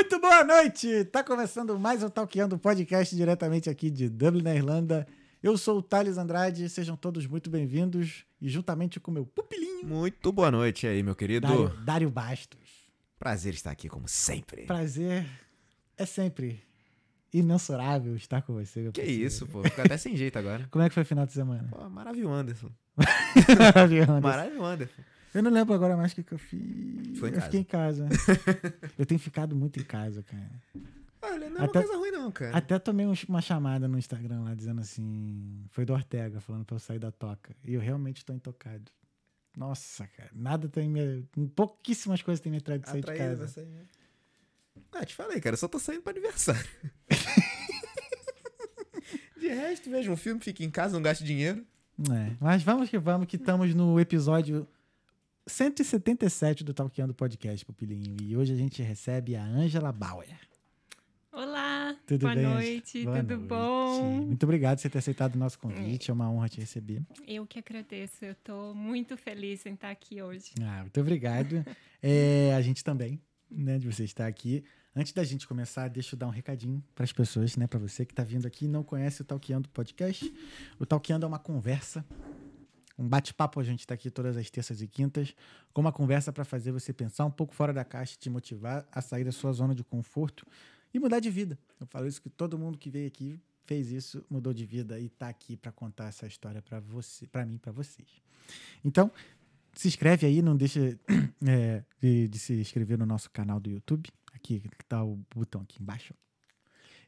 [0.00, 1.04] Muito boa noite!
[1.04, 5.06] Tá começando mais um Talkeando podcast diretamente aqui de Dublin, na Irlanda.
[5.42, 10.32] Eu sou o Thales Andrade, sejam todos muito bem-vindos e juntamente com meu pupilinho, Muito
[10.32, 11.46] boa noite aí, meu querido.
[11.46, 12.88] Dário, Dário Bastos.
[13.18, 14.64] Prazer estar aqui, como sempre.
[14.64, 15.26] Prazer
[15.98, 16.62] é sempre
[17.30, 18.80] imensurável estar com você.
[18.80, 19.22] meu Que parceiro.
[19.26, 19.62] isso, pô.
[19.62, 20.66] Fica até sem jeito agora.
[20.72, 21.68] Como é que foi o final de semana?
[21.70, 22.70] Pô, maravilhoso, Anderson.
[23.58, 24.20] Maravilhoso.
[24.22, 25.02] Maravilhoso, Anderson.
[25.34, 27.18] Eu não lembro agora mais o que, que eu fiz.
[27.18, 27.44] Foi em eu casa.
[27.46, 28.08] fiquei em casa.
[28.98, 30.50] eu tenho ficado muito em casa, cara.
[31.22, 32.56] Olha, não é Até- uma coisa ruim não, cara.
[32.56, 35.64] Até tomei uns- uma chamada no Instagram lá dizendo assim.
[35.70, 37.54] Foi do Ortega falando pra eu sair da toca.
[37.64, 38.90] E eu realmente tô intocado.
[39.56, 40.30] Nossa, cara.
[40.34, 41.22] Nada tem me.
[41.54, 43.46] Pouquíssimas coisas tem me atraído de sair de casa.
[43.48, 43.82] você, né?
[44.92, 45.54] Ah, te falei, cara.
[45.54, 46.64] Eu só tô saindo pra aniversário.
[49.38, 51.64] De resto, veja um filme, fique em casa, não gaste dinheiro.
[52.10, 54.66] É, mas vamos que vamos, que estamos no episódio
[55.50, 58.16] 177 do Talkeando Podcast, Pupilinho.
[58.22, 60.28] E hoje a gente recebe a Angela Bauer.
[61.32, 62.44] Olá, Tudo boa bem?
[62.44, 63.48] noite, Boa tudo noite.
[63.48, 64.02] bom?
[64.26, 66.10] Muito obrigado por você ter aceitado o nosso convite.
[66.10, 67.02] É uma honra te receber.
[67.26, 70.52] Eu que agradeço, eu tô muito feliz em estar aqui hoje.
[70.62, 71.64] Ah, muito obrigado.
[72.02, 73.20] É, a gente também,
[73.50, 74.64] né, de você estar aqui.
[74.96, 78.06] Antes da gente começar, deixa eu dar um recadinho para as pessoas, né, para você
[78.06, 80.32] que está vindo aqui e não conhece o Talkeando Podcast.
[80.78, 82.02] O Talkeando é uma conversa,
[83.00, 83.58] um bate-papo.
[83.58, 85.34] A gente está aqui todas as terças e quintas,
[85.72, 88.86] com uma conversa para fazer você pensar um pouco fora da caixa, e te motivar
[88.92, 90.46] a sair da sua zona de conforto
[90.92, 91.58] e mudar de vida.
[91.80, 95.06] Eu falo isso que todo mundo que veio aqui fez isso, mudou de vida e
[95.06, 98.08] está aqui para contar essa história para você, para mim, para vocês.
[98.84, 99.10] Então,
[99.72, 100.98] se inscreve aí, não deixa
[101.46, 104.10] é, de, de se inscrever no nosso canal do YouTube.
[104.32, 106.12] Aqui tá o botão aqui embaixo.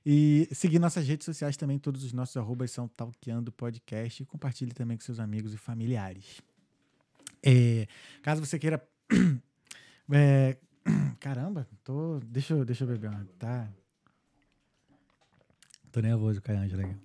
[0.05, 4.23] E seguir nossas redes sociais também, todos os nossos arrobas são Talkeando Podcast.
[4.23, 6.41] E compartilhe também com seus amigos e familiares.
[7.45, 7.87] É,
[8.23, 8.83] caso você queira.
[10.13, 10.57] é,
[11.21, 12.19] caramba, tô.
[12.27, 13.25] Deixa eu, deixa eu beber uma.
[13.39, 13.69] Tá.
[15.93, 16.97] Tô nervoso com a Ângela aqui.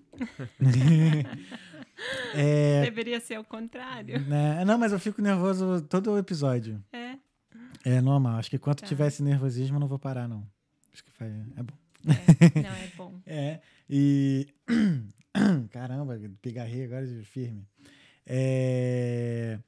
[2.34, 4.20] é, Deveria ser o contrário.
[4.22, 6.83] né, não, mas eu fico nervoso todo o episódio.
[6.93, 7.17] É,
[7.83, 8.38] É normal.
[8.38, 8.88] Acho que quando Tá.
[8.88, 10.48] tiver esse nervosismo, eu não vou parar, não.
[10.93, 11.76] Acho que faz, é bom.
[12.12, 13.22] É, não é bom.
[13.26, 13.60] É.
[13.90, 14.48] E.
[15.72, 17.68] Caramba, pigarrei agora de firme.
[18.26, 19.60] É.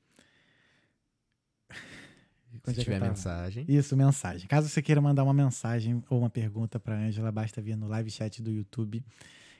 [2.68, 3.66] Onde Se é tiver mensagem.
[3.68, 4.48] Isso, mensagem.
[4.48, 8.12] Caso você queira mandar uma mensagem ou uma pergunta para Ângela, basta vir no live
[8.12, 9.04] chat do YouTube,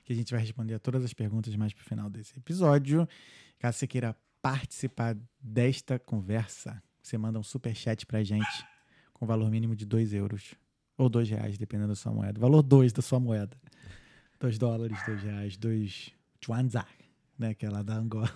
[0.04, 3.08] que a gente vai responder a todas as perguntas mais pro final desse episódio.
[3.58, 8.66] Caso você queira participar desta conversa, você manda um super chat pra gente
[9.14, 10.56] com valor mínimo de 2 euros
[11.00, 12.40] ou 2 reais, dependendo da sua moeda.
[12.40, 13.58] Valor 2 da sua moeda.
[14.40, 16.12] 2 dólares, 2 reais, 2
[16.44, 16.86] chuanza,
[17.38, 18.30] né, que é lá da Angola.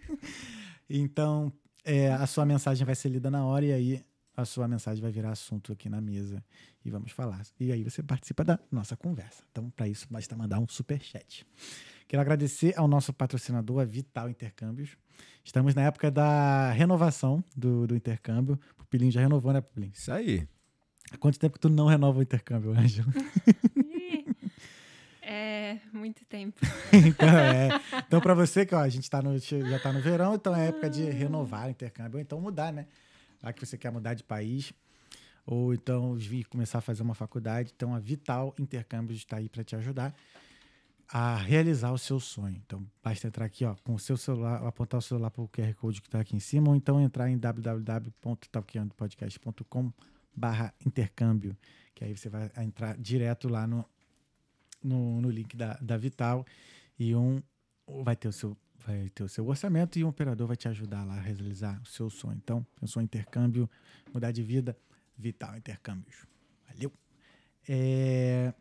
[0.88, 1.52] então,
[1.84, 5.10] é, a sua mensagem vai ser lida na hora e aí a sua mensagem vai
[5.10, 6.42] virar assunto aqui na mesa
[6.84, 7.42] e vamos falar.
[7.60, 9.42] E aí você participa da nossa conversa.
[9.50, 11.46] Então, para isso, basta mandar um super chat.
[12.06, 14.96] Quero agradecer ao nosso patrocinador, a Vital Intercâmbios.
[15.44, 18.58] Estamos na época da renovação do, do intercâmbio.
[18.76, 19.92] Pupilinho já renovou, né, Pupilinho?
[19.94, 20.48] Isso aí.
[21.12, 23.12] Há quanto tempo que tu não renova o intercâmbio, Ângelo?
[25.30, 26.58] É, muito tempo.
[26.90, 27.68] então, é.
[28.06, 30.68] então para você que ó, a gente tá no, já está no verão, então é
[30.68, 32.86] época de renovar o intercâmbio, ou então mudar, né?
[33.42, 34.72] Já que você quer mudar de país,
[35.44, 39.62] ou então vir começar a fazer uma faculdade, então a Vital Intercâmbios está aí para
[39.62, 40.14] te ajudar
[41.06, 42.58] a realizar o seu sonho.
[42.64, 45.74] Então basta entrar aqui ó, com o seu celular, apontar o celular para o QR
[45.74, 49.92] Code que está aqui em cima, ou então entrar em www.talkeandopodcast.com
[50.34, 51.56] barra intercâmbio,
[51.94, 53.84] que aí você vai entrar direto lá no,
[54.82, 56.46] no, no link da, da Vital
[56.98, 57.42] e um
[58.02, 58.56] vai ter o seu
[58.86, 61.86] vai ter o seu orçamento e um operador vai te ajudar lá a realizar o
[61.86, 62.38] seu sonho.
[62.42, 63.68] Então, pensou em intercâmbio,
[64.14, 64.76] mudar de vida,
[65.16, 66.26] Vital Intercâmbios.
[66.68, 66.92] Valeu.
[67.68, 68.54] É...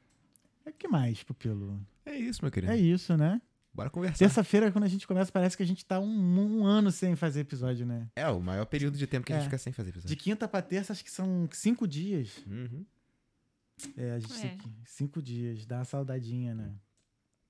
[0.66, 1.80] O que mais, Pupilo?
[2.06, 2.74] É isso, meu querido.
[2.74, 3.42] É isso, né?
[3.78, 4.18] Bora conversar.
[4.18, 7.42] Terça-feira, quando a gente começa, parece que a gente tá um, um ano sem fazer
[7.42, 8.08] episódio, né?
[8.16, 9.40] É o maior período de tempo que a É.
[9.40, 10.10] gente fica sem fazer episódio.
[10.10, 12.44] De quinta pra terça, acho que são cinco dias.
[12.48, 12.84] Uhum.
[13.96, 14.42] É, a gente É.
[14.42, 15.64] tem que- cinco dias.
[15.68, 16.72] Dá uma saudadinha, né?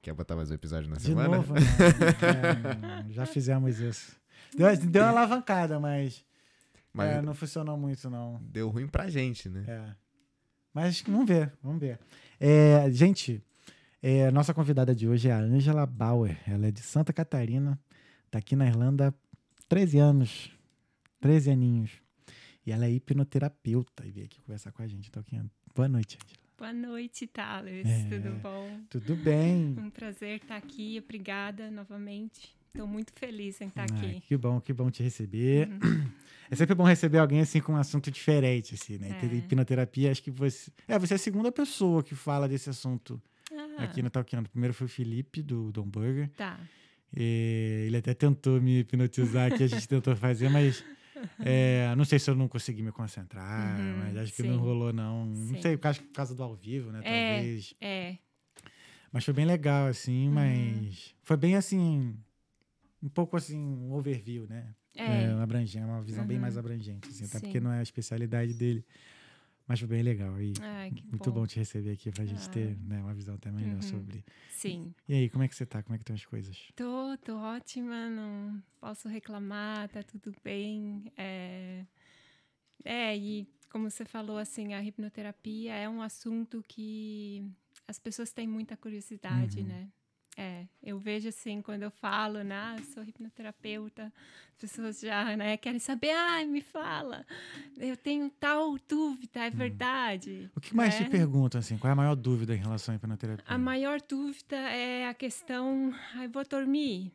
[0.02, 1.38] Quer botar mais um episódio na De semana?
[1.38, 1.62] novo, não.
[3.10, 4.14] É, já fizemos isso.
[4.54, 6.26] Deu, deu uma alavancada, mas,
[6.92, 8.42] Mas é, não funcionou muito, não.
[8.52, 9.64] deu ruim pra gente, né?
[9.66, 9.96] É.
[10.74, 12.00] Mas vamos ver, vamos ver.
[12.38, 13.42] É, gente,
[14.02, 16.38] é, nossa convidada de hoje é a Angela Bauer.
[16.48, 17.80] Ela é de Santa Catarina,
[18.30, 19.14] tá aqui na Irlanda há
[19.68, 20.52] 13 anos.
[21.20, 21.92] 13 aninhos.
[22.66, 25.10] E ela é hipnoterapeuta e veio aqui conversar com a gente.
[25.10, 25.40] Então, aqui,
[25.76, 26.48] boa noite, Angela.
[26.58, 27.88] Boa noite, Thales.
[27.88, 28.10] É.
[28.10, 28.80] Tudo bom?
[28.90, 29.76] Tudo bem?
[29.80, 31.02] Um prazer estar aqui.
[31.04, 32.56] Obrigada novamente.
[32.74, 34.22] estou muito feliz em estar Ah, aqui.
[34.22, 35.70] que bom, que bom te receber.
[36.50, 39.20] É sempre bom receber alguém assim com um assunto diferente, assim, né?
[39.22, 39.26] É.
[39.36, 40.72] Hipnoterapia, acho que você.
[40.88, 43.22] É, você é a segunda pessoa que fala desse assunto
[43.78, 44.50] aqui no Talkando.
[44.50, 46.30] Primeiro foi o Felipe, do Dom Burger.
[46.38, 46.60] Tá.
[47.16, 50.84] E ele até tentou me hipnotizar que a gente tentou fazer, mas
[51.40, 54.50] é, não sei se eu não consegui me concentrar, Uhum, mas acho que sim.
[54.50, 55.26] não rolou, não.
[55.26, 55.62] Não Sim.
[55.62, 57.00] sei, por causa, por causa do ao vivo, né?
[57.04, 57.34] É.
[57.36, 57.74] Talvez.
[57.80, 58.18] É.
[59.12, 60.34] Mas foi bem legal, assim, Uhum.
[60.34, 62.16] mas foi bem assim.
[63.02, 64.74] Um pouco assim, um overview, né?
[64.96, 65.24] É.
[65.26, 66.42] É, uma abrangente, uma visão bem Uhum.
[66.42, 67.46] mais abrangente, assim, até Sim.
[67.46, 68.84] porque não é a especialidade dele.
[69.68, 70.40] Mas foi bem legal.
[70.42, 71.46] E Ai, muito bom.
[71.46, 72.52] te receber aqui pra gente Ah.
[72.52, 73.82] ter né, uma visão até melhor Uhum.
[73.82, 74.24] sobre.
[74.50, 74.94] Sim.
[75.08, 75.84] E aí, como é que você tá?
[75.84, 76.58] Como é que estão as coisas?
[76.76, 81.12] Tô, tô ótima, não posso reclamar, tá tudo bem.
[81.18, 81.86] É,
[82.86, 87.44] é, e como você falou, assim, a hipnoterapia é um assunto que
[87.86, 89.68] as pessoas têm muita curiosidade, Uhum.
[89.68, 89.90] né?
[90.40, 94.14] É, eu vejo assim, quando eu falo, né, ah, sou hipnoterapeuta,
[94.52, 97.26] as pessoas já, né, querem saber, ai, me fala,
[97.76, 100.52] eu tenho tal dúvida, é verdade.
[100.56, 101.06] O que mais né?
[101.06, 101.76] te perguntam, assim?
[101.76, 103.44] Qual é a maior dúvida em relação à hipnoterapia?
[103.48, 107.12] A maior dúvida é a questão, ai, vou dormir.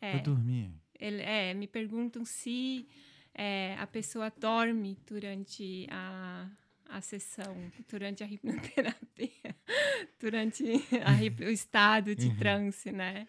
[0.00, 0.12] É.
[0.12, 0.70] Pra dormir.
[1.00, 2.86] Ele- é, me perguntam se
[3.34, 6.48] é, a pessoa dorme durante a,
[6.88, 7.56] a sessão,
[7.88, 9.56] durante a hipnoterapia,
[10.20, 10.64] durante
[11.04, 12.36] a o estado de Uhum.
[12.36, 13.26] transe, né?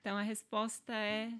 [0.00, 1.32] Então a resposta é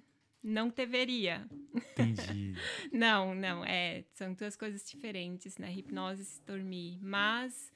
[0.43, 1.47] não deveria.
[1.75, 2.55] Entendi.
[2.91, 5.71] Não, não, é, são duas coisas diferentes, né?
[5.73, 7.71] Hipnose e dormir, mas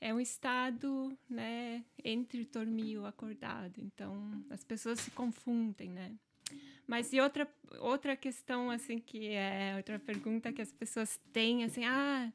[0.00, 3.80] é um estado, né, entre dormir e o acordado.
[3.80, 6.12] Então, as pessoas se confundem, né?
[6.86, 7.48] Mas e outra
[7.78, 12.32] outra questão assim que é outra pergunta que as pessoas têm assim, ah,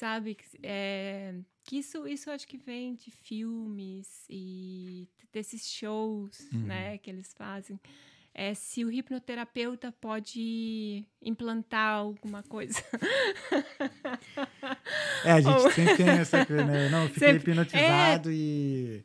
[0.00, 6.60] sabe, que, é, que isso isso acho que vem de filmes e desses shows, Uhum.
[6.66, 7.78] né, que eles fazem
[8.32, 12.80] é se o hipnoterapeuta pode implantar alguma coisa.
[15.24, 16.88] É, a gente Ou- sempre tem essa coisa, né?
[16.88, 19.02] Não, eu fiquei Sempre- hipnotizado e.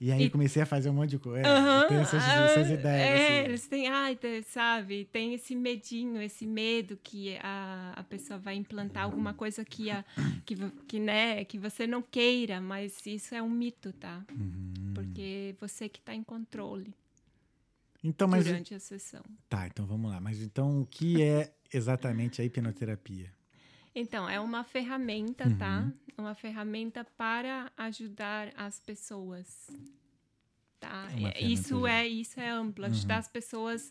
[0.00, 1.48] E aí E- comecei a fazer um monte de coisa.
[1.48, 2.86] Aham, tem essas, ah, essas ideias.
[3.20, 3.48] É, assim.
[3.48, 9.02] eles têm, ai, sabe, tem esse medinho, esse medo que a, a pessoa vai implantar
[9.04, 10.04] alguma coisa que, a,
[10.46, 10.54] que,
[10.86, 14.24] que, né, que você não queira, mas isso é um mito, tá?
[14.30, 14.92] Uhum.
[14.94, 16.94] Porque você que está em controle
[18.02, 18.44] Então, mas.
[18.44, 19.22] durante a sessão.
[19.48, 20.20] Tá, então vamos lá.
[20.20, 23.32] Mas então, o que é exatamente a hipnoterapia?
[24.00, 25.58] Então, é uma ferramenta, Uhum.
[25.58, 25.92] tá?
[26.16, 29.68] Uma ferramenta para ajudar as pessoas.
[30.80, 31.08] Tá?
[31.16, 32.84] É É, Isso é, isso é amplo.
[32.86, 33.90] Ajudar as pessoas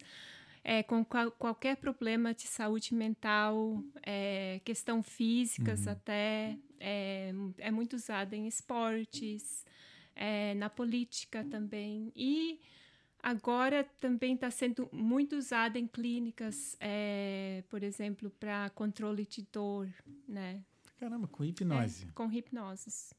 [0.63, 5.91] é, com qual- qualquer problema de saúde mental, é, questão físicas Uhum.
[5.93, 6.57] até.
[6.79, 9.65] É, é muito usada em esportes,
[10.15, 12.11] é, na política também.
[12.15, 12.59] E
[13.21, 19.87] agora também está sendo muito usada em clínicas, é, por exemplo, para controle de dor,
[20.27, 20.61] né?
[20.99, 22.05] Caramba, com hipnose.
[22.07, 23.13] É, com hipnoses.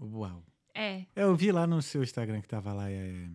[0.00, 0.42] Uau.
[0.74, 3.28] É, Eu vi lá no seu Instagram que tava lá, é.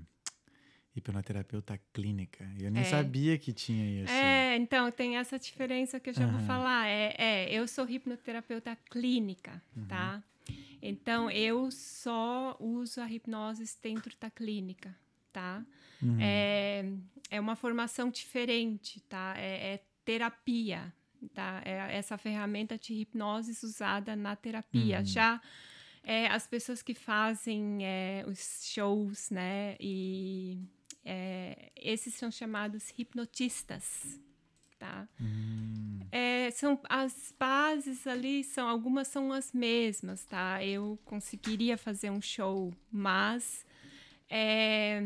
[0.95, 2.43] Hipnoterapeuta clínica.
[2.59, 2.85] Eu nem É.
[2.85, 4.11] sabia que tinha isso.
[4.11, 6.37] é, então tem essa diferença que eu já Aham.
[6.37, 6.87] vou falar.
[6.87, 9.85] É, é, eu sou hipnoterapeuta clínica, Uhum.
[9.85, 10.21] tá?
[10.81, 14.93] Então eu só uso a hipnose dentro da clínica,
[15.31, 15.63] tá?
[16.01, 16.17] Uhum.
[16.19, 16.85] É,
[17.29, 19.33] é uma formação diferente, tá?
[19.37, 20.93] É, é terapia,
[21.33, 21.61] tá?
[21.65, 24.99] É essa ferramenta de hipnose usada na terapia.
[24.99, 25.05] Uhum.
[25.05, 25.41] Já
[26.03, 29.75] é, as pessoas que fazem é, os shows, né?
[29.79, 30.59] E
[31.05, 34.19] é, esses são chamados hipnotistas,
[34.77, 35.07] tá?
[35.19, 40.63] Hum, É, são as bases ali são algumas são as mesmas, tá?
[40.65, 43.65] Eu conseguiria fazer um show, mas
[44.29, 45.01] é,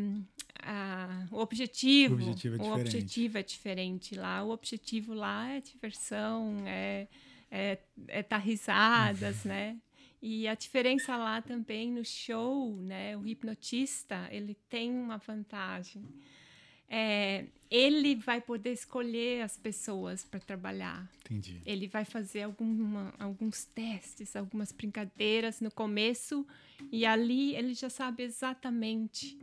[0.62, 2.82] a- o objetivo, O objetivo é o diferente.
[2.88, 4.44] objetivo é diferente lá.
[4.44, 7.08] O objetivo lá é diversão, é
[7.56, 7.78] é,
[8.08, 9.78] é dar risadas, né?
[10.20, 13.16] E a diferença lá também no show, né?
[13.16, 16.04] O hipnotista ele tem uma vantagem
[16.90, 21.10] é, ele vai poder escolher as pessoas para trabalhar.
[21.26, 21.60] entendi.
[21.66, 26.46] Ele vai fazer alguma, alguns testes, algumas brincadeiras no começo
[26.92, 29.38] e ali ele já sabe exatamente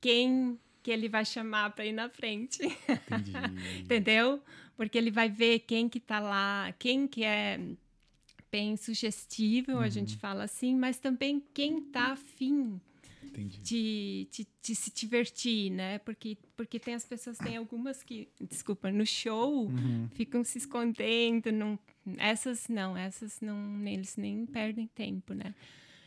[0.00, 2.60] quem que ele vai chamar para ir na frente,
[3.80, 4.42] entendeu?
[4.76, 7.58] Porque ele vai ver quem que tá lá, quem que é
[8.50, 12.78] bem sugestível, a gente fala assim, mas também quem tá afim
[13.32, 15.98] de se divertir, né?
[16.00, 20.08] Porque, porque tem as pessoas, tem algumas que, desculpa, no show Uhum.
[20.14, 21.78] ficam se escondendo, não,
[22.18, 25.54] essas não, essas não, eles nem perdem tempo, né?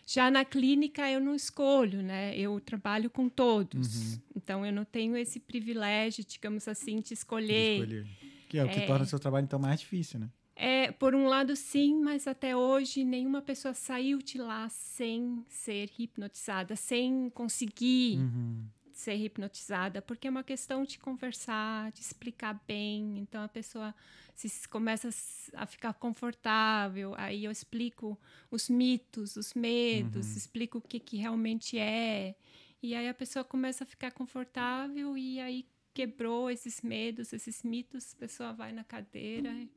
[0.07, 2.37] Já na clínica eu não escolho, né?
[2.37, 4.13] Eu trabalho com todos.
[4.13, 4.19] Uhum.
[4.35, 7.47] Então eu não tenho esse privilégio, digamos assim, de escolher.
[7.77, 8.07] De escolher.
[8.47, 8.85] Que é o que É.
[8.85, 10.29] torna o seu trabalho então mais difícil, né?
[10.55, 15.91] É, por um lado, sim, mas até hoje nenhuma pessoa saiu de lá sem ser
[15.99, 18.65] hipnotizada, sem conseguir Uhum.
[18.93, 23.17] ser hipnotizada, porque é uma questão de conversar, de explicar bem.
[23.19, 23.93] Então a pessoa
[24.33, 25.09] se começa
[25.55, 28.17] a ficar confortável, aí eu explico
[28.49, 32.33] os mitos, os medos, explico o que, que realmente é.
[32.81, 38.13] E aí a pessoa começa a ficar confortável e aí quebrou esses medos, esses mitos,
[38.13, 39.69] a pessoa vai na cadeira e-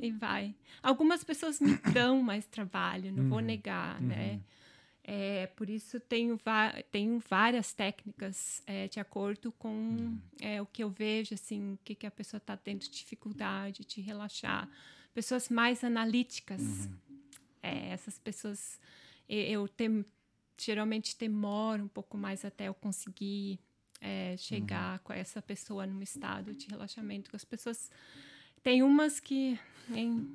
[0.00, 0.54] e vai.
[0.82, 4.40] Algumas pessoas me dão mais trabalho, não vou negar, né?
[5.02, 6.38] É, por isso tenho,
[6.92, 11.94] tenho várias técnicas é, de acordo com é, o que eu vejo, assim, o que,
[11.94, 14.68] que a pessoa está tendo dificuldade de relaxar.
[15.12, 16.88] Pessoas mais analíticas,
[17.62, 18.78] é, essas pessoas
[19.28, 20.04] eu tem,
[20.58, 23.58] geralmente demoro um pouco mais até eu conseguir
[24.00, 27.34] é, chegar com essa pessoa num estado de relaxamento.
[27.34, 27.90] As pessoas
[28.62, 29.58] tem umas que
[29.92, 30.28] em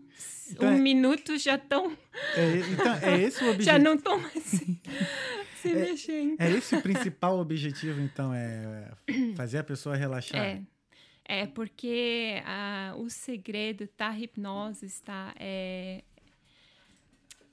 [0.52, 1.96] Então um é- minuto já estão
[2.36, 3.64] É, então, é esse o objetivo.
[3.64, 4.80] já não estão mais se,
[5.62, 6.36] se mexendo.
[6.40, 8.92] É esse o principal objetivo, então, é
[9.36, 10.44] fazer a pessoa relaxar.
[10.44, 10.62] É,
[11.24, 16.04] é porque ah, o segredo da hipnose está é,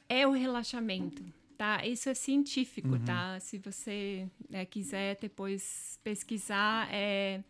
[0.08, 1.22] é o relaxamento,
[1.56, 1.86] tá?
[1.86, 3.38] Isso é científico, tá?
[3.40, 7.40] Se você né, quiser depois pesquisar, é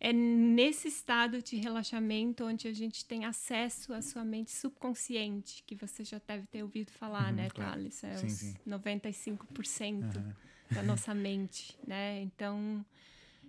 [0.00, 5.74] é nesse estado de relaxamento onde a gente tem acesso à sua mente subconsciente, que
[5.74, 7.72] você já deve ter ouvido falar, né, claro.
[7.72, 8.04] Thales?
[8.04, 8.54] É Sim, os sim.
[8.66, 10.36] 95% Aham.
[10.70, 12.20] da nossa mente, né?
[12.22, 12.84] Então,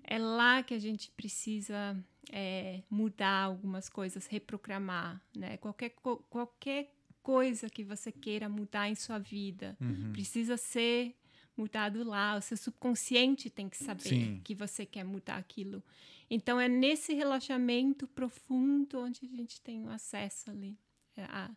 [0.03, 1.96] é lá que a gente precisa
[2.32, 5.58] é, mudar algumas coisas, reprogramar, né?
[5.58, 5.91] Qualquer,
[6.29, 6.91] qualquer
[7.22, 10.12] coisa que você queira mudar em sua vida Uhum.
[10.13, 11.15] precisa ser
[11.56, 12.38] mudado lá.
[12.38, 14.41] O seu subconsciente tem que saber Sim.
[14.44, 15.84] que você quer mudar aquilo.
[16.30, 20.78] Então, é nesse relaxamento profundo onde a gente tem o acesso ali
[21.18, 21.50] é, à,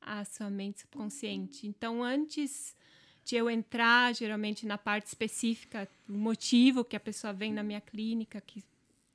[0.00, 1.66] à sua mente subconsciente.
[1.66, 2.76] Então, antes
[3.24, 7.80] de eu entrar, geralmente, na parte específica, o motivo que a pessoa vem na minha
[7.80, 8.62] clínica, que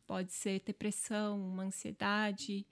[0.08, 2.66] pode ser depressão, uma ansiedade,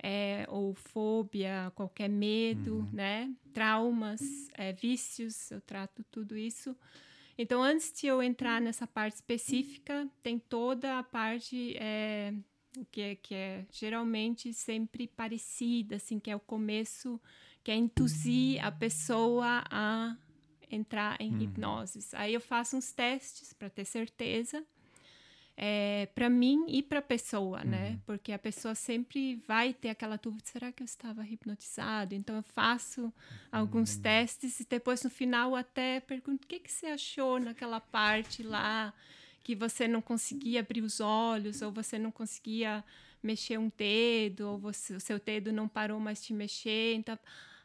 [0.00, 3.34] é, ou fobia, qualquer medo, né?
[3.52, 6.76] Traumas, é, vícios, eu trato tudo isso.
[7.38, 12.34] Então, antes de eu entrar nessa parte específica, tem toda a parte é,
[12.90, 17.20] que, é, que é geralmente sempre parecida, assim, que é o começo,
[17.62, 20.16] que é induzir a pessoa a
[20.68, 22.00] entrar em hipnose.
[22.14, 24.66] Aí eu faço uns testes para ter certeza
[25.60, 27.98] é, para mim e para a pessoa, né?
[28.06, 32.14] Porque a pessoa sempre vai ter aquela dúvida: será que eu estava hipnotizado?
[32.14, 33.12] Então eu faço
[33.50, 38.40] alguns testes e depois no final até pergunto: o que, que você achou naquela parte
[38.44, 38.94] lá
[39.42, 42.84] que você não conseguia abrir os olhos ou você não conseguia
[43.20, 46.94] mexer um dedo ou você, o seu dedo não parou mais de mexer?
[46.94, 47.18] Então,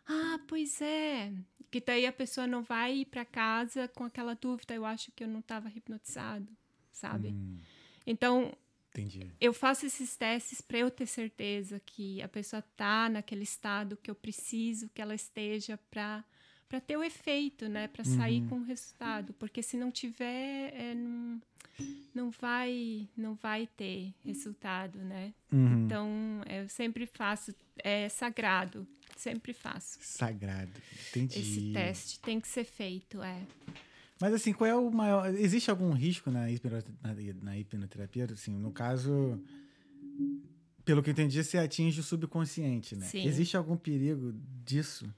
[0.07, 1.31] ah, pois é.
[1.69, 5.23] Que daí a pessoa não vai ir para casa com aquela dúvida: eu acho que
[5.23, 6.51] eu não estava hipnotizado,
[6.91, 7.27] sabe?
[7.27, 7.59] Hum,
[8.05, 8.55] Então,
[8.91, 9.31] entendi.
[9.39, 14.09] eu faço esses testes para eu ter certeza que a pessoa tá naquele estado que
[14.09, 16.23] eu preciso que ela esteja para
[16.67, 20.95] para ter o efeito, né, para sair com o resultado, porque se não tiver, é,
[20.95, 21.39] não,
[22.15, 25.35] não vai não vai ter resultado, né?
[25.51, 25.85] Uhum.
[25.85, 26.09] Então,
[26.49, 29.99] eu sempre faço é sagrado, sempre faço.
[30.01, 30.71] Sagrado.
[31.09, 31.39] Entendi.
[31.39, 33.45] Esse teste tem que ser feito, é.
[34.19, 35.33] Mas assim, qual é o maior.
[35.35, 36.45] Existe algum risco na,
[37.41, 38.27] na, hipnoterapia?
[38.31, 39.41] Assim, no caso,
[40.85, 43.05] pelo que eu entendi, você atinge o subconsciente, né?
[43.05, 43.25] Sim.
[43.25, 45.13] Existe algum perigo disso?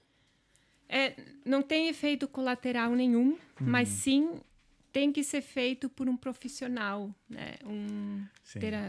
[0.87, 4.39] É, não tem efeito colateral nenhum, mas sim
[4.95, 7.55] tem que ser feito por um profissional, né?
[7.65, 8.23] Um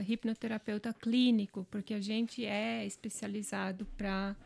[0.06, 4.36] hipnoterapeuta clínico, porque a gente é especializado para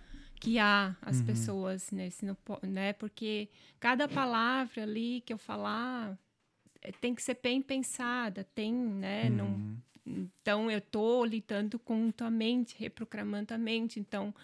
[0.40, 2.92] guiar as pessoas nesse, não né?
[2.94, 6.18] Porque cada palavra ali que eu falar
[6.82, 9.28] eh, tem que ser bem pensada, tem, né?
[9.30, 9.76] Não, Uhum.
[10.06, 14.00] então, eu estou lidando com tua mente, reprogramando a mente.
[14.00, 14.34] Então,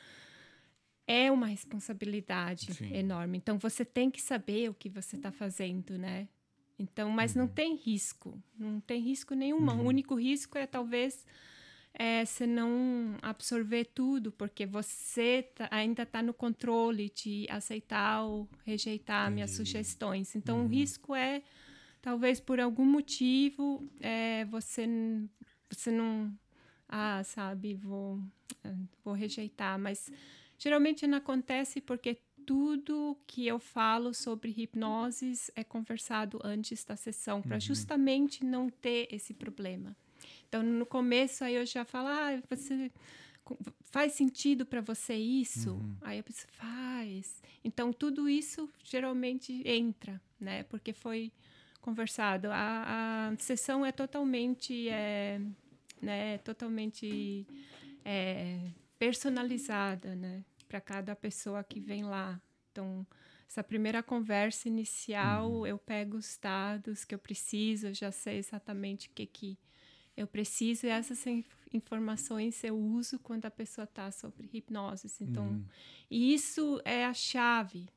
[1.07, 2.95] é uma responsabilidade Sim.
[2.95, 3.38] enorme.
[3.38, 6.29] Então, você tem que saber o que você está fazendo, né?
[6.79, 8.38] Então, mas não tem risco.
[8.59, 9.67] Não tem risco nenhum.
[9.67, 11.25] O único risco é, talvez,
[11.99, 18.49] é, você não absorver tudo, porque você tá- ainda está no controle de aceitar ou
[18.65, 19.71] rejeitar minhas Entendi.
[19.71, 20.35] sugestões.
[20.37, 21.43] Então, o risco é,
[22.03, 24.87] talvez por algum motivo, é, você,
[25.71, 26.33] você não.
[26.88, 28.21] Ah, sabe, vou,
[28.62, 28.75] eh,
[29.05, 29.76] vou rejeitar.
[29.79, 30.09] Mas
[30.57, 37.43] geralmente não acontece porque tudo que eu falo sobre hipnoses é conversado antes da sessão,
[37.43, 37.61] para Uhum.
[37.61, 39.97] justamente não ter esse problema.
[40.49, 42.91] Então, no começo, aí eu já falo, ah, você
[43.83, 45.75] faz sentido para você isso?
[45.75, 45.97] Uhum.
[46.03, 47.43] Aí a pessoa faz.
[47.65, 50.62] Então, tudo isso geralmente entra, né?
[50.65, 51.33] Porque foi
[51.81, 52.49] conversado.
[52.50, 55.41] A, a sessão é totalmente, é,
[56.00, 56.38] né?
[56.38, 57.47] Totalmente
[58.05, 60.45] é, personalizada, né?
[60.69, 62.41] Para cada pessoa que vem lá.
[62.73, 63.07] Então,
[63.49, 69.09] essa primeira conversa inicial, eu pego os dados que eu preciso, eu já sei exatamente
[69.09, 69.59] o que que
[70.16, 75.08] eu preciso essas in- informações eu uso quando a pessoa está sobre hipnose.
[75.20, 75.64] Então,
[76.11, 77.88] e isso é a chave.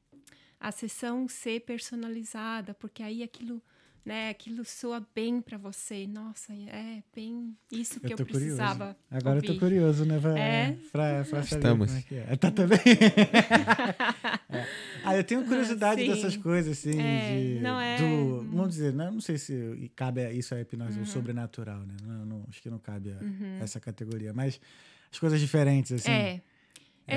[0.59, 3.61] A sessão ser personalizada, porque aí aquilo,
[4.05, 6.07] né, aquilo soa bem para você.
[6.07, 8.77] Nossa, é bem isso que eu, tô precisava.
[8.95, 8.97] curioso.
[9.11, 9.47] Agora eu ouvir.
[9.53, 10.19] tô curioso, né?
[10.19, 10.71] Pra, É?
[10.91, 11.87] pra, pra saber Estamos.
[11.87, 12.35] como é que é.
[12.35, 12.79] Tá também?
[14.51, 14.65] É.
[15.03, 16.07] Ah, eu tenho curiosidade Sim.
[16.09, 18.43] dessas coisas, assim, É, de, não é- do...
[18.49, 19.09] Vamos dizer, né?
[19.11, 20.99] não sei se cabe a- isso a hipnose Uhum.
[21.01, 21.95] ou sobrenatural, né?
[22.03, 24.33] Não, não- acho que não cabe a essa categoria.
[24.33, 24.59] Mas
[25.11, 26.41] as coisas diferentes, assim, É.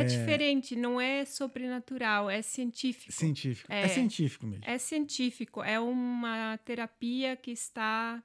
[0.00, 3.12] É, diferente, não é sobrenatural, é científico.
[3.12, 3.72] científico.
[3.72, 3.82] É.
[3.82, 3.88] É.
[3.88, 4.64] científico mesmo.
[4.66, 8.22] É científico, é uma terapia que está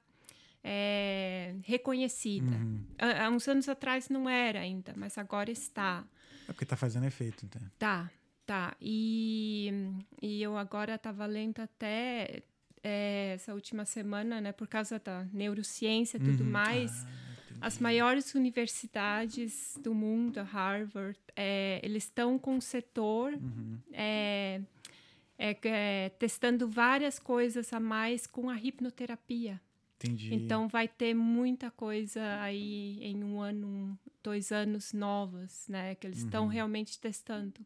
[0.62, 2.50] é, reconhecida.
[2.50, 2.84] Uhum.
[2.98, 6.04] Há, há uns anos atrás não era ainda, mas agora está.
[6.48, 7.60] É porque tá fazendo efeito, então.
[7.78, 8.10] Tá,
[8.46, 8.76] tá.
[8.80, 9.72] E,
[10.20, 12.42] e eu agora estava lendo até
[12.82, 16.50] é, essa última semana, né, por causa da neurociência e tudo Uhum.
[16.50, 17.04] mais.
[17.04, 17.27] Ah.
[17.60, 23.78] As maiores universidades do mundo, a Harvard, é, eles estão com um setor Uhum.
[23.92, 24.60] é,
[25.38, 29.60] é, é, testando várias coisas a mais com a hipnoterapia.
[29.96, 30.32] Entendi.
[30.34, 35.94] Então vai ter muita coisa aí em um ano, um, dois anos novas, né?
[35.96, 37.60] Que eles estão realmente testando.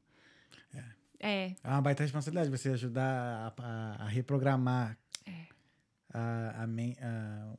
[1.24, 1.54] É.
[1.62, 5.44] É uma baita responsabilidade você ajudar a, a- a reprogramar É.
[6.12, 7.56] a, a, a-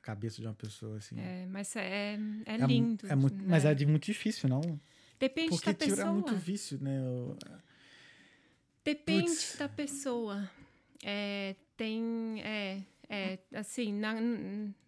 [0.00, 1.18] a cabeça de uma pessoa, assim.
[1.20, 3.06] É, mas é, é mu- lindo.
[3.06, 3.44] é muito- né?
[3.46, 4.60] Mas é de muito difícil, não?
[5.18, 5.96] Depende Porque da pessoa.
[5.96, 7.00] tira muito vício, né?
[7.02, 7.36] O-
[8.84, 9.56] Depende Puts.
[9.58, 10.50] da pessoa.
[11.04, 14.14] É, tem, é, é, assim, na-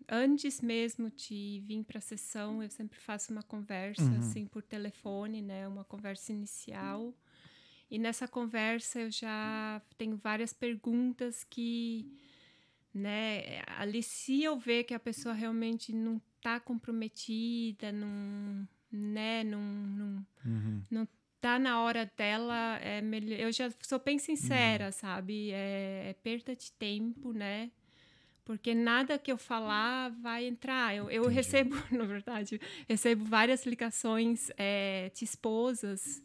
[0.08, 4.18] antes mesmo de vir para a sessão, eu sempre faço uma conversa, Uhum.
[4.18, 5.68] assim, por telefone, né?
[5.68, 7.14] Uma conversa inicial.
[7.90, 12.10] E nessa conversa eu já tenho várias perguntas que,
[12.94, 13.62] né?
[13.78, 19.44] Ali, se eu ver que a pessoa realmente não está comprometida, não, né?
[19.44, 21.07] Não, não, Uhum.
[21.40, 23.38] tá na hora dela, é melhor.
[23.38, 25.50] Eu já sou bem sincera, sabe?
[25.52, 27.70] É, é perda de tempo, né?
[28.44, 30.94] Porque nada que eu falar vai entrar.
[30.94, 36.22] Eu, eu recebo, na verdade, recebo várias ligações é, de esposas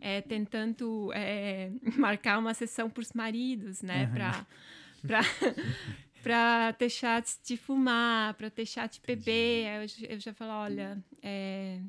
[0.00, 4.04] é, tentando é, marcar uma sessão para os maridos, né?
[4.04, 4.12] Aham.
[4.12, 4.46] Pra,
[5.06, 5.20] pra,
[6.22, 9.66] pra deixar de- de fumar, para deixar de beber.
[10.00, 11.80] Eu, eu já falo, olha, é,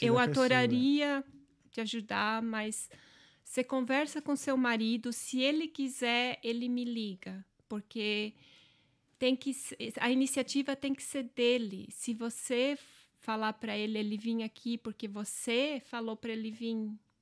[0.00, 1.24] eu adoraria
[1.70, 2.90] te ajudar, mas
[3.44, 8.34] você conversa com seu marido, se ele quiser, ele me liga, porque
[9.18, 9.52] tem que
[10.00, 11.88] a iniciativa tem que ser dele.
[11.90, 12.78] Se você
[13.18, 16.74] falar para ele ele vir aqui porque você falou para ele vir,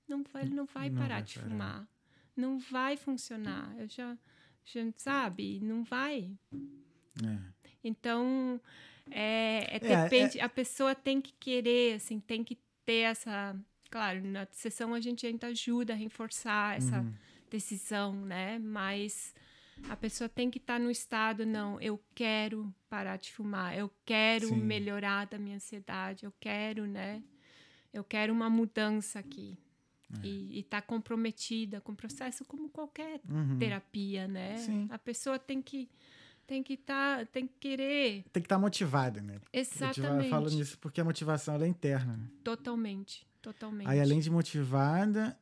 [0.09, 1.49] não ele não vai Não parar vai de parar.
[1.49, 1.89] fumar.
[2.37, 3.75] Não vai funcionar.
[3.79, 4.19] Eu já,
[4.65, 6.31] já sabe, não vai.
[7.25, 7.39] É.
[7.83, 8.61] Então,
[9.11, 13.57] é, é, É, depende, a pessoa tem que querer, assim, tem que ter essa.
[13.91, 17.15] Claro, na sessão a gente ainda ajuda a reforçar essa Uhum.
[17.51, 18.59] decisão, né?
[18.59, 19.35] Mas
[19.89, 24.49] a pessoa tem que estar no estado, não, eu quero parar de fumar, eu quero
[24.49, 24.57] Sim.
[24.57, 27.23] melhorar da minha ansiedade, eu quero, né?
[27.93, 29.57] Eu quero uma mudança aqui.
[30.23, 30.27] É.
[30.27, 33.59] E estar comprometida com o processo como qualquer Uhum.
[33.59, 34.57] terapia, né?
[34.59, 34.87] Sim.
[34.91, 35.89] A pessoa tem que
[36.47, 38.23] tem que estar, tem que querer.
[38.31, 39.41] Tem que estar motivada, né?
[39.51, 40.25] Exatamente.
[40.25, 42.19] Eu falo nisso porque a motivação é interna.
[42.19, 42.29] né?
[42.45, 43.89] Totalmente, totalmente.
[43.89, 45.39] Aí, além de motivada,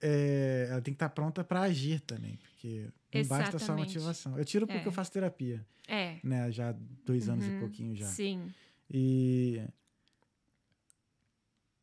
[0.00, 2.36] é, ela tem que estar pronta para agir também.
[2.38, 3.86] Porque não basta só a Exatamente.
[3.94, 4.38] motivação.
[4.38, 4.86] Eu tiro porque É.
[4.86, 6.18] eu faço terapia, É.
[6.24, 6.50] né?
[6.50, 6.74] Já há
[7.04, 7.60] dois anos e Uhum.
[7.60, 8.06] pouquinho já.
[8.06, 8.50] Sim.
[8.90, 9.60] E,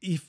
[0.02, 0.20] e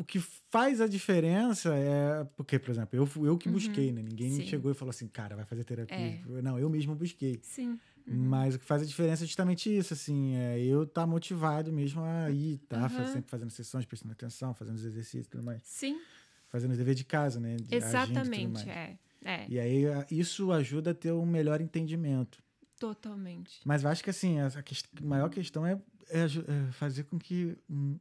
[0.00, 0.18] o que
[0.50, 2.24] faz a diferença é.
[2.36, 3.54] Porque, por exemplo, eu, eu que Uhum.
[3.54, 4.02] busquei, né?
[4.02, 4.46] Ninguém Sim.
[4.46, 5.96] chegou e falou assim, cara, vai fazer terapia.
[5.96, 6.42] É.
[6.42, 7.38] Não, eu mesmo busquei.
[7.42, 7.78] Sim.
[8.06, 12.02] Mas o que faz a diferença é justamente isso, assim, é eu estar motivado mesmo
[12.02, 12.82] a ir, tá?
[12.82, 13.12] Uhum.
[13.12, 15.62] Sempre fazendo sessões, prestando atenção, fazendo os exercícios e tudo mais.
[15.64, 16.00] Sim.
[16.48, 17.56] Fazendo os deveres de casa, né?
[17.56, 18.68] De Exatamente.
[18.68, 18.98] É.
[19.22, 19.46] É.
[19.48, 22.42] E aí isso ajuda a ter um melhor entendimento.
[22.80, 23.60] Totalmente.
[23.64, 27.04] Mas eu acho que assim, a, a ques- a maior questão é, é é fazer
[27.04, 27.98] com que hum,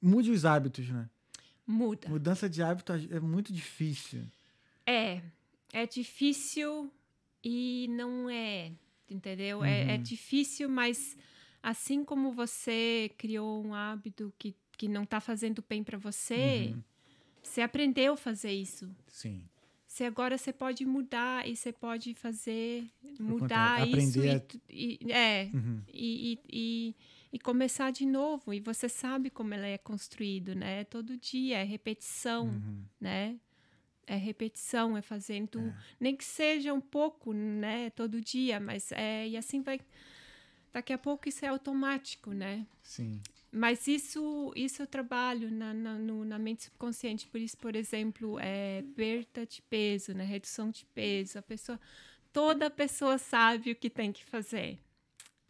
[0.00, 1.08] mude os hábitos, né?
[1.66, 2.08] Muda.
[2.08, 4.22] Mudança de hábito é muito difícil.
[4.86, 5.20] É.
[5.72, 6.90] É difícil
[7.42, 8.72] e não é.
[9.10, 9.64] Entendeu?
[9.64, 10.02] É, é Uhum.
[10.02, 11.16] difícil, mas
[11.62, 16.82] assim como você criou um hábito que, que não está fazendo bem para você, Uhum.
[17.42, 18.88] você aprendeu a fazer isso.
[19.08, 19.42] Sim.
[19.86, 22.84] Você agora você pode mudar e você pode fazer
[23.18, 25.80] mudar isso e, a- tu- e- é Uhum.
[25.92, 26.94] e, e, e,
[27.32, 31.64] e começar de novo e você sabe como ele é construído né todo dia é
[31.64, 32.84] repetição Uhum.
[33.00, 33.38] né
[34.06, 35.74] é repetição é fazendo É.
[36.00, 39.80] nem que seja um pouco né todo dia mas é e assim vai
[40.72, 43.20] daqui a pouco isso é automático né Sim.
[43.50, 47.26] mas isso, isso eu trabalho na, na, no- na mente subconsciente.
[47.26, 50.24] Por isso, por exemplo, é perda de peso, né?
[50.24, 51.38] redução de peso.
[51.38, 51.80] A pessoa,
[52.32, 54.78] toda pessoa sabe o que tem que fazer.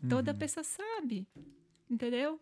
[0.08, 0.38] Toda Uhum.
[0.38, 1.26] pessoa sabe,
[1.90, 2.40] entendeu?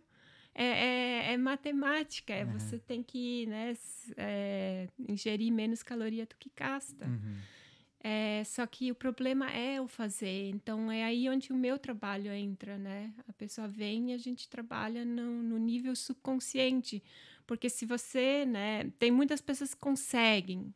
[0.55, 2.33] É, é, é matemática.
[2.33, 3.75] É, Você tem que né,
[4.17, 7.07] é, ingerir menos caloria do que gasta.
[7.07, 7.37] Uhum.
[8.07, 10.51] É, só que o problema é o fazer.
[10.51, 13.13] Então é aí onde o meu trabalho entra, né?
[13.27, 17.03] A pessoa vem e a gente trabalha no, no nível subconsciente.
[17.47, 18.91] Porque se você, né?
[18.99, 20.73] Tem muitas pessoas que conseguem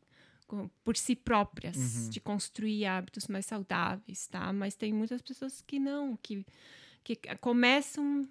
[0.47, 2.09] com- por si próprias Uhum.
[2.09, 4.51] de construir hábitos mais saudáveis, tá?
[4.51, 6.43] Mas tem muitas pessoas que não, que,
[7.03, 8.27] que começam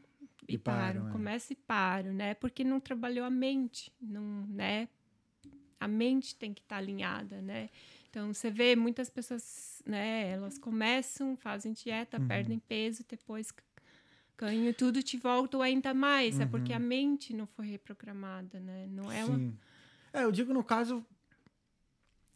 [0.48, 1.12] e, E param, param, é.
[1.12, 2.34] começam e param, né?
[2.34, 4.88] Porque não trabalhou a mente, não, né?
[5.78, 7.68] A mente tem que estar alinhada, né?
[8.10, 10.28] Então você vê muitas pessoas, né?
[10.30, 12.26] Elas começam, fazem dieta, Uhum.
[12.26, 13.52] perdem peso, depois
[14.36, 16.40] ganham tudo, te voltam ainda mais.
[16.40, 18.86] É porque a mente não foi reprogramada, né?
[18.90, 19.34] Não é uma.
[19.34, 19.50] Uhum.
[19.50, 19.58] Sim.
[20.12, 21.04] É, eu digo no caso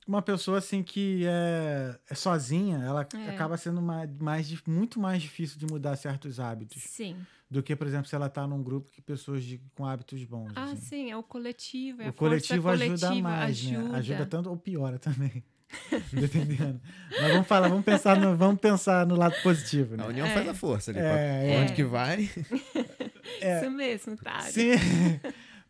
[0.06, 3.30] uma pessoa assim que é, é sozinha, ela É.
[3.30, 7.16] acaba sendo mais, mais muito mais difícil de mudar certos hábitos Sim.
[7.50, 10.52] do que, por exemplo, se ela tá num grupo que pessoas de- com hábitos bons.
[10.56, 10.76] Ah, assim.
[10.76, 13.76] sim, é o coletivo, é O a coletivo força ajuda coletiva, mais, né?
[13.78, 13.96] ajuda.
[13.96, 15.42] Ajuda tanto ou piora também.
[16.12, 16.78] Entendendo?
[17.10, 20.06] Mas vamos falar, vamos pensar no, vamos pensar no lado positivo, A né?
[20.06, 20.34] união É.
[20.34, 21.00] faz a força ali.
[21.00, 21.60] É, pra- é.
[21.62, 22.28] Onde que vai?
[23.40, 24.40] Isso mesmo, tá?
[24.42, 24.72] Sim.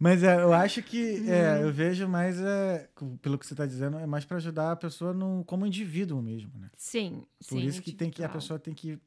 [0.03, 1.33] Mas é, eu acho que Uhum.
[1.33, 2.89] é, eu vejo mais, é,
[3.21, 6.51] pelo que você está dizendo, é mais para ajudar a pessoa no, como indivíduo mesmo,
[6.59, 6.69] né?
[6.77, 8.99] Sim, Por sim, isso que tem que a pessoa tem que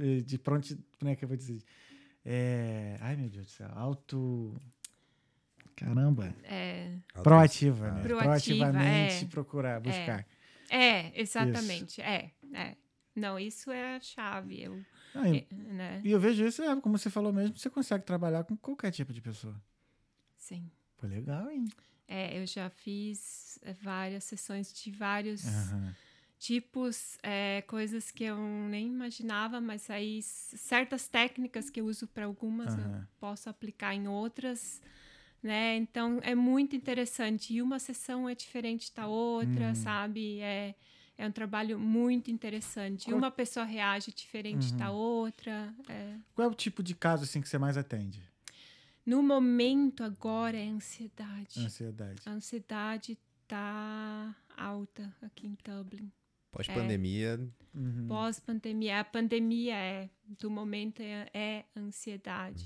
[0.00, 0.66] eh, de pronto,
[0.98, 1.62] como é que eu vou dizer?
[2.24, 4.58] É, ai meu Deus do céu, auto
[5.76, 8.02] Caramba, É, proativa, né?
[8.04, 9.28] Proativa, Proativamente é.
[9.28, 10.26] procurar, buscar.
[10.70, 12.00] é, exatamente.
[12.00, 12.76] É, é.
[13.14, 14.62] Não, isso é a chave.
[14.62, 14.80] Eu,
[15.14, 16.00] Ah, e, é, né?
[16.02, 19.12] e eu vejo isso, é, como você falou mesmo, você consegue trabalhar com qualquer tipo
[19.12, 19.54] de pessoa.
[20.46, 20.70] Sim.
[20.98, 21.64] Pô, legal, hein?
[22.06, 25.94] É, eu já fiz é, várias sessões de vários Aham.
[26.38, 28.36] tipos, é, coisas que eu
[28.68, 33.08] nem imaginava, mas aí certas técnicas que eu uso para algumas eu Aham.
[33.18, 34.82] posso aplicar em outras,
[35.42, 35.76] né?
[35.76, 37.54] Então é muito interessante.
[37.54, 39.74] E uma sessão é diferente da outra, Uhum.
[39.74, 40.40] sabe?
[40.40, 40.74] É,
[41.16, 43.06] é um trabalho muito interessante.
[43.06, 44.76] Qual- uma pessoa reage diferente Uhum.
[44.78, 45.74] da outra.
[45.88, 46.18] é.
[46.34, 48.22] Qual é o tipo de caso assim que você mais atende?
[49.04, 51.60] No momento agora é ansiedade.
[51.60, 52.20] Ansiedade.
[52.24, 56.10] A ansiedade tá alta aqui em Dublin.
[56.50, 57.40] Pós-pandemia,
[57.74, 58.06] Uhum.
[58.06, 62.64] Pós-pandemia, a pandemia é, do momento é, é ansiedade.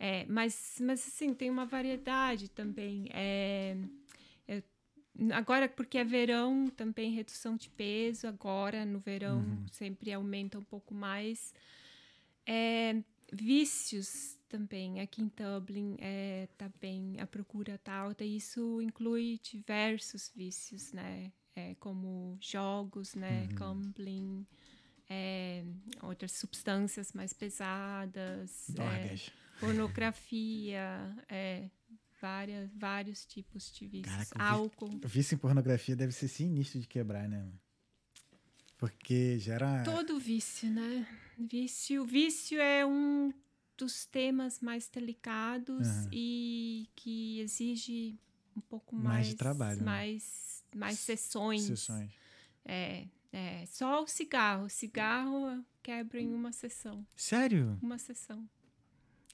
[0.00, 3.08] É, mas, mas assim, tem uma variedade também.
[3.12, 3.76] É,
[4.48, 4.62] é,
[5.30, 9.66] agora, porque é verão, também redução de peso, agora no verão Uhum.
[9.70, 11.54] sempre aumenta um pouco mais.
[12.44, 13.00] É,
[13.32, 19.40] vícios também, aqui em Dublin é, tá bem, a procura tá alta, e isso inclui
[19.42, 21.32] diversos vícios, né?
[21.56, 23.46] É, como jogos, né?
[23.52, 24.46] Gambling,
[25.08, 25.64] é,
[26.02, 29.16] outras substâncias mais pesadas, é,
[29.60, 31.70] pornografia, é,
[32.20, 34.30] várias, vários tipos de vícios.
[34.30, 35.00] Caraca, Álcool.
[35.04, 37.46] Vício em pornografia deve ser sinistro de quebrar, né?
[38.78, 39.82] Porque gera.
[39.84, 41.06] Todo vício, né?
[41.38, 43.32] Vício, vício é um
[43.76, 46.08] dos temas mais delicados Aham.
[46.12, 48.18] e que exige
[48.56, 49.84] um pouco Mais mais de trabalho, né?
[49.84, 51.62] mais, mais sessões.
[51.62, 52.12] Sessões.
[52.64, 57.78] É, é, só o cigarro, cigarro quebra em uma sessão, Sério?
[57.82, 58.48] uma sessão.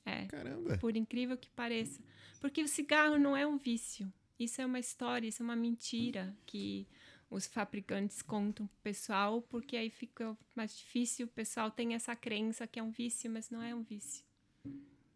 [0.04, 0.78] É, caramba.
[0.78, 2.02] por incrível que pareça,
[2.40, 4.10] porque o cigarro não é um vício.
[4.38, 6.88] Isso é uma história, isso é uma mentira que
[7.28, 11.26] os fabricantes contam pro pessoal, porque aí fica mais difícil.
[11.26, 14.24] O pessoal tem essa crença que é um vício, mas não é um vício.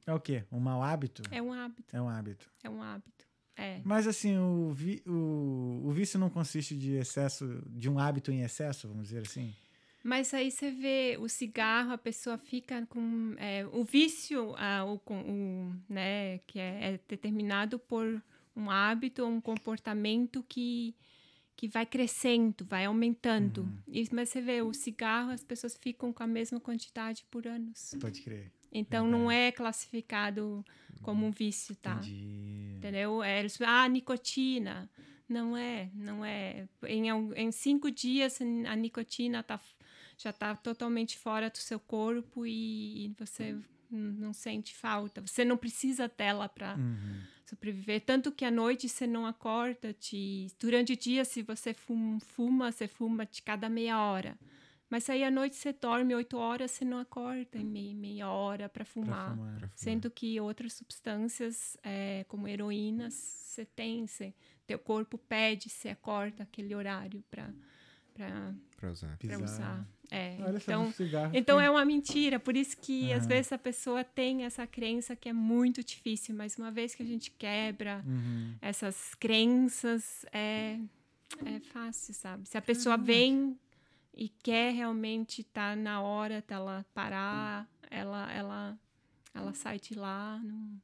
[0.06, 0.44] É o quê?
[0.52, 1.22] Um mau hábito?
[1.30, 2.50] É um hábito, É um hábito.
[2.62, 3.24] é um hábito.
[3.56, 3.80] É.
[3.84, 8.42] Mas assim, o, vi- o, o vício não consiste de excesso, de um hábito em
[8.42, 9.54] excesso, vamos dizer assim?
[10.02, 15.00] Mas aí você vê o cigarro, a pessoa fica com é, o vício, ah, o,
[15.10, 18.22] o, né, que é, é determinado por
[18.54, 20.94] um hábito, um comportamento que
[21.56, 23.62] que vai crescendo, vai aumentando.
[23.62, 23.78] Uhum.
[23.86, 27.94] E, mas você vê, o cigarro, as pessoas ficam com a mesma quantidade por anos.
[28.00, 28.50] Pode crer.
[28.74, 30.64] Então, não é classificado
[31.00, 31.94] como um vício, tá?
[32.02, 32.74] Entendi.
[32.78, 33.22] Entendeu?
[33.22, 34.90] É, ah, nicotina.
[35.28, 36.68] Não é, não é.
[36.86, 39.58] Em, em cinco dias, a nicotina tá,
[40.18, 43.56] já está totalmente fora do seu corpo e, e você
[43.90, 45.22] não sente falta.
[45.22, 47.20] Você não precisa dela para Uhum.
[47.46, 48.00] sobreviver.
[48.04, 49.92] Tanto que à noite você não acorda.
[49.94, 50.48] Te...
[50.60, 54.36] Durante o dia, se você fum- fuma, você fuma de cada meia hora.
[54.94, 58.68] Mas aí à noite você dorme oito horas, você não acorda em meia, meia hora
[58.68, 59.34] para Pra fumar.
[59.34, 59.72] fumar.
[59.74, 64.32] Sendo que outras substâncias, é, como heroína, você tem, você,
[64.64, 67.52] teu corpo pede, você acorda aquele horário para
[68.14, 69.16] Pra usar.
[69.18, 69.42] para Bizarro.
[69.42, 69.88] usar.
[70.12, 71.36] É, Olha então, cigarro.
[71.36, 73.28] então é uma mentira, por isso que às Aham.
[73.30, 77.06] vezes a pessoa tem essa crença que é muito difícil, mas uma vez que a
[77.06, 78.54] gente quebra Uhum.
[78.62, 80.78] essas crenças, é,
[81.44, 82.48] é fácil, sabe?
[82.48, 83.58] Se a pessoa vem
[84.16, 88.78] e quer realmente estar na hora dela parar, ela, ela,
[89.34, 90.40] ela sai de lá.
[90.42, 90.80] não-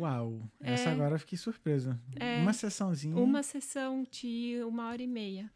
[0.00, 0.40] Uau.
[0.60, 0.92] Essa É.
[0.92, 2.00] agora eu fiquei surpresa.
[2.18, 2.40] É.
[2.40, 3.16] Uma sessãozinha.
[3.16, 5.50] Uma sessão de uma hora e meia.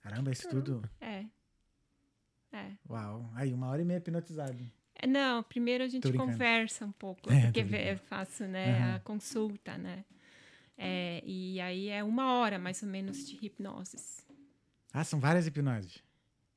[0.00, 0.82] Caramba, isso tudo.
[1.00, 1.24] É.
[2.52, 2.72] É.
[2.88, 3.30] Uau.
[3.34, 4.56] Aí, uma hora e meia hipnotizado.
[4.94, 8.94] É, Não, primeiro a gente conversa um pouco, É, porque eu faço né, Aham.
[8.96, 10.04] a consulta, né?
[10.78, 13.96] É, e aí é uma hora mais ou menos de hipnose.
[14.96, 16.02] Ah, são várias hipnoses.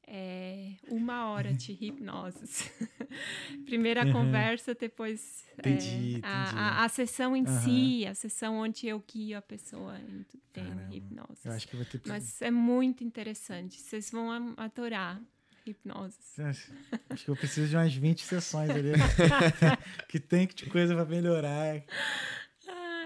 [0.07, 2.71] É uma hora de hipnose.
[3.65, 4.11] Primeira Uhum.
[4.13, 6.59] conversa, depois é, Entendi, a, entendi.
[6.59, 7.59] a, a sessão em Aham.
[7.61, 10.95] si, a sessão onde eu guio a pessoa em, em Caramba.
[10.95, 11.41] hipnose.
[11.43, 11.99] Eu acho que vou ter.
[12.05, 13.81] Mas é muito interessante.
[13.81, 15.19] Vocês vão adorar
[15.65, 16.17] hipnose.
[17.09, 18.91] Acho que eu preciso de umas 20 sessões ali.
[20.07, 21.83] que tem coisa pra melhorar.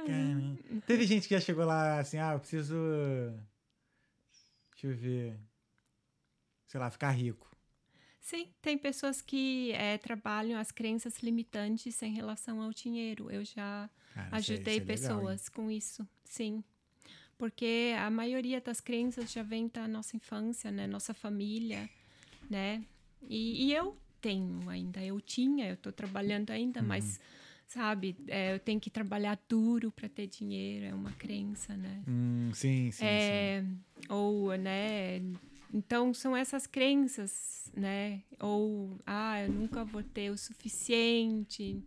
[0.06, 0.60] Caramba.
[0.86, 2.76] Teve gente que já chegou lá assim, ah, eu preciso.
[4.82, 5.40] Deixa eu ver.
[6.66, 7.50] Sei lá, ficar rico.
[8.20, 13.30] Sim, tem pessoas que é, trabalham as crenças limitantes em relação ao dinheiro.
[13.30, 16.64] Eu já Cara, isso é- ajudei isso é legal, pessoas com isso, sim.
[17.38, 20.88] Porque a maioria das crenças já vem da nossa infância, né?
[20.88, 21.90] Nossa família,
[22.50, 22.84] né?
[23.24, 26.88] E, e eu tenho ainda, eu tinha, eu estou trabalhando ainda, Uhum.
[26.88, 27.20] mas,
[27.72, 32.04] sabe, é, eu tenho que trabalhar duro para ter dinheiro, é uma crença, né?
[32.08, 33.06] Hum, sim, sim, sim.
[33.06, 33.64] É,
[34.10, 35.22] ou, né?
[35.74, 38.22] Então são essas crenças, né?
[38.40, 41.82] Ou, ah, eu nunca vou ter o suficiente.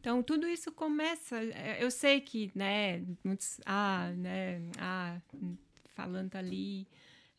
[0.00, 1.36] Então tudo isso começa.
[1.36, 3.04] é, Eu sei que, né?
[3.22, 4.60] Muitos, ah, né?
[4.76, 5.20] Ah,
[5.94, 6.84] falando ali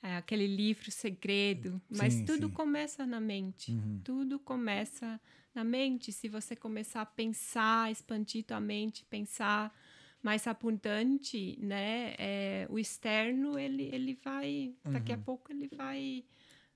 [0.02, 2.54] é, aquele livro segredo, mas Sim, tudo sim.
[2.54, 3.74] começa na mente.
[3.74, 4.00] Uhum.
[4.06, 5.20] Tudo começa
[5.54, 6.12] na mente.
[6.12, 9.74] Se você começar a pensar, expandir tua mente, pensar
[10.22, 12.14] mais abundante, né?
[12.18, 15.24] é, o externo ele ele vai daqui a Uhum.
[15.24, 16.26] pouco ele vai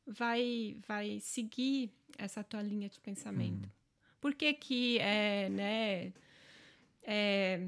[0.05, 3.65] vai vai seguir essa tua linha de pensamento.
[3.65, 3.71] Uhum.
[4.21, 6.13] Por que que é, né?
[7.03, 7.59] é,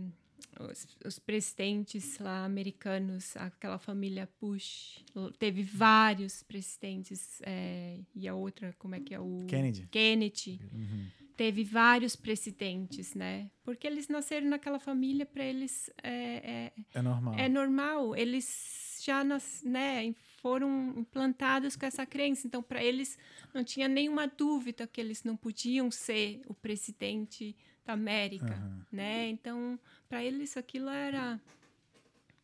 [0.60, 5.04] os, os presidentes lá americanos, aquela família Bush,
[5.38, 9.88] teve vários presidentes é, e a outra, como é que é o Kennedy.
[9.92, 11.08] Kennedy Uhum.
[11.36, 13.50] teve vários presidentes, né?
[13.64, 17.34] Porque eles nasceram naquela família, para eles é, é, É normal.
[17.38, 18.16] é normal.
[18.16, 22.48] Eles já nas, né, foram implantados com essa crença.
[22.48, 23.18] Então, para eles,
[23.54, 28.86] não tinha nenhuma dúvida que eles não podiam ser o presidente da América, Aham.
[28.92, 29.28] né?
[29.30, 31.40] Então, para eles, aquilo era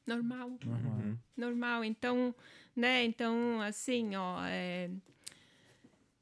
[0.05, 1.17] normal Normal.
[1.35, 1.83] normal.
[1.83, 2.35] Então,
[2.75, 3.03] né?
[3.05, 4.89] Então, assim, ó, é,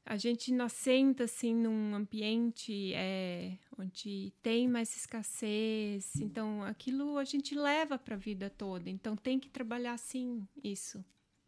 [0.04, 7.54] a gente nascendo assim num ambiente é, onde tem mais escassez, então aquilo a gente
[7.54, 8.88] leva para a vida toda.
[8.90, 11.04] Então, tem que trabalhar sim isso,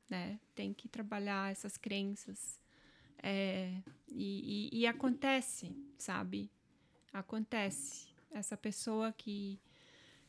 [0.08, 0.38] né?
[0.54, 2.60] Tem que trabalhar essas crenças.
[3.22, 3.72] É,
[4.08, 6.50] e, e- e acontece, sabe?
[7.12, 8.06] Acontece.
[8.30, 9.60] Essa pessoa que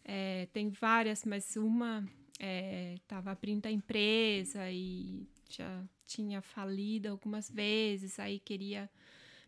[0.04, 2.06] é, tem várias, mas uma
[2.96, 8.90] estava abrindo a empresa e já tinha falido algumas vezes, aí queria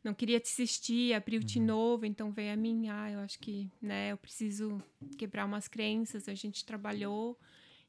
[0.04, 4.12] não queria desistir, abriu de novo, então veio a mim, ah, eu acho que, né,
[4.12, 4.80] eu preciso
[5.17, 7.38] quebrar umas crenças, a gente trabalhou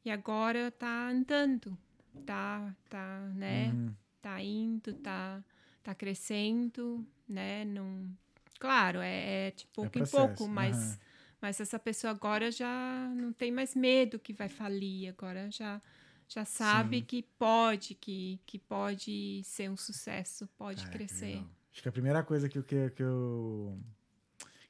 [0.02, 1.76] e agora tá andando,
[2.24, 3.94] tá, tá, né, Uhum.
[4.22, 5.44] tá indo, tá,
[5.82, 8.08] tá crescendo, né, não,
[8.58, 10.98] claro, é, é de pouco em processo, pouco, mas aham.
[11.40, 15.80] mas essa pessoa agora já não tem mais medo que vai falir, agora já
[16.28, 17.04] já sabe Sim.
[17.04, 21.44] que pode, que, que pode ser um sucesso, pode Caraca, crescer.
[21.72, 23.78] Acho que a primeira coisa que, eu- que, que eu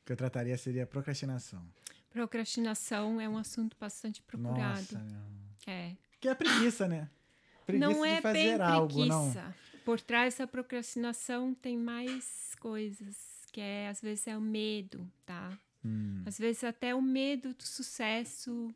[0.05, 1.67] que eu trataria seria a procrastinação.
[2.11, 4.59] Procrastinação é um assunto bastante procurado.
[4.95, 5.21] Nossa, meu.
[5.67, 5.97] É.
[6.21, 7.11] Que é preguiça, né?
[7.67, 9.43] Preguiça não é bem algo, preguiça.
[9.43, 9.55] não.
[9.85, 15.59] Por trás da procrastinação tem mais coisas, que é às vezes é o medo, tá?
[15.83, 18.69] Hum, Às vezes até o medo do sucesso,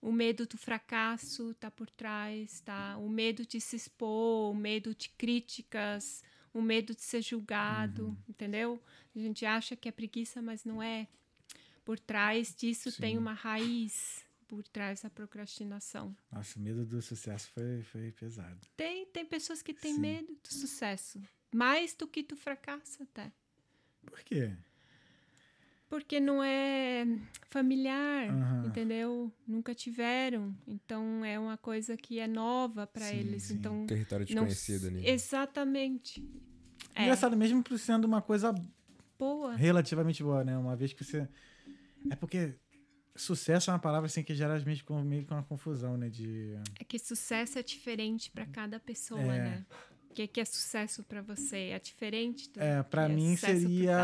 [0.00, 2.96] o medo do fracasso tá por trás, tá?
[2.96, 8.16] O medo de se expor, o medo de críticas, o medo de ser julgado, Uhum.
[8.26, 8.82] entendeu?
[9.14, 11.06] A gente acha que é preguiça, mas não é.
[11.84, 13.18] Por trás disso tem Sim.
[13.18, 16.16] uma raiz por trás da procrastinação.
[16.30, 18.66] Nossa, o medo do sucesso foi, foi pesado.
[18.78, 20.00] Tem, tem pessoas que têm Sim.
[20.00, 21.20] medo do sucesso,
[21.54, 23.30] mais do que do fracasso até.
[24.06, 24.52] Por quê?
[25.88, 27.06] Porque não é
[27.50, 28.66] familiar, Aham.
[28.66, 29.32] entendeu?
[29.46, 30.56] Nunca tiveram.
[30.66, 33.44] Então é uma coisa que é nova para eles.
[33.44, 33.54] sim.
[33.54, 35.06] Então Território desconhecido ali.
[35.06, 36.22] Exatamente.
[36.94, 38.54] É Engraçado, mesmo por sendo uma coisa
[39.18, 39.54] boa.
[39.54, 40.56] relativamente boa, né?
[40.56, 41.28] Uma vez que você.
[42.10, 42.54] É porque
[43.14, 44.58] sucesso é uma palavra assim que gera
[45.04, 46.08] meio que uma confusão, né?
[46.08, 46.54] De.
[46.80, 49.38] É que sucesso é diferente para cada pessoa, É.
[49.38, 49.66] né?
[50.12, 51.70] O que, que é sucesso para você?
[51.70, 53.96] É diferente do É, pra que é mim pro seria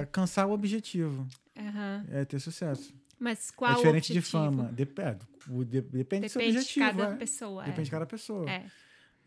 [0.00, 0.06] né?
[0.12, 1.26] cansar o objetivo.
[1.56, 2.04] Aham.
[2.10, 2.94] É ter sucesso.
[3.18, 4.42] Mas qual é diferente de objetivo?
[4.44, 4.64] fama.
[4.72, 6.84] Dep é, o de- depende do seu Depende de objetivo.
[6.86, 7.16] cada é.
[7.16, 7.64] pessoa.
[7.64, 7.92] Depende de é.
[7.92, 8.50] cada pessoa.
[8.50, 8.66] É.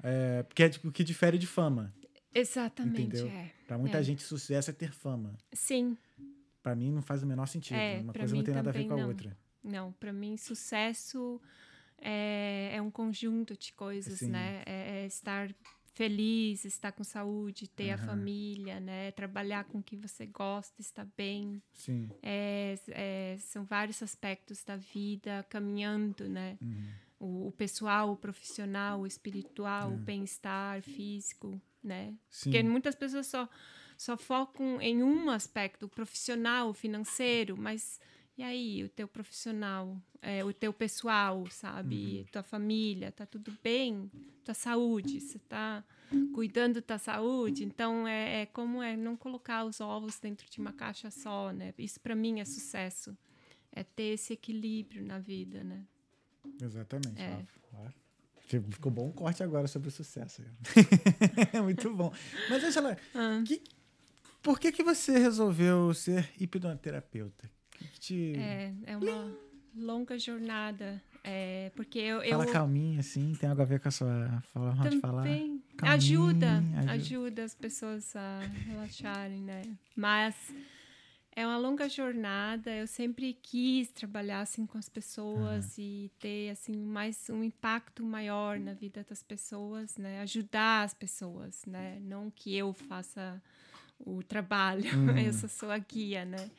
[0.03, 1.91] É, porque é tipo, o que difere de fama.
[2.31, 3.51] Exatamente, é.
[3.67, 4.03] Pra muita É.
[4.03, 5.35] gente, sucesso é ter fama.
[5.51, 5.97] Sim,
[6.61, 7.77] Pra mim, não faz o menor sentido.
[7.77, 9.07] É, Uma coisa não tem nada a ver com a não.
[9.07, 9.37] outra.
[9.63, 11.41] Não, para mim, sucesso
[11.97, 14.27] é, é um conjunto de coisas, Sim.
[14.31, 14.63] né?
[14.65, 15.49] É, é estar
[15.97, 18.05] feliz, estar com saúde, ter a Aham.
[18.05, 19.11] família, né?
[19.11, 21.61] Trabalhar com o que você gosta, estar bem.
[21.73, 22.09] Sim.
[22.21, 26.57] É, é, são vários aspectos da vida caminhando, né?
[26.61, 26.89] Uhum.
[27.19, 29.95] O, o pessoal, o profissional, o espiritual, É.
[29.95, 32.13] o bem-estar físico, né?
[32.29, 32.51] Sim.
[32.51, 33.49] Porque muitas pessoas só,
[33.97, 37.99] só focam em um aspecto, o profissional, o financeiro, mas
[38.37, 42.25] e aí, o teu profissional, é, o teu pessoal, sabe?
[42.31, 44.11] Tua família, tá tudo bem?
[44.43, 45.83] Tua saúde, você tá
[46.33, 47.63] cuidando da saúde?
[47.65, 51.73] Então, é, é como é não colocar os ovos dentro de uma caixa só, né?
[51.77, 53.17] Isso para mim é sucesso.
[53.71, 55.83] É ter esse equilíbrio na vida, né?
[56.61, 57.21] Exatamente.
[57.21, 57.43] É.
[57.73, 57.87] Ó.
[58.47, 60.41] Ficou bom um corte agora sobre o sucesso.
[61.63, 62.13] Muito bom.
[62.49, 62.95] Mas lá.
[63.13, 63.43] Ah.
[63.45, 63.61] que-
[64.41, 67.49] por que, que você resolveu ser hipnoterapeuta?
[67.79, 68.33] Que te...
[68.37, 69.35] É, é uma
[69.75, 71.01] longa jornada.
[71.23, 74.89] É, porque eu, eu Fala calminho, assim, tem algo a ver com a sua forma
[74.89, 75.23] de falar.
[75.23, 76.91] também ajuda, ajuda.
[76.91, 79.61] ajuda as pessoas a relaxarem, né?
[79.95, 80.35] Mas
[81.35, 82.71] é uma longa jornada.
[82.71, 88.57] Eu sempre quis trabalhar assim com as pessoas e ter assim mais um impacto maior
[88.57, 90.21] na vida das pessoas, né?
[90.21, 91.99] Ajudar as pessoas, né?
[92.01, 93.41] Não que eu faça
[93.99, 95.17] o trabalho, Uhum.
[95.19, 96.49] eu só sou a guia, né?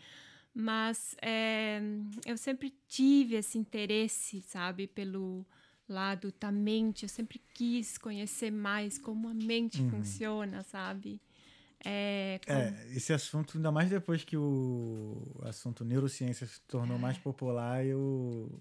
[0.55, 1.81] Mas é,
[2.27, 5.47] eu sempre tive esse interesse, sabe, pelo
[5.89, 7.05] lado da mente.
[7.05, 9.91] Eu sempre quis conhecer mais como a mente Uhum.
[9.91, 11.21] funciona, sabe?
[11.85, 17.17] É, como- É, esse assunto, ainda mais depois que o assunto neurociência se tornou mais
[17.19, 18.61] popular, eu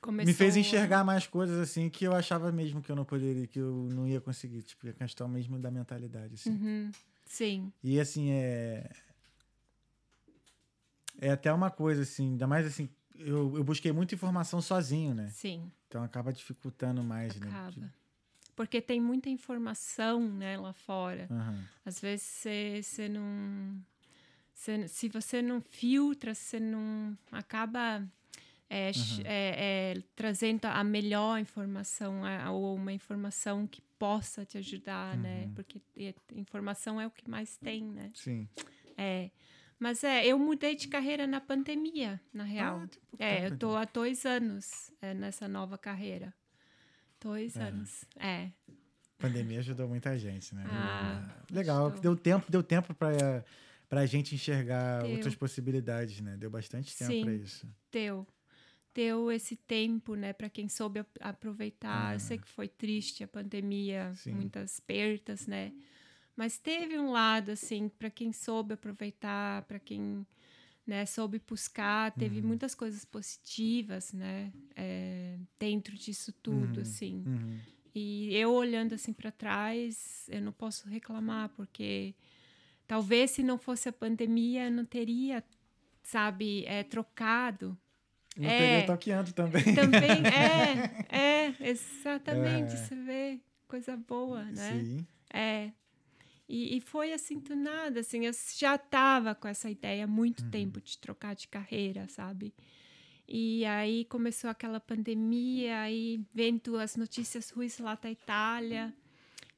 [0.00, 3.46] começou me fez enxergar mais coisas assim que eu achava mesmo que eu não poderia,
[3.46, 6.50] que eu não ia conseguir, tipo, a questão mesmo da mentalidade, assim.
[6.50, 6.90] Uhum,
[7.26, 8.90] sim, E assim, é.
[11.20, 15.28] É até uma coisa, assim, ainda mais assim, eu, eu busquei muita informação sozinho, né?
[15.28, 17.48] sim, Então acaba dificultando mais, né?
[17.50, 17.92] acaba.
[18.56, 21.26] Porque tem muita informação, né, lá fora.
[21.30, 21.64] Aham.
[21.84, 22.26] Às vezes
[22.82, 23.78] você, não.
[24.54, 28.06] você- se você não filtra, você não acaba
[28.68, 34.56] é, ch- é, é, trazendo a melhor informação a- ou uma informação que possa te
[34.58, 35.50] ajudar, né?
[35.54, 38.10] Porque é, informação é o que mais tem, né?
[38.14, 38.48] Sim.
[38.96, 39.30] É.
[39.80, 42.82] Mas é, eu mudei de carreira na pandemia, na real.
[42.84, 46.32] Ah, pouco é, eu tô há dois anos é, nessa nova carreira.
[47.18, 47.62] Dois É.
[47.62, 48.04] anos.
[48.16, 48.50] É.
[48.68, 50.64] A pandemia ajudou muita gente, né?
[50.70, 52.02] Ah, Legal, ajudou.
[52.02, 53.42] deu tempo, deu tempo para
[53.88, 55.12] pra gente enxergar Deu.
[55.16, 56.36] outras possibilidades, né?
[56.36, 57.66] Deu bastante tempo para isso.
[57.90, 58.26] deu
[58.94, 62.12] deu esse tempo, né, para quem soube ap- aproveitar.
[62.14, 64.14] Eu sei que foi triste a pandemia, Ah.
[64.16, 64.32] Sim.
[64.32, 65.72] muitas perdas, né?
[66.36, 70.26] Mas teve um lado assim para quem soube aproveitar, para quem
[70.86, 72.46] né, soube buscar, teve Uhum.
[72.48, 76.82] muitas coisas positivas, né, é, dentro disso tudo, Uhum.
[76.82, 77.22] assim.
[77.26, 77.58] Uhum.
[77.94, 82.14] E eu olhando assim para trás, eu não posso reclamar porque
[82.86, 85.44] talvez se não fosse a pandemia, eu não teria,
[86.02, 87.76] sabe, é, trocado
[88.36, 88.56] Não É.
[88.56, 89.62] teria toqueando também.
[89.74, 90.74] também é,
[91.08, 92.74] é, exatamente.
[92.74, 92.76] É.
[92.76, 94.84] Você vê coisa boa, né?
[94.84, 95.06] Sim.
[95.32, 95.70] É.
[96.50, 100.42] E, e foi assim do nada, assim, eu já tava com essa ideia há muito
[100.42, 100.50] Uhum.
[100.50, 102.52] tempo de trocar de carreira, sabe?
[103.28, 108.92] E aí começou aquela pandemia, aí vendo as notícias ruins lá da Itália.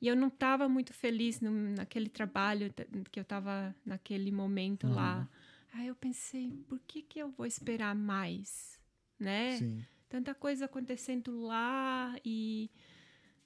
[0.03, 2.71] E eu não estava muito feliz no, naquele trabalho
[3.11, 4.95] que eu estava naquele momento uhum.
[4.95, 5.27] lá.
[5.73, 8.79] Aí eu pensei, por que, que eu vou esperar mais?
[9.19, 9.57] Né?
[9.57, 9.83] Sim.
[10.11, 12.71] Tanta coisa acontecendo lá e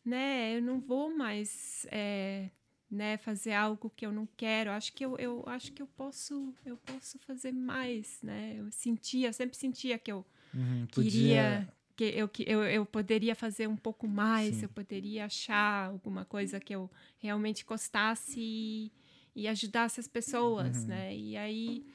[0.04, 2.50] né, eu não vou mais é,
[2.90, 4.70] né, fazer algo que eu não quero.
[4.70, 8.56] Acho que eu, eu acho que eu posso eu posso fazer mais, né?
[8.58, 10.24] Eu sentia, sempre sentia que eu
[10.54, 14.64] uhum, queria que eu, que eu, eu poderia fazer um pouco mais, Sim.
[14.64, 18.92] eu poderia achar alguma coisa que eu realmente gostasse e,
[19.34, 20.88] e ajudasse as pessoas, uhum.
[20.88, 21.16] né?
[21.16, 21.86] E aí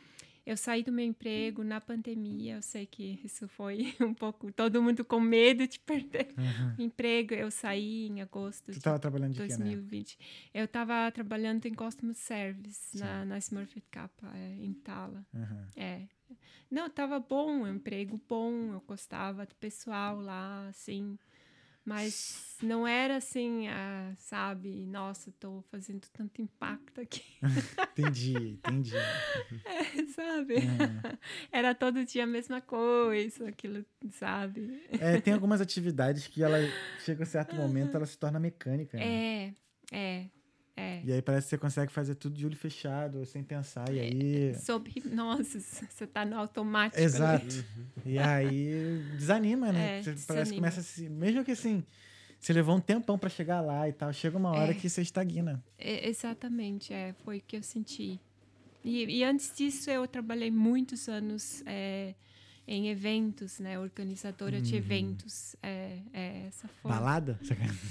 [0.45, 4.81] eu saí do meu emprego na pandemia, eu sei que isso foi um pouco todo
[4.81, 6.75] mundo com medo de perder uhum.
[6.79, 7.33] o emprego.
[7.33, 10.17] Eu saí em agosto Você estava trabalhando de 2020.
[10.17, 10.61] Que, né?
[10.61, 15.25] Eu estava trabalhando em customer service na, na Smurfit Kappa, é, em Tala.
[15.33, 15.65] Uhum.
[15.75, 16.01] É.
[16.69, 21.19] Não, estava bom, um emprego bom, eu gostava do pessoal lá, assim.
[21.83, 24.85] Mas não era assim, ah, sabe?
[24.85, 27.23] Nossa, estou fazendo tanto impacto aqui.
[27.97, 28.93] entendi, entendi.
[29.65, 30.55] É, sabe?
[30.55, 31.17] É.
[31.51, 34.83] Era todo dia a mesma coisa, aquilo, sabe?
[34.91, 36.57] É, tem algumas atividades que ela
[37.03, 38.97] chega a um certo momento, ela se torna mecânica.
[38.97, 39.53] Né?
[39.91, 40.25] É, é.
[40.75, 41.01] É.
[41.03, 44.01] E aí parece que você consegue fazer tudo de olho fechado, sem pensar, e é,
[44.03, 44.55] aí...
[44.55, 45.59] Sob hipnose,
[45.89, 47.01] você tá no automático.
[47.01, 47.45] Exato.
[47.45, 47.85] Uhum.
[48.05, 49.99] E aí desanima, né?
[49.99, 50.27] É, você desanima.
[50.27, 51.09] parece que começa a se...
[51.09, 51.83] Mesmo que assim,
[52.39, 54.73] você levou um tempão para chegar lá e tal, chega uma hora é.
[54.73, 55.63] que você estagna.
[55.77, 58.19] É, exatamente, é, foi o que eu senti.
[58.83, 62.15] E, e antes disso, eu trabalhei muitos anos é,
[62.71, 63.77] em eventos, né?
[63.77, 64.61] Organizadora uhum.
[64.61, 65.57] de eventos.
[65.61, 66.97] É, é, essa forma.
[66.97, 67.39] Balada?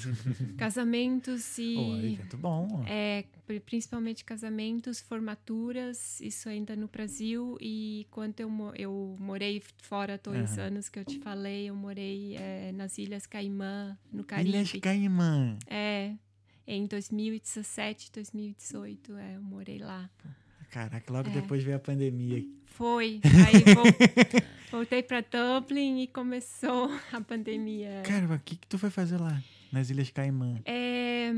[0.57, 1.77] Casamentos e.
[1.77, 2.83] Oh, evento bom.
[2.89, 3.25] É,
[3.67, 7.59] principalmente casamentos, formaturas, isso ainda no Brasil.
[7.61, 10.65] E quando eu, eu morei fora dois uhum.
[10.65, 14.49] anos que eu te falei, eu morei é, nas Ilhas Caimã, no Caribe.
[14.49, 15.59] Ilhas Caimã.
[15.67, 16.15] É.
[16.67, 20.09] Em 2017, 2018, é, eu morei lá.
[20.71, 21.33] Caraca, logo é.
[21.33, 22.45] depois veio a pandemia.
[22.67, 23.21] Foi.
[23.25, 28.03] Aí voltei para Dublin e começou a pandemia.
[28.05, 29.43] Cara, o que, que tu foi fazer lá,
[29.73, 30.61] nas Ilhas Caimã?
[30.65, 31.33] É,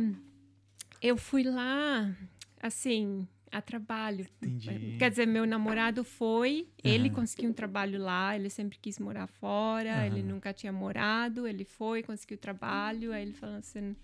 [1.00, 2.14] eu fui lá,
[2.60, 4.26] assim, a trabalho.
[4.42, 4.96] Entendi.
[4.98, 6.90] Quer dizer, meu namorado foi, uhum.
[6.90, 10.04] ele conseguiu um trabalho lá, ele sempre quis morar fora, uhum.
[10.04, 13.96] ele nunca tinha morado, ele foi, conseguiu trabalho, aí ele falou assim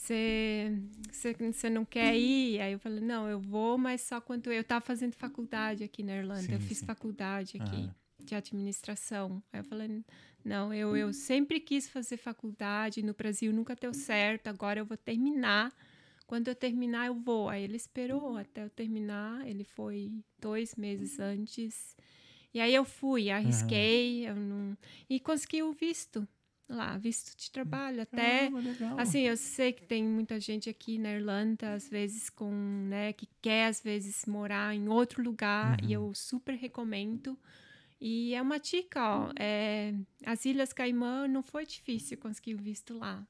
[0.00, 2.60] você não quer ir?
[2.60, 6.16] Aí eu falei, não, eu vou, mas só quando eu estava fazendo faculdade aqui na
[6.16, 6.42] Irlanda.
[6.42, 6.86] Sim, eu fiz sim.
[6.86, 7.90] faculdade aqui uhum.
[8.18, 9.42] de administração.
[9.52, 10.02] Aí eu falei,
[10.44, 14.96] não, eu, eu sempre quis fazer faculdade no Brasil, nunca deu certo, agora eu vou
[14.96, 15.72] terminar.
[16.26, 17.48] Quando eu terminar, eu vou.
[17.48, 21.96] Aí ele esperou até eu terminar, ele foi dois meses antes.
[22.54, 24.28] E aí eu fui, arrisquei, uhum.
[24.28, 24.78] eu não...
[25.08, 26.26] e consegui o visto
[26.74, 28.02] lá, visto de trabalho.
[28.02, 28.48] Até,
[28.96, 32.50] ah, assim, eu sei que tem muita gente aqui na Irlanda, às vezes, com,
[32.88, 35.88] né, que quer, às vezes, morar em outro lugar, uhum.
[35.88, 37.38] e eu super recomendo.
[38.00, 39.94] E é uma dica, ó, é,
[40.24, 43.26] as Ilhas Caimã não foi difícil conseguir o visto lá,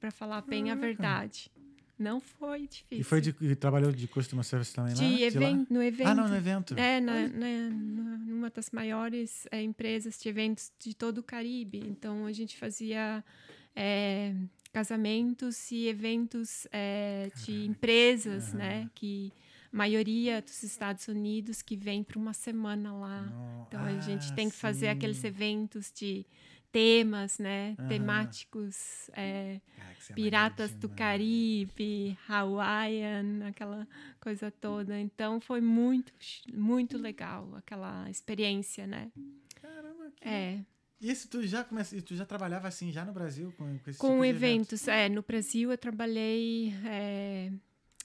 [0.00, 1.50] para falar bem a verdade.
[1.98, 3.00] Não foi difícil.
[3.00, 5.50] E foi de, e trabalhou de customer service também de lá?
[5.50, 6.08] De no evento.
[6.08, 6.74] Ah, não, no evento.
[6.78, 7.68] É, na, na,
[8.26, 11.78] numa das maiores é, empresas de eventos de todo o Caribe.
[11.78, 13.24] Então, a gente fazia
[13.74, 14.32] é,
[14.72, 18.58] casamentos e eventos é, de empresas, uhum.
[18.58, 18.90] né?
[18.94, 19.32] Que
[19.72, 23.64] maioria dos Estados Unidos que vem para uma semana lá.
[23.66, 24.92] Então, a gente ah, tem que fazer sim.
[24.92, 26.24] aqueles eventos de
[26.78, 27.74] temas, né?
[27.76, 27.88] Uhum.
[27.88, 29.60] Temáticos, é,
[30.10, 33.88] é Piratas do Caribe, Hawaiian, aquela
[34.20, 34.96] coisa toda.
[34.96, 36.12] Então foi muito,
[36.54, 39.10] muito legal aquela experiência, né?
[39.60, 40.28] Caramba, que...
[40.28, 40.64] É.
[41.00, 42.00] E isso tu já comece...
[42.00, 45.08] tu já trabalhava assim já no Brasil com, com Com tipo eventos, é.
[45.08, 47.50] No Brasil eu trabalhei é,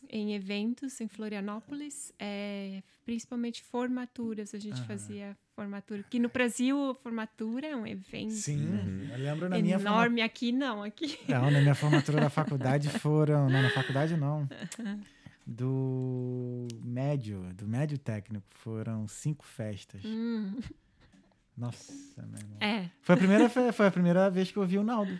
[0.09, 4.55] em eventos em Florianópolis, é, principalmente formaturas.
[4.55, 4.87] A gente uhum.
[4.87, 6.03] fazia formatura.
[6.09, 8.33] Que no Brasil, formatura é um evento.
[8.33, 9.09] Sim, uhum.
[9.11, 9.61] eu lembro na enorme.
[9.61, 11.19] minha Enorme aqui não, aqui.
[11.27, 13.49] Não, na minha formatura da faculdade foram.
[13.49, 14.47] Não, na faculdade não.
[15.45, 20.01] Do médio, do médio técnico, foram cinco festas.
[20.05, 20.59] Hum.
[21.57, 22.57] Nossa, meu irmão.
[22.59, 22.89] É.
[23.01, 25.17] Foi a primeira, foi a primeira vez que eu vi o Naldo.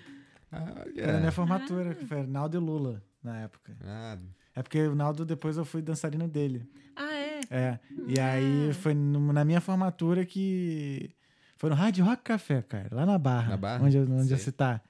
[0.52, 1.04] Ah, yeah.
[1.04, 1.96] Foi na minha formatura, ah.
[1.96, 3.76] que foi Naldo e Lula na época.
[3.84, 4.18] Ah.
[4.56, 6.70] É porque o Naldo depois eu fui dançarino dele.
[6.96, 7.40] Ah, é?
[7.50, 7.80] É.
[8.08, 8.32] E ah.
[8.32, 11.12] aí foi no, na minha formatura que.
[11.58, 13.50] Foi no Hard Rock Café, cara, lá na Barra.
[13.50, 13.86] Na Barra?
[13.86, 14.82] Onde, onde você tá.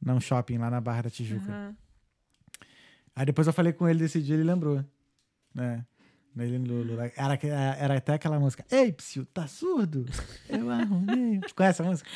[0.00, 1.50] Num shopping lá na Barra da Tijuca.
[1.50, 1.74] Uhum.
[3.16, 4.84] Aí depois eu falei com ele desse dia, ele lembrou.
[5.54, 5.84] Né?
[6.36, 8.64] Ele no- no- era, que- era até aquela música.
[8.70, 10.06] Ei, Psyu, tá surdo?
[10.48, 11.40] Eu arrumei.
[11.40, 12.08] Tu conhece a música?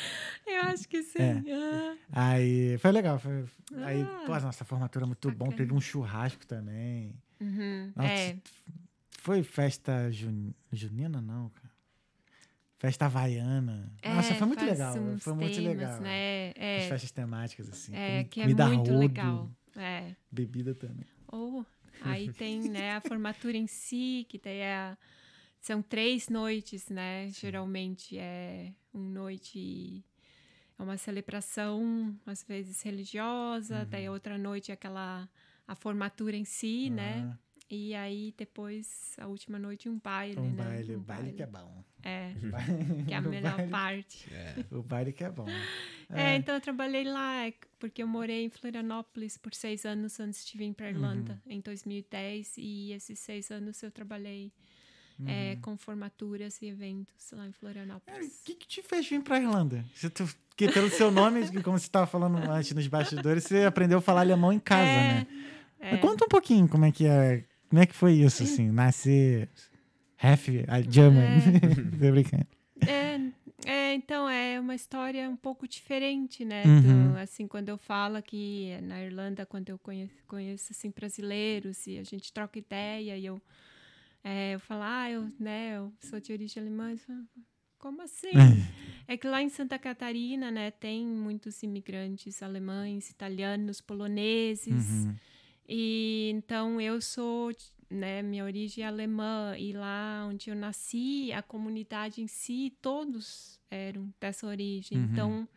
[0.47, 1.19] Eu acho que sim.
[1.21, 1.97] É.
[2.11, 3.19] Ah, Aí foi legal.
[3.19, 3.45] Foi,
[3.83, 4.23] aí, Ah.
[4.25, 5.45] pô, nossa formatura é muito bom.
[5.45, 5.57] Bacana.
[5.57, 7.13] Teve um churrasco também.
[7.41, 8.37] uhum, Nossa, É,
[9.19, 10.51] Foi festa jun...
[10.71, 11.71] junina, não, cara.
[12.77, 13.91] Festa havaiana.
[14.05, 14.93] Nossa, é, foi muito legal.
[15.19, 16.01] Foi muito temas, legal.
[16.01, 16.49] Né?
[16.49, 17.95] As É, festas temáticas, assim.
[17.95, 19.49] é, que é muito legal.
[19.75, 20.13] É.
[20.31, 21.05] Bebida também.
[21.27, 21.65] Ou
[22.01, 24.97] aí tem né, a formatura em si, que daí é a-
[25.61, 27.29] são três noites, né?
[27.31, 30.03] Geralmente é uma noite,
[30.77, 33.85] é uma celebração, às vezes religiosa, Uhum.
[33.89, 35.29] daí a outra noite é aquela
[35.67, 37.27] a formatura em si, né?
[37.31, 37.37] Ah,
[37.69, 40.55] E aí depois a última noite um baile, Um né?
[40.55, 40.95] baile.
[40.95, 41.83] Um O baile que é bom.
[42.07, 42.31] É,
[43.07, 44.27] que é a melhor baile- parte.
[44.31, 44.63] É.
[44.71, 45.47] O baile que é bom.
[46.11, 50.45] É, então eu trabalhei lá, é, porque eu morei em Florianópolis por seis anos antes
[50.45, 51.53] de vir para Irlanda, Uhum.
[51.53, 54.51] em 2010, e esses seis anos eu trabalhei
[55.17, 55.25] Uhum.
[55.27, 58.41] é, com formaturas e eventos lá em É, O Florianópolis.
[58.45, 59.83] que, que te fez vir pra Irlanda?
[59.95, 63.97] Se tu, porque pelo seu nome, como você estava falando antes nos bastidores, você aprendeu
[63.97, 65.27] a falar alemão em casa, é, né?
[65.79, 65.91] é.
[65.93, 67.43] Mas Conta um pouquinho como é que é.
[67.67, 68.69] Como é que foi isso, assim?
[68.69, 69.49] Nascer
[70.17, 71.39] half a German.
[71.99, 72.47] Tô brincando.
[72.87, 73.19] É,
[73.65, 76.63] é, então é uma história um pouco diferente, né?
[76.65, 77.11] Uhum.
[77.13, 81.97] do- assim, quando eu falo que na Irlanda, quando eu conheço, conheço assim, brasileiros e
[81.97, 83.41] a gente troca ideia e eu,
[84.23, 87.25] é, eu falo, ah, eu, né, eu sou de origem alemã, eles falam,
[87.77, 88.31] como assim?
[89.07, 95.05] É que lá em Santa Catarina, né, tem muitos imigrantes alemães, italianos, poloneses.
[95.05, 95.15] Uhum.
[95.69, 97.51] E então eu sou,
[97.95, 103.59] né, minha origem é alemã e lá onde eu nasci, a comunidade em si, todos
[103.71, 104.97] eram dessa origem.
[104.99, 105.03] Uhum.
[105.11, 105.49] Então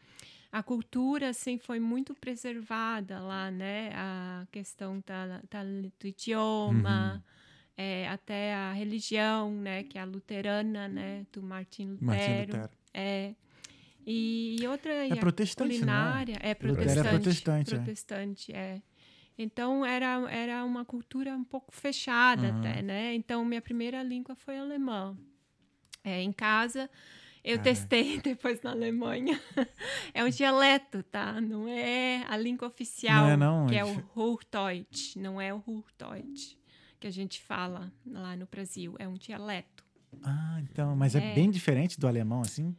[0.51, 3.91] a cultura assim foi muito preservada lá, né?
[3.95, 5.65] A questão da, da-
[6.01, 7.23] do idioma, Uhum.
[7.77, 12.07] é, até a religião, né, que é a luterana, né, do Martin Lutero.
[12.07, 12.71] Martin Lutero.
[12.95, 13.35] É.
[14.07, 15.77] E, e outra É protestante, né?
[15.77, 17.09] culinária é Lutero é protestante.
[17.11, 17.77] protestante, é.
[17.77, 18.83] protestante, é.
[19.39, 22.59] Então era, era uma cultura um pouco fechada Aham.
[22.59, 23.15] até, né?
[23.15, 25.17] Então minha primeira língua foi alemã.
[26.03, 26.91] É, em casa
[27.45, 27.63] eu Caraca.
[27.63, 29.41] testei depois na Alemanha.
[30.13, 31.41] é um dialeto, tá?
[31.41, 35.55] Não é a língua oficial, Não é, não, que é é o Hochdeutsch, não é
[35.55, 36.59] o Hochdeutsch
[37.01, 39.85] que a gente fala lá no Brasil, é um dialeto.
[40.25, 40.97] Ah, então.
[40.97, 41.35] Mas é, É.
[41.35, 42.75] bem diferente do alemão, assim?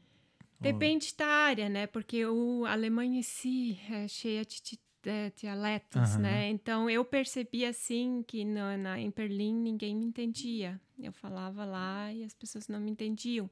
[0.59, 1.87] Depende da área, né?
[1.87, 4.61] Porque o a Alemanha em si é cheia de,
[5.01, 6.19] de dialetos, Aham.
[6.19, 6.49] né?
[6.49, 10.79] Então eu percebi assim que na, na- em Berlim ninguém me entendia.
[11.01, 13.49] Eu falava lá e as pessoas não me entendiam.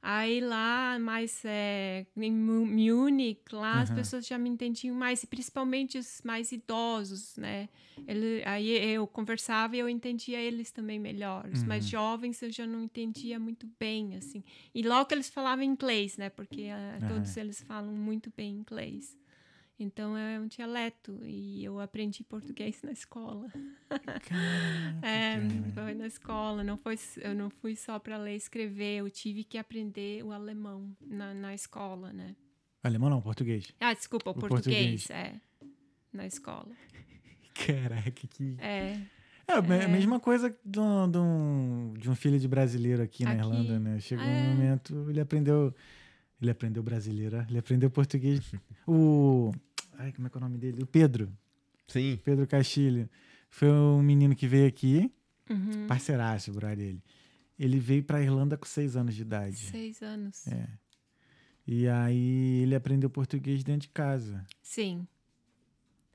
[0.00, 3.96] Aí lá, mais é, em Mu- Munich, lá as Aham.
[3.96, 7.68] pessoas já me entendiam mais, e principalmente os mais idosos, né?
[8.06, 11.46] Ele, aí eu conversava e eu entendia eles também melhor.
[11.52, 11.90] Os mais Uhum.
[11.90, 14.42] jovens eu já não entendia muito bem, assim.
[14.72, 16.30] E logo que eles falavam inglês, né?
[16.30, 19.18] Porque ah, todos eles falam muito bem inglês.
[19.80, 23.48] Então é um dialeto e eu aprendi português na escola.
[23.88, 24.34] Caraca,
[25.06, 25.38] É,
[25.72, 29.44] foi na escola, não foi, eu não fui só para ler e escrever, eu tive
[29.44, 32.34] que aprender o alemão na, na escola, né?
[32.82, 33.72] Alemão não, português.
[33.80, 35.10] Ah, desculpa, o, português, português.
[35.10, 35.34] é.
[36.12, 36.74] Na escola.
[37.54, 38.56] Caraca, que.
[38.58, 39.00] É,
[39.46, 39.84] É, É.
[39.84, 43.40] a mesma coisa de um, de um, de um filho de brasileiro aqui, na Aqui.
[43.40, 43.98] Irlanda, né?
[44.00, 44.28] Chegou É.
[44.28, 45.74] um momento, ele aprendeu.
[46.40, 48.40] Ele aprendeu brasileiro, ó, ele aprendeu português.
[48.86, 49.50] o.
[49.98, 50.82] Ai, como é que é o nome dele?
[50.82, 51.30] O Pedro.
[51.88, 52.18] Sim.
[52.24, 53.08] Pedro Castilho.
[53.50, 55.12] Foi um menino que veio aqui,
[55.50, 55.86] uhum.
[55.86, 57.02] parceiraço, brother dele.
[57.58, 59.56] Ele veio pra Irlanda com seis anos de idade.
[59.56, 60.46] seis anos.
[60.46, 60.68] É.
[61.66, 64.46] E aí ele aprendeu português dentro de casa.
[64.62, 65.06] Sim.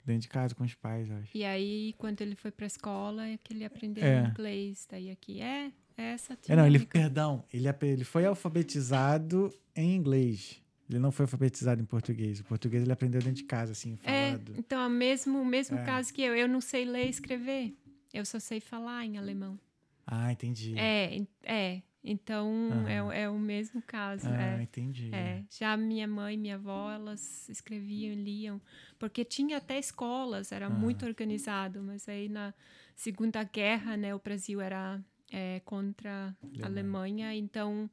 [0.05, 1.35] Dentro de casa com os pais, acho.
[1.37, 4.25] E aí, quando ele foi pra escola, é que ele aprendeu É.
[4.27, 4.87] inglês.
[4.89, 10.61] Daí aqui, é, é essa É, não, ele, perdão, ele, ele foi alfabetizado em inglês.
[10.89, 12.39] Ele não foi alfabetizado em português.
[12.39, 14.53] O português ele aprendeu dentro de casa, assim, É, falado.
[14.57, 15.83] então, é o mesmo, o mesmo É.
[15.83, 16.35] caso que eu.
[16.35, 17.73] Eu não sei ler e escrever.
[18.13, 19.57] Eu só sei falar em alemão.
[20.05, 20.77] Ah, entendi.
[20.77, 21.81] É, é.
[22.03, 24.27] Então, é, o- é o mesmo caso.
[24.27, 24.61] ah, é.
[24.63, 25.09] entendi.
[25.15, 28.61] É, já minha mãe e minha avó, elas escreviam e liam,
[28.99, 32.53] porque tinha até escolas, era muito organizado, mas aí na
[32.93, 37.89] Segunda Guerra, né, o Brasil era é, contra a Alemanha, então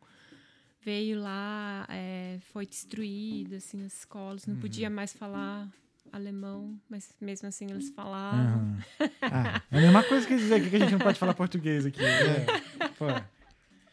[0.82, 5.68] veio lá, é, foi destruído, assim, as escolas, não podia mais falar
[6.12, 8.40] alemão, mas mesmo assim eles falavam.
[8.40, 9.10] Aham.
[9.22, 12.04] Ah, é a mesma coisa que dizer que a gente não pode falar português aqui.
[12.04, 12.88] É.
[12.98, 13.06] Pô.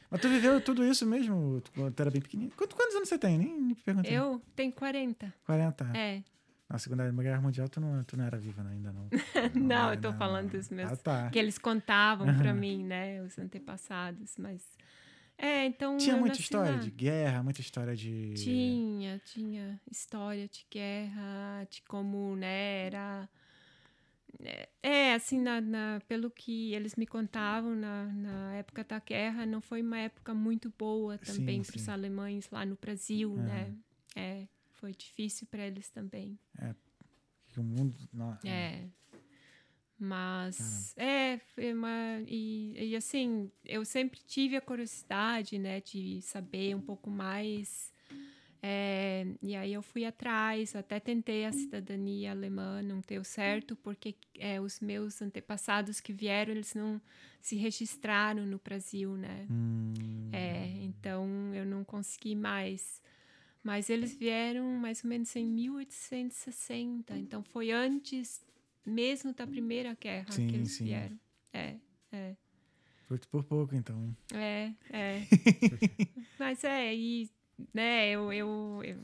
[0.09, 1.61] Mas tu viveu tudo isso mesmo?
[1.61, 2.53] Tu, era bem pequenininho.
[2.55, 3.37] Quantos, quantos anos você tem?
[3.37, 4.17] Nem, nem perguntei.
[4.17, 5.91] Eu tenho 40, 40.
[5.95, 6.23] é,
[6.69, 9.09] Na Segunda Guerra Mundial, tu não, tu não era viva ainda, não.
[9.53, 10.91] Não, é, eu tô falando dos meus.
[10.91, 11.29] Ah, tá.
[11.29, 13.21] Que eles contavam pra mim, né?
[13.21, 14.35] Os antepassados.
[14.37, 14.63] Mas.
[15.37, 15.97] É, então.
[15.97, 18.33] Tinha muita história de guerra, muita história de...
[18.33, 23.29] Tinha, tinha história de guerra, de como, né, era...
[24.39, 29.45] É, É, assim, na, na- pelo que eles me contavam, na, na época da guerra,
[29.45, 33.43] não foi uma época muito boa também para os alemães lá no Brasil, Aham.
[33.43, 33.75] né?
[34.15, 36.39] É, foi difícil para eles também.
[37.49, 37.95] que o mundo...
[38.11, 38.87] Não, É.
[39.99, 46.75] Mas é, foi uma, e, e assim, eu sempre tive a curiosidade, né, de saber
[46.75, 47.91] um pouco mais.
[48.61, 54.15] É, e aí eu fui atrás, até tentei a cidadania alemã, não deu certo, porque
[54.37, 56.99] é, os meus antepassados que vieram, eles não
[57.41, 59.47] se registraram no Brasil, né?
[59.49, 59.93] Hum,
[60.31, 63.01] É, então eu não consegui mais.
[63.63, 68.41] Mas eles vieram mais ou menos em 1860, então foi antes
[68.87, 70.85] mesmo da Primeira Guerra Sim, que eles sim.
[70.85, 71.19] vieram.
[71.53, 71.75] É,
[72.11, 72.35] é,
[73.07, 74.15] Foi por pouco, então.
[74.33, 75.21] é, é.
[76.39, 77.29] Mas é, e,
[77.73, 78.97] né, eu, eu, eu,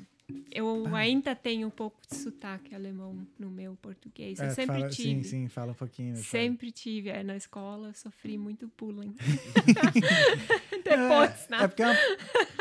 [0.51, 0.99] eu Ah.
[0.99, 4.39] ainda tenho um pouco de sotaque alemão no meu português.
[4.39, 5.23] eu É, sempre fala- tive.
[5.23, 6.15] Sim, sim, fala um pouquinho.
[6.15, 6.27] sabe?
[6.27, 7.09] Sempre tive.
[7.09, 9.15] É, na escola sofri muito bullying.
[10.83, 11.63] Depois, é, né?
[11.63, 11.99] é porque é uma,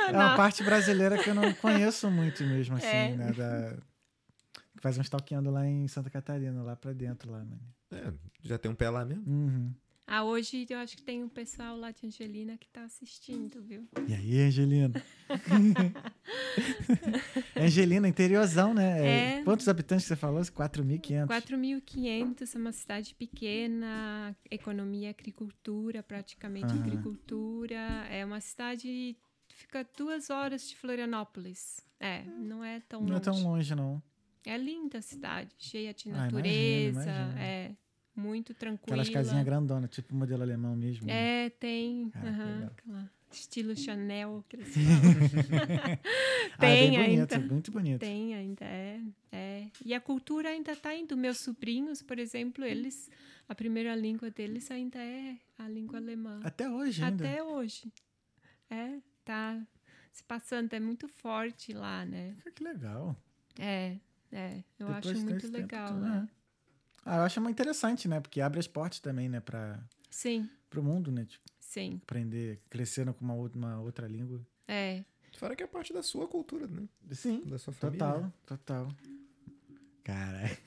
[0.08, 3.16] é uma parte brasileira que eu não conheço muito mesmo, assim, É.
[3.16, 3.32] né?
[3.32, 3.76] Da,
[4.82, 7.60] faz uns talqueando lá em Santa Catarina, lá pra dentro, lá, mano.
[7.92, 8.12] É,
[8.42, 9.24] já tem um pé lá mesmo.
[9.26, 9.72] Uhum.
[10.04, 13.86] Ah, hoje eu acho que tem um pessoal lá de Angelina que tá assistindo, viu?
[14.08, 14.90] E aí, Angelina?
[17.56, 19.38] Angelina, interiorzão, né?
[19.38, 19.44] É.
[19.44, 20.42] Quantos habitantes você falou?
[20.42, 21.28] 4.500.
[21.28, 26.82] 4.500, é uma cidade pequena, economia, agricultura, praticamente Aham.
[26.82, 27.76] agricultura.
[28.10, 29.16] É uma cidade
[29.48, 31.80] fica duas horas de Florianópolis.
[32.00, 33.24] É, não é tão Não é longe.
[33.24, 34.02] tão longe, não.
[34.44, 37.38] É linda a cidade, cheia de Ah, natureza, imagino.
[37.38, 37.76] é
[38.14, 39.00] muito tranquila.
[39.02, 41.06] Aquelas casinhas grandonas, tipo modelo alemão mesmo.
[41.06, 41.46] né?
[41.46, 42.10] É, tem.
[42.14, 45.98] Ah, estilo Chanel que eles falam.
[46.58, 47.38] Ah, é tem bonito, ainda.
[47.40, 48.00] muito bonito.
[48.00, 49.66] Tem ainda, é, é.
[49.84, 51.16] E a cultura ainda está indo.
[51.16, 53.08] Meus sobrinhos, por exemplo, eles,
[53.48, 56.40] a primeira língua deles ainda é a língua alemã.
[56.44, 57.24] Até hoje ainda.
[57.24, 57.90] Até hoje.
[58.68, 59.60] É, tá
[60.10, 62.34] se passando, é muito forte lá, né?
[62.46, 63.16] Ah, Que legal.
[63.58, 63.96] É,
[64.32, 64.62] é.
[64.78, 66.28] Eu Depois acho muito tempo, legal, tu- né?
[66.28, 66.42] é.
[67.04, 68.20] Ah, eu acho muito interessante, né?
[68.20, 69.40] Porque abre as portas também, né?
[69.40, 69.78] Pra,
[70.10, 71.24] Sim, pro mundo, né?
[71.24, 72.00] Tipo, sim.
[72.02, 74.40] aprender, crescendo com uma, outra- uma outra língua.
[74.68, 75.02] É.
[75.36, 76.82] Fora que é parte da sua cultura, né?
[77.10, 77.98] Sim, Da sua família.
[78.06, 78.88] total, total.
[80.04, 80.56] Caralho.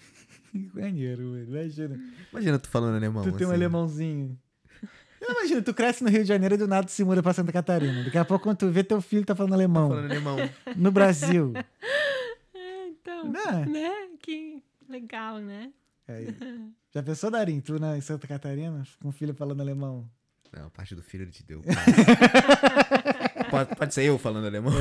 [0.52, 1.38] Que maneiro.
[1.44, 2.00] Imagina.
[2.32, 3.22] Imagina tu falando alemão.
[3.24, 3.56] tu tem um assim.
[3.60, 4.40] alemãozinho.
[5.22, 8.04] Imagina, tu cresce no Rio de Janeiro e do nada se muda pra Santa Catarina.
[8.06, 10.38] Daqui a pouco, quando tu vê teu filho tá falando alemão Falando alemão.
[10.78, 11.52] no Brasil.
[13.28, 13.66] É, Né?
[13.66, 13.92] né?
[14.22, 15.72] Que legal, né?
[16.08, 16.28] Aí.
[16.94, 20.10] Já pensou, Darim, tu na, em Santa Catarina, com um filho falando alemão?
[20.56, 21.62] Não, a parte do filho ele te deu.
[23.52, 24.72] pode, pode ser eu falando alemão?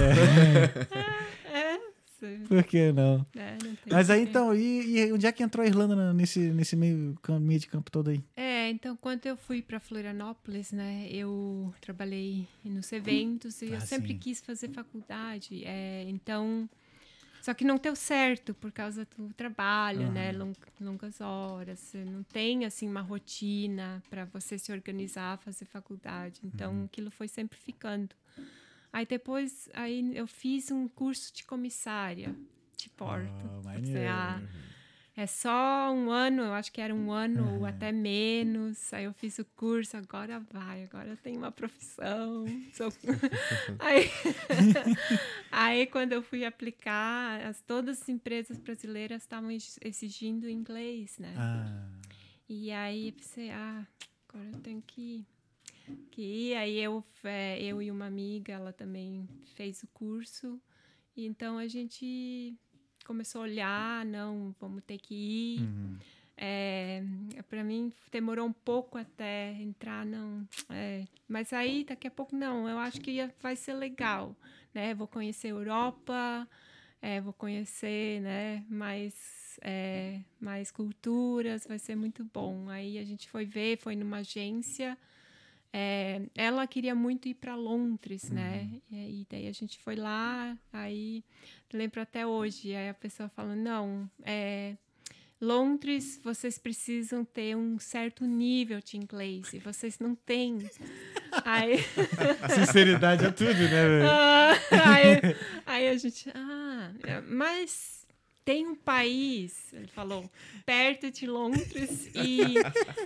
[1.45, 1.79] É,
[2.19, 2.45] sim.
[2.47, 3.27] Por que não?
[3.37, 6.77] É, não Mas aí então, e, e onde é que entrou a Irlanda nesse, nesse
[6.77, 8.23] meio, meio de campo todo aí?
[8.37, 13.81] É, então quando eu fui para Florianópolis, né, eu trabalhei nos eventos e Ah, eu
[13.81, 14.19] sempre sim.
[14.19, 15.65] quis fazer faculdade.
[15.65, 16.69] É, então,
[17.45, 20.39] só que não deu certo por causa do trabalho, né, Aham.
[20.39, 21.79] long- longas horas.
[21.79, 26.41] Você não tem assim uma rotina para você se organizar, fazer faculdade.
[26.43, 26.85] Então, Uhum.
[26.87, 28.15] aquilo foi sempre ficando.
[28.91, 32.35] Aí depois, aí eu fiz um curso de comissária
[32.79, 33.45] de porto.
[33.45, 33.69] Oh,
[35.17, 38.93] É só um ano, eu acho que era um ano ou até menos.
[38.93, 42.45] Aí eu fiz o curso, agora vai, agora eu tenho uma profissão.
[42.73, 42.93] Sou-
[43.79, 44.11] aí,
[45.53, 51.33] aí quando eu fui aplicar, as, todas as empresas brasileiras estavam ex- exigindo inglês, né?
[51.39, 51.89] Ah,
[52.49, 53.87] E aí eu pensei, ah,
[54.29, 55.25] agora eu tenho que,
[56.11, 56.55] que ir.
[56.57, 60.61] Aí eu, é, eu e uma amiga, ela também fez o curso.
[61.17, 62.57] Então a gente
[63.05, 65.61] começou a olhar, não, vamos ter que ir.
[65.61, 65.99] uhum.
[66.37, 67.01] É,
[67.49, 70.45] para mim demorou um pouco até entrar, não.
[70.69, 74.35] é, mas aí daqui a pouco não, eu acho que vai ser legal,
[74.75, 74.95] né?
[74.95, 76.49] Vou conhecer a Europa,
[77.01, 78.65] é, vou conhecer, né?
[78.69, 82.69] Mais, é, mais culturas, vai ser muito bom.
[82.69, 84.99] Aí a gente foi ver, foi numa agência.
[85.77, 88.70] É, ela queria muito ir para Londres, né?
[88.89, 91.25] E, aí daí a gente foi lá, aí
[91.72, 94.77] lembro até hoje, aí a pessoa falando, não, é,
[95.41, 100.59] Londres, vocês precisam ter um certo nível de inglês e vocês não têm.
[101.45, 101.79] Aí,
[102.55, 108.04] Sinceridade é tudo, né, ah, aí, aí a gente, ah, é, mas
[108.45, 110.31] tem um país, ele falou,
[110.67, 112.55] perto de Londres e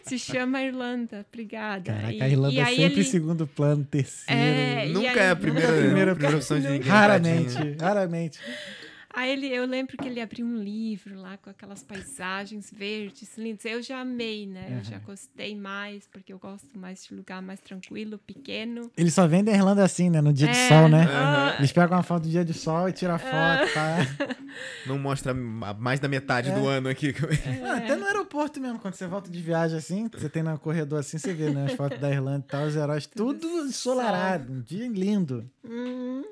[0.05, 1.24] se chama Irlanda.
[1.32, 1.93] Obrigada.
[1.93, 4.41] Caraca, e, a Irlanda e é aí sempre ele, segundo plano, terceiro.
[4.41, 6.89] É, Nunca aí- é a primeira, Primeira- primeira opção de ninguém.
[6.89, 8.39] Raramente, raramente.
[9.18, 13.64] Aí ele, eu lembro que ele abriu um livro lá com aquelas paisagens verdes, lindas.
[13.64, 14.78] Eu já amei, né?
[14.78, 18.92] Eu já gostei mais, porque eu gosto mais de lugar mais tranquilo, pequeno.
[18.96, 20.20] Eles só vendem a Irlanda assim, né?
[20.20, 21.04] No dia de É, sol, né?
[21.10, 23.96] ah, Eles pegam uma foto do dia de sol e tiram a foto, tá?
[24.86, 26.54] Não mostra mais da metade É.
[26.54, 27.12] do ano aqui.
[27.66, 31.00] Ah, Até no aeroporto mesmo, quando você volta de viagem assim, você tem no corredor
[31.00, 31.66] assim, você vê, né?
[31.66, 35.50] As fotos da Irlanda e tal, os heróis, tudo ensolarado, um dia lindo.
[35.64, 36.22] hum,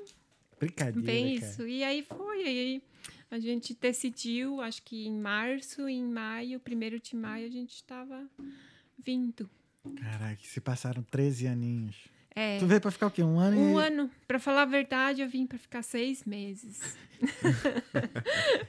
[0.59, 1.51] Brincadeira, bem cara.
[1.51, 1.67] isso.
[1.67, 2.81] E aí foi, aí
[3.29, 8.25] a gente decidiu, acho que em março, em maio, primeiro de maio, a gente estava
[8.97, 9.49] vindo.
[10.01, 11.95] Caraca, se passaram 13 aninhos.
[12.35, 13.23] É, Tu veio pra ficar o quê?
[13.23, 13.83] Um ano Um e...
[13.83, 14.11] ano.
[14.27, 16.95] Pra falar a verdade, eu vim pra ficar seis meses.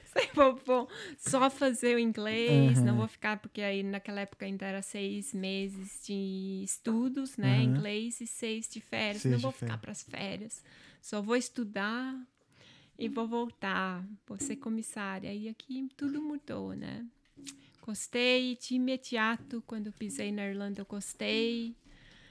[0.05, 2.85] Sei, vou, vou só fazer o inglês, Uhum.
[2.85, 7.57] não vou ficar, porque aí naquela época ainda era seis meses de estudos, né?
[7.57, 7.63] Uhum.
[7.63, 9.21] Inglês e seis de férias.
[9.21, 9.81] Seis não de vou ficar férias.
[9.81, 10.63] pras férias.
[11.01, 12.15] Só vou estudar
[12.97, 14.05] e vou voltar.
[14.27, 15.33] Vou ser comissária.
[15.33, 17.05] E aqui tudo mudou, né?
[17.81, 21.75] Gostei de imediato, quando pisei na Irlanda, eu gostei.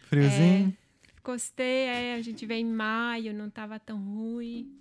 [0.05, 0.77] Friozinho.
[1.25, 4.73] Gostei, é, a gente veio em maio, não estava tão ruim.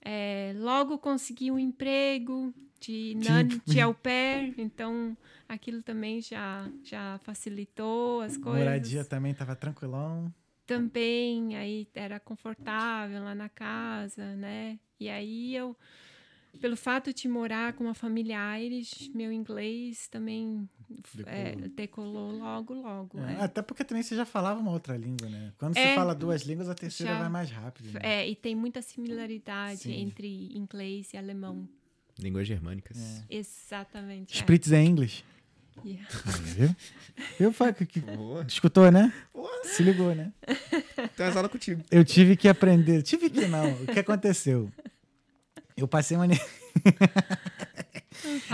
[0.00, 5.16] É, logo consegui um emprego de, nan, de au pair, então
[5.48, 8.64] aquilo também já, já facilitou as coisas.
[8.64, 10.32] Moradia também tava tranquilão.
[10.76, 14.78] Também, aí era confortável lá na casa, né?
[14.98, 15.76] E aí eu,
[16.60, 20.68] pelo fato de morar com uma família Irish, meu inglês também
[21.26, 23.18] é, decolou logo, logo.
[23.20, 23.42] É, é.
[23.42, 25.52] Até porque também você já falava uma outra língua, né?
[25.58, 27.18] Quando você É, fala duas línguas, a terceira já.
[27.18, 27.92] vai mais rápido.
[27.92, 28.00] Né?
[28.02, 29.94] É, e tem muita similaridade Sim.
[29.94, 31.68] entre inglês e alemão.
[32.18, 32.98] Línguas germânicas.
[32.98, 33.36] É.
[33.38, 34.34] Exatamente.
[34.34, 34.36] é.
[34.36, 35.24] Spritz é inglês.
[35.84, 36.08] Yeah.
[36.56, 36.76] Viu?
[37.38, 37.84] Viu, Faca?
[37.84, 38.00] Que...
[38.00, 38.44] Boa.
[38.48, 39.12] Escutou, né?
[39.34, 39.50] Boa.
[39.64, 40.32] Se ligou, né?
[41.16, 41.82] Tem umas aulas contigo.
[41.90, 43.02] Eu tive que aprender.
[43.02, 43.72] Tive que não.
[43.72, 44.70] O que aconteceu?
[45.76, 46.20] Eu passei um,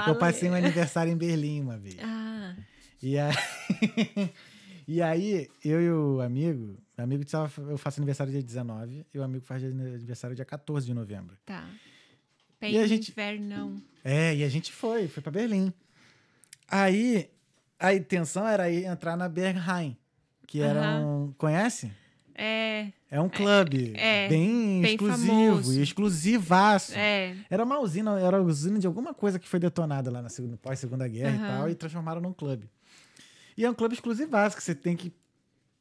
[0.06, 1.96] eu passei um aniversário em Berlim uma vez.
[2.02, 2.54] Ah,
[3.02, 3.34] E aí,
[4.88, 9.18] e aí eu e o amigo, o amigo tava, eu faço aniversário dia 19 e
[9.18, 11.36] o amigo faz aniversário dia 14 de novembro.
[11.44, 11.68] tá.
[12.60, 13.80] E a gente- invernão.
[14.04, 15.72] É, e a gente foi, foi pra Berlim.
[16.68, 17.30] Aí
[17.78, 19.96] a intenção era ir entrar na Berghain,
[20.46, 21.90] que era um, conhece?
[22.34, 25.72] É, É um clube é, bem, bem exclusivo famoso.
[25.72, 26.92] e exclusivaço.
[26.94, 27.34] é.
[27.50, 30.56] Era uma usina, era uma usina de alguma coisa que foi detonada lá na segunda,
[30.56, 31.46] pós-segunda guerra e Aham.
[31.58, 32.68] tal, e transformaram num clube.
[33.56, 35.12] E é um clube exclusivaço que você tem que.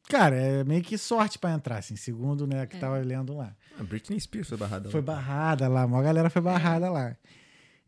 [0.10, 2.80] Cara, é meio que sorte pra entrar, assim, segundo, né, que É.
[2.80, 3.54] tava lendo lá.
[3.80, 4.90] A Britney Spears foi barrada.
[4.90, 5.06] Foi lá.
[5.06, 7.16] barrada lá, a maior galera foi barrada lá.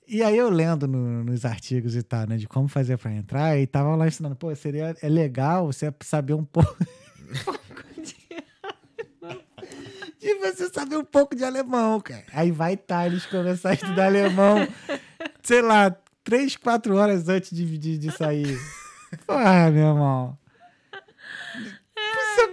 [0.09, 3.57] E aí eu lendo no- nos artigos e tal, né, de como fazer pra entrar,
[3.59, 6.75] e tava lá ensinando, pô, seria é legal você saber um pouco.
[10.19, 12.23] de você saber um pouco de alemão, cara.
[12.33, 14.67] Aí vai tá, eles começar a estudar alemão,
[15.43, 18.57] sei lá, três, quatro horas antes de, de, de sair.
[19.27, 20.37] Porra, meu irmão.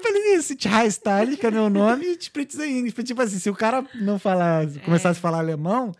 [0.03, 0.89] Falei isso, Tchai
[1.39, 3.03] que é meu nome, e.
[3.03, 5.93] Tipo assim, se o cara não falar, começasse a falar alemão,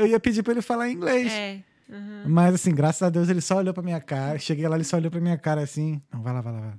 [0.00, 1.30] eu ia pedir pra ele falar inglês.
[1.32, 1.60] É.
[1.88, 2.22] uhum.
[2.26, 4.38] Mas assim, graças a Deus, ele só olhou pra minha cara.
[4.38, 6.00] Cheguei lá, ele só olhou pra minha cara assim.
[6.12, 6.78] Não, vai lá, vai lá, vai lá.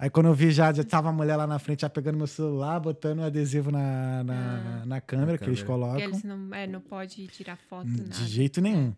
[0.00, 2.26] Aí quando eu vi já, já tava a mulher lá na frente, já pegando meu
[2.28, 5.64] celular, botando um adesivo na, na, na câmera Na que eles câmera.
[5.64, 6.00] Porque colocam.
[6.00, 8.14] eles não, é, não pode tirar foto, De nada.
[8.14, 8.94] jeito nenhum.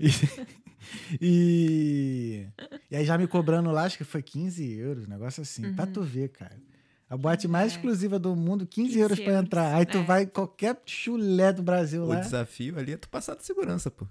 [0.00, 0.08] e,
[1.20, 2.46] e,
[2.90, 5.72] e aí já me cobrando lá, acho que foi 15 euros, um negócio assim.
[5.74, 6.56] Pra tu ver, cara.
[7.12, 7.76] A boate mais É.
[7.76, 9.74] exclusiva do mundo, 15, 15 euros pra euros, entrar.
[9.74, 10.02] Aí tu é.
[10.02, 12.20] vai qualquer chulé do Brasil O lá.
[12.20, 14.06] desafio ali é tu passar de segurança, pô.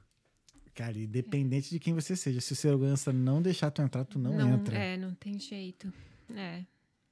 [0.75, 4.39] Cara, independente de quem você seja, se o segurança não deixar tu entrar, tu não,
[4.53, 4.77] entra.
[4.77, 5.91] É, não tem jeito.
[6.35, 6.61] É.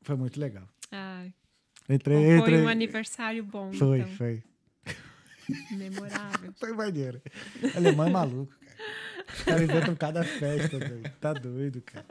[0.04, 0.68] Foi muito legal.
[0.92, 1.26] Ah,
[1.90, 2.62] Entrei, foi entrei.
[2.62, 4.12] um aniversário bom, Foi, então.
[4.12, 4.44] foi.
[5.72, 6.54] Memorável.
[6.60, 7.20] Foi maneiro.
[7.76, 9.28] Alemão é maluco, cara.
[9.34, 11.10] Os caras inventam cada festa, doido.
[11.20, 12.06] Tá doido, cara.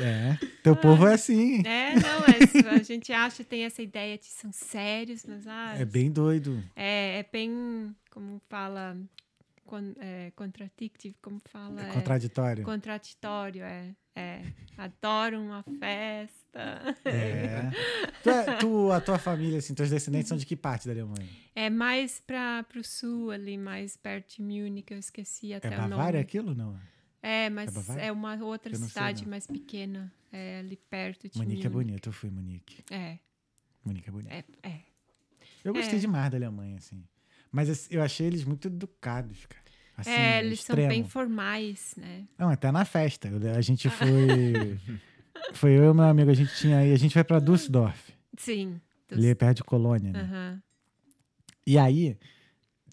[0.00, 0.36] É.
[0.62, 1.62] Teu povo é assim.
[1.66, 5.84] É, não, é, a gente acha, tem essa ideia de são sérios, mas ah, É
[5.84, 6.62] bem doido.
[6.74, 8.96] é, é bem, como fala,
[9.64, 11.82] con, é, contradictive, como fala?
[11.86, 12.64] É É, contraditório.
[12.64, 14.42] contraditório, é, é.
[14.76, 16.96] Adoro uma festa.
[17.04, 17.70] É.
[18.22, 21.28] Tu, é- tu- a tua família, assim, teus descendentes são de que parte da Alemanha?
[21.54, 25.82] É mais para o sul ali, mais perto de Munique, eu esqueci até É o
[25.82, 26.18] Bavária nome.
[26.18, 26.78] aquilo não?
[27.28, 28.02] É, mas Bavária?
[28.02, 29.30] é uma outra sei, cidade não.
[29.30, 32.84] mais pequena, é ali perto de Munique é bonito, eu fui Munique.
[32.88, 33.18] É,
[33.84, 34.32] Munique é bonito.
[34.32, 34.80] é, é.
[35.64, 36.00] Eu gostei É.
[36.00, 37.02] demais da Alemanha, assim.
[37.50, 39.64] Mas assim, eu achei eles muito educados, cara.
[39.96, 40.82] Assim, é, eles extremo.
[40.82, 42.28] são bem formais, né?
[42.38, 43.28] Não, até na festa.
[43.56, 44.78] A gente foi.
[45.54, 46.92] foi eu e meu amigo, a gente tinha aí.
[46.92, 48.80] A gente foi pra Düsseldorf, Sim.
[49.08, 50.62] dos- ali perto de Colônia, né?
[51.66, 52.16] E aí,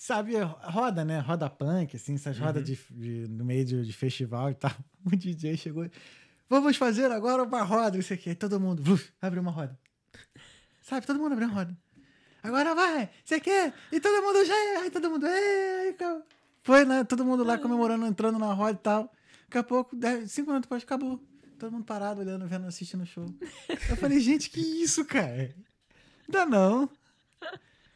[0.05, 1.19] sabe, roda, né?
[1.19, 2.45] Roda punk, assim, essas Uhum.
[2.45, 4.71] rodas de, de- no meio de, de festival e tal.
[5.05, 5.89] O DJ chegou.
[6.49, 8.29] Vamos fazer agora uma roda, isso aqui.
[8.29, 9.77] Aí todo mundo, vluf, abre uma roda.
[10.81, 11.77] Sabe, todo mundo abriu uma roda.
[12.41, 13.73] Agora vai, você quer?
[13.91, 14.77] E todo mundo já é.
[14.77, 15.87] Aí todo mundo, é.
[15.89, 15.95] Aí.
[16.63, 17.03] Foi, né?
[17.05, 19.11] Todo mundo lá comemorando, entrando na roda e tal.
[19.45, 21.21] Daqui a pouco, dez- cinco minutos depois, acabou.
[21.57, 23.25] Todo mundo parado, olhando, vendo, assistindo o show.
[23.89, 25.55] Eu falei, gente, que isso, cara?
[26.27, 26.89] Dá não.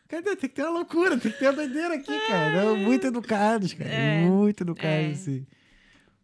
[0.07, 0.35] Cadê?
[0.35, 2.63] Tem que ter uma loucura, tem que ter uma doideira aqui, cara.
[2.63, 3.89] Não, Muito educados, cara.
[3.89, 4.21] É.
[4.25, 5.11] Muito educados, É.
[5.11, 5.45] assim.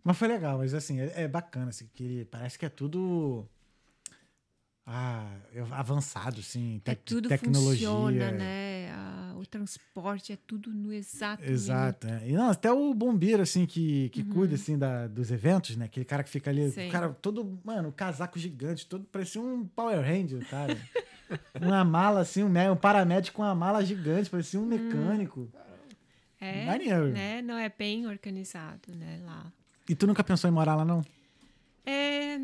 [0.04, 3.48] Mas foi legal, mas assim, é, é bacana, assim, que parece que é tudo.
[4.86, 6.82] Ah, é avançado, assim.
[6.84, 7.88] É tudo tecnologia.
[7.88, 8.90] funciona, né?
[8.92, 12.06] Ah, o transporte é tudo no exato Exato.
[12.06, 12.28] é.
[12.30, 15.86] E não, até o bombeiro, assim, que, que cuida, assim, da, dos eventos, né?
[15.86, 16.72] Aquele cara que fica ali, Uhum.
[16.72, 16.90] Sim.
[16.90, 20.78] o cara todo, mano, casaco gigante, todo, parecia um Power Ranger, cara.
[21.60, 25.50] uma mala, assim, um, um paramédico com uma mala gigante, parecia um mecânico.
[26.40, 27.08] É, Maneiro.
[27.10, 27.42] né?
[27.42, 29.22] Não é bem organizado, né?
[29.24, 29.52] Lá.
[29.88, 31.06] E tu nunca pensou em morar lá, não?
[31.86, 32.38] É,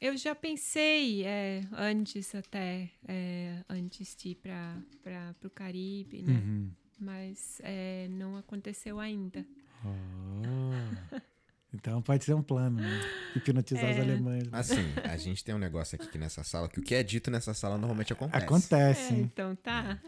[0.00, 6.32] eu já pensei é, antes até, é, antes de ir para o Caribe, né?
[6.32, 6.70] Uhum.
[6.98, 9.46] Mas é, não aconteceu ainda.
[9.84, 11.18] Oh.
[11.74, 13.00] Então pode ser um plano, né?
[13.36, 14.00] Hipnotizar os É.
[14.00, 14.48] alemães.
[14.52, 17.30] Assim, a gente tem um negócio aqui que nessa sala, que o que é dito
[17.30, 18.42] nessa sala normalmente acontece.
[18.44, 19.98] Acontece, É, então tá.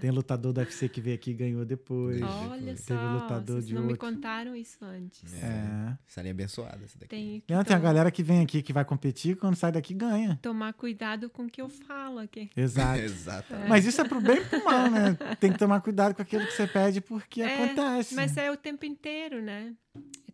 [0.00, 2.22] Tem lutador do UFC que veio aqui e ganhou depois.
[2.22, 2.74] Olha.
[2.74, 4.06] Teve só, lutador vocês de não me outro.
[4.06, 5.34] contaram isso antes.
[5.34, 5.46] É.
[5.46, 5.98] É.
[6.06, 7.08] Salinha abençoada essa daqui.
[7.08, 9.94] Tem que Não, tem a galera que vem aqui que vai competir, quando sai daqui
[9.94, 10.38] ganha.
[10.40, 12.48] tomar cuidado com o que eu falo aqui.
[12.56, 13.00] Exato.
[13.02, 13.68] Exatamente.
[13.68, 15.14] Mas isso é pro bem e pro mal, né?
[15.40, 18.14] Tem que tomar cuidado com aquilo que você pede, porque É, acontece.
[18.14, 19.74] Mas é o tempo inteiro, né?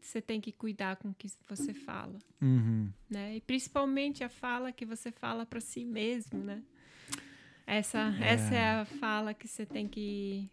[0.01, 2.91] Você tem que cuidar com o que você fala, Uhum.
[3.09, 3.37] né?
[3.37, 6.63] E principalmente a fala que você fala para si mesmo, né?
[7.67, 10.51] Essa, essa é a fala que você tem que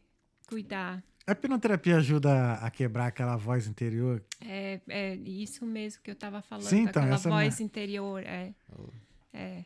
[0.48, 1.04] cuidar.
[1.26, 4.24] A hipnoterapia ajuda a quebrar aquela voz interior.
[4.42, 8.54] É, é isso mesmo que eu estava falando, Sim, então, aquela voz interior, é.
[9.34, 9.66] é.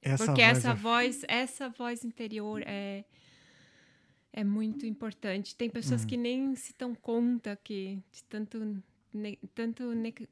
[0.00, 3.04] Essa Porque voz essa é- voz, essa voz interior é
[4.34, 5.54] é muito importante.
[5.54, 5.72] Tem Uhum.
[5.74, 8.82] pessoas que nem se dão conta que de tanto
[9.12, 10.28] ne- tanto ne- ne-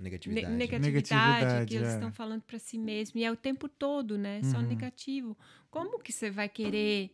[0.00, 0.54] Negatividade.
[0.54, 1.94] negatividade, Negatividade, que eles é.
[1.94, 4.40] estão falando para si mesmo e é o tempo todo, né?
[4.44, 4.66] Só Uhum.
[4.66, 5.36] negativo.
[5.70, 7.10] Como que você vai querer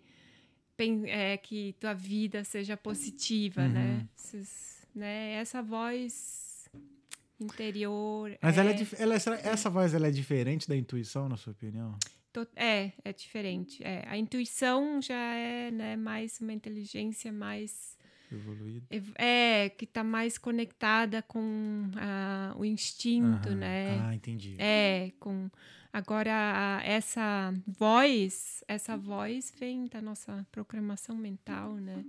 [1.07, 3.69] é, que tua vida seja positiva, Uhum.
[3.73, 4.09] né?
[4.17, 5.33] Esses- né?
[5.33, 6.69] Essa voz
[7.41, 11.29] interior Mas é, ela é, ela é- será- essa voz ela é diferente da intuição,
[11.29, 11.97] na sua opinião?
[12.55, 13.83] é é diferente.
[13.83, 14.05] É.
[14.07, 17.96] A intuição já é né, mais uma inteligência mais
[18.33, 18.87] Evoluída.
[18.91, 23.55] ev- é que está mais conectada com ah, o instinto, Aham.
[23.57, 24.01] né?
[24.03, 24.55] Ah, entendi.
[24.59, 25.49] É, com
[25.93, 32.05] agora a- essa voz, essa voz vem da nossa programação mental, né?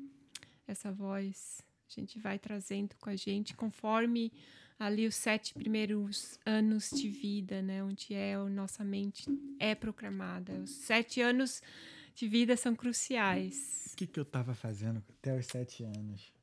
[0.67, 4.31] Essa voz a gente vai trazendo com a gente conforme
[4.79, 7.83] ali os sete primeiros anos de vida, né?
[7.83, 9.25] Onde é a nossa mente
[9.59, 10.53] é programada.
[10.53, 11.61] Os sete anos
[12.17, 13.91] de vida são cruciais.
[13.93, 16.33] O que, que eu tava fazendo até os sete anos?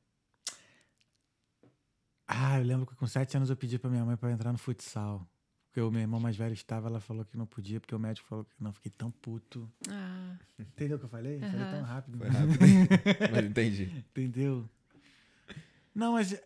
[2.25, 4.57] Ah, eu lembro que com sete anos eu pedi pra minha mãe pra entrar no
[4.57, 5.29] futsal.
[5.67, 8.25] Porque o meu irmão mais velho estava, ela falou que não podia, porque o médico
[8.25, 8.71] falou que não.
[8.71, 9.69] Fiquei tão puto.
[9.89, 11.39] Ah, Entendeu o que eu falei?
[11.41, 11.71] Falei Aham.
[11.71, 12.17] tão rápido.
[12.19, 12.59] Foi rápido.
[13.31, 13.83] Mas entendi.
[13.83, 14.69] Entendeu?
[15.93, 16.41] Não, mas.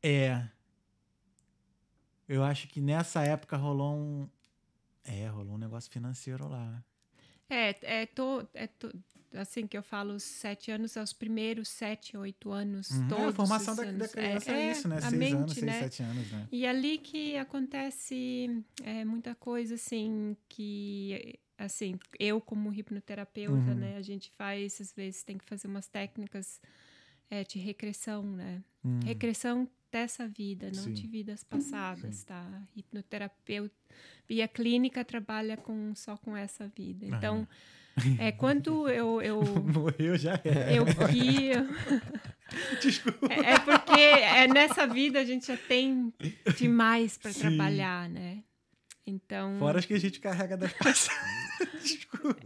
[0.00, 0.48] É.
[2.28, 4.28] Eu acho que nessa época rolou um.
[5.02, 6.84] É, rolou um negócio financeiro lá.
[7.50, 8.92] É, é, to, é to,
[9.34, 12.90] assim que eu falo, os sete anos é os primeiros sete, oito anos.
[12.90, 13.08] Uhum.
[13.08, 15.00] Todos É, a formação da, da criança é, isso, né?
[15.00, 15.80] Seis mente, anos, seis, né?
[15.80, 16.48] sete anos, né?
[16.52, 23.74] E ali que acontece é, muita coisa, assim, que, assim, eu como hipnoterapeuta, Uhum.
[23.74, 26.60] né, a gente faz, às vezes, tem que fazer umas técnicas
[27.30, 28.62] é, de regressão, né?
[28.84, 29.00] Hum.
[29.04, 30.92] Regressão dessa vida, não Sim.
[30.92, 32.62] de vidas passadas, tá?
[32.76, 33.74] Hipnoterapeuta,
[34.28, 37.06] via clínica trabalha com, só com essa vida.
[37.06, 37.46] Então,
[38.18, 40.78] é, quando eu, eu Morreu já é.
[40.78, 41.50] eu que.
[42.80, 43.26] Desculpa.
[43.32, 46.12] É, é porque é, nessa vida a gente já tem
[46.56, 47.40] demais para Sim.
[47.40, 48.42] trabalhar, né?
[49.06, 49.58] Então.
[49.58, 51.37] Fora as que a gente carrega das passadas.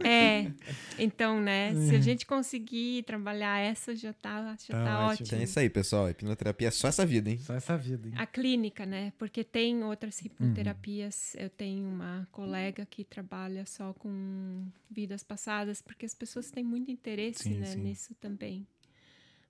[0.03, 0.51] É.
[0.99, 1.73] Então, né?
[1.73, 2.01] Se a Uhum.
[2.01, 5.11] gente conseguir trabalhar essa, já tá, já Tá tá, ótimo.
[5.11, 5.27] ótimo.
[5.27, 6.09] Então é isso aí, pessoal.
[6.09, 7.37] Hipnoterapia é só essa vida, hein?
[7.39, 8.13] Só essa vida, hein?
[8.17, 9.11] A clínica, né?
[9.17, 11.35] Porque tem outras hipnoterapias.
[11.35, 16.91] Eu tenho uma colega que trabalha só com vidas passadas, porque as pessoas têm muito
[16.91, 17.79] interesse Sim, né, sim.
[17.81, 18.67] nisso também.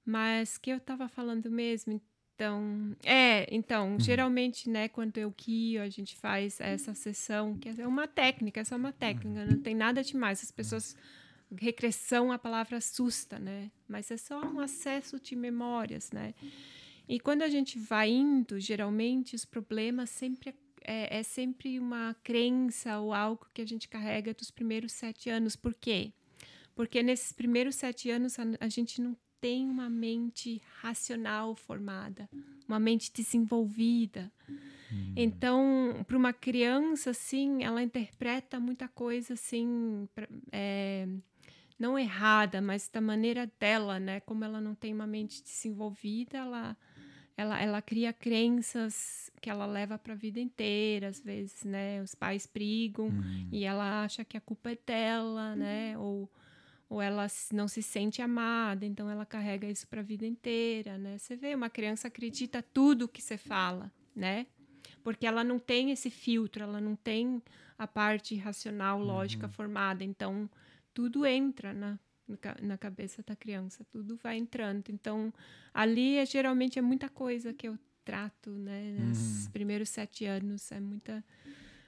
[0.05, 2.01] Mas que eu estava falando mesmo,
[2.35, 7.87] então, é, então, geralmente, né, quando eu guio, a gente faz essa sessão, que é
[7.87, 10.41] uma técnica, é só uma técnica, não tem nada demais.
[10.41, 10.95] As pessoas
[11.55, 13.71] regressão a palavra assusta, né?
[13.87, 16.33] Mas é só um acesso de memórias, né?
[17.07, 22.99] E quando a gente vai indo, geralmente os problemas sempre é, é sempre uma crença
[22.99, 25.55] ou algo que a gente carrega dos primeiros sete anos.
[25.55, 26.11] Por quê?
[26.75, 32.29] Porque nesses primeiros sete anos a, a gente não tem uma mente racional formada,
[32.65, 34.31] uma mente desenvolvida.
[34.89, 35.13] Hum.
[35.17, 40.07] Então, para uma criança, assim, ela interpreta muita coisa, assim,
[40.49, 41.05] é,
[41.77, 44.21] não errada, mas da maneira dela, né?
[44.21, 46.77] Como ela não tem uma mente desenvolvida, ela,
[47.35, 52.01] ela, ela cria crenças que ela leva para a vida inteira, às vezes, né?
[52.01, 53.49] Os pais brigam hum.
[53.51, 55.97] e ela acha que a culpa é dela, né?
[55.97, 56.31] Ou
[56.93, 61.17] ou ela não se sente amada, então ela carrega isso para a vida inteira, né?
[61.17, 64.45] Você vê, uma criança acredita tudo que você fala, né?
[65.03, 67.41] Porque ela não tem esse filtro, ela não tem
[67.79, 69.51] a parte racional, lógica uhum.
[69.51, 70.47] formada, então
[70.93, 71.97] tudo entra na,
[72.61, 74.89] na cabeça da criança, tudo vai entrando.
[74.89, 75.33] Então,
[75.73, 77.75] ali é, geralmente é muita coisa que eu
[78.05, 78.95] trato, né?
[78.99, 79.51] Nos uhum.
[79.51, 81.25] primeiros sete anos, é muita,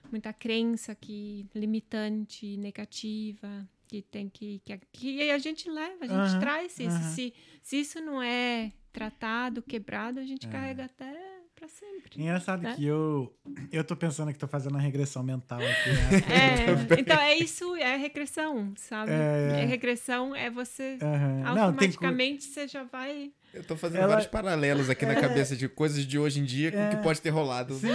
[0.10, 6.34] muita crença que limitante, negativa, que tem que que, que a gente leva, a gente
[6.34, 6.96] uhum, traz isso.
[6.96, 7.14] Uhum.
[7.14, 10.50] Se, se isso não é tratado, quebrado, a gente é.
[10.50, 12.22] carrega até para sempre.
[12.22, 12.76] Engraçado né?
[12.76, 13.34] que eu
[13.72, 15.90] eu tô pensando que tô fazendo uma regressão mental aqui.
[15.90, 16.26] Né?
[16.96, 19.12] É, então é isso, é regressão, sabe?
[19.12, 19.66] É, é.
[19.66, 21.48] regressão é você uhum.
[21.48, 24.10] automaticamente não, você já vai eu tô fazendo Ela...
[24.10, 25.08] vários paralelos aqui é...
[25.08, 27.02] na cabeça de coisas de hoje em dia com o que é.
[27.02, 27.88] pode ter rolado Sim.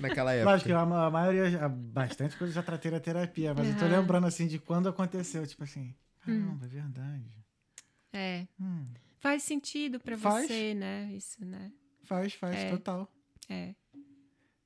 [0.00, 0.50] naquela época.
[0.50, 3.72] Lógico que a, a maioria, bastante coisa já tratei na terapia, mas uhum.
[3.74, 5.94] eu tô lembrando assim de quando aconteceu, tipo assim,
[6.24, 6.66] caramba, hum.
[6.66, 7.44] é verdade.
[8.12, 8.46] É.
[8.60, 8.86] Hum.
[9.20, 11.12] Faz sentido para você, né?
[11.12, 11.70] Isso, né?
[12.08, 12.70] Faz, faz, é.
[12.70, 13.06] total.
[13.50, 13.74] É.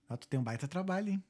[0.08, 1.24] Ah, tu tem um baita trabalho, hein?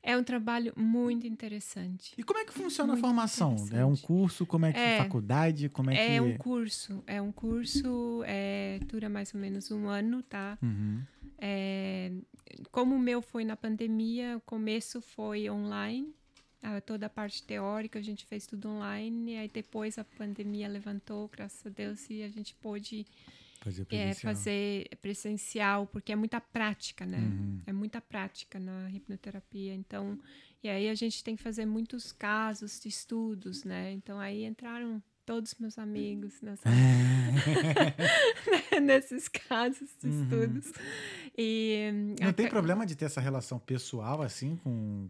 [0.00, 2.14] É um trabalho muito interessante.
[2.16, 3.56] E como é que funciona muito a formação?
[3.72, 4.46] É um curso?
[4.46, 5.68] Como é que é, faculdade?
[5.68, 6.20] Como é, é que...
[6.20, 7.02] um curso.
[7.06, 10.56] É um curso, é, dura mais ou menos um ano, tá?
[10.62, 11.02] Uhum.
[11.38, 12.12] É,
[12.70, 16.14] como o meu foi na pandemia, o começo foi online.
[16.86, 19.36] toda a parte teórica a gente fez tudo online.
[19.38, 23.04] Aí depois a pandemia levantou, graças a Deus, e a gente pôde
[23.62, 24.10] Fazer é, presencial.
[24.10, 27.18] É, fazer presencial, porque é muita prática, né?
[27.18, 27.62] Uhum.
[27.66, 29.72] É muita prática na hipnoterapia.
[29.72, 30.18] Então,
[30.62, 33.92] e aí a gente tem que fazer muitos casos de estudos, né?
[33.92, 36.68] Então aí entraram todos meus amigos nessa...
[38.82, 40.22] nesses casos de uhum.
[40.22, 40.72] estudos.
[41.38, 42.32] E, Não a...
[42.32, 45.08] tem problema de ter essa relação pessoal, assim, com,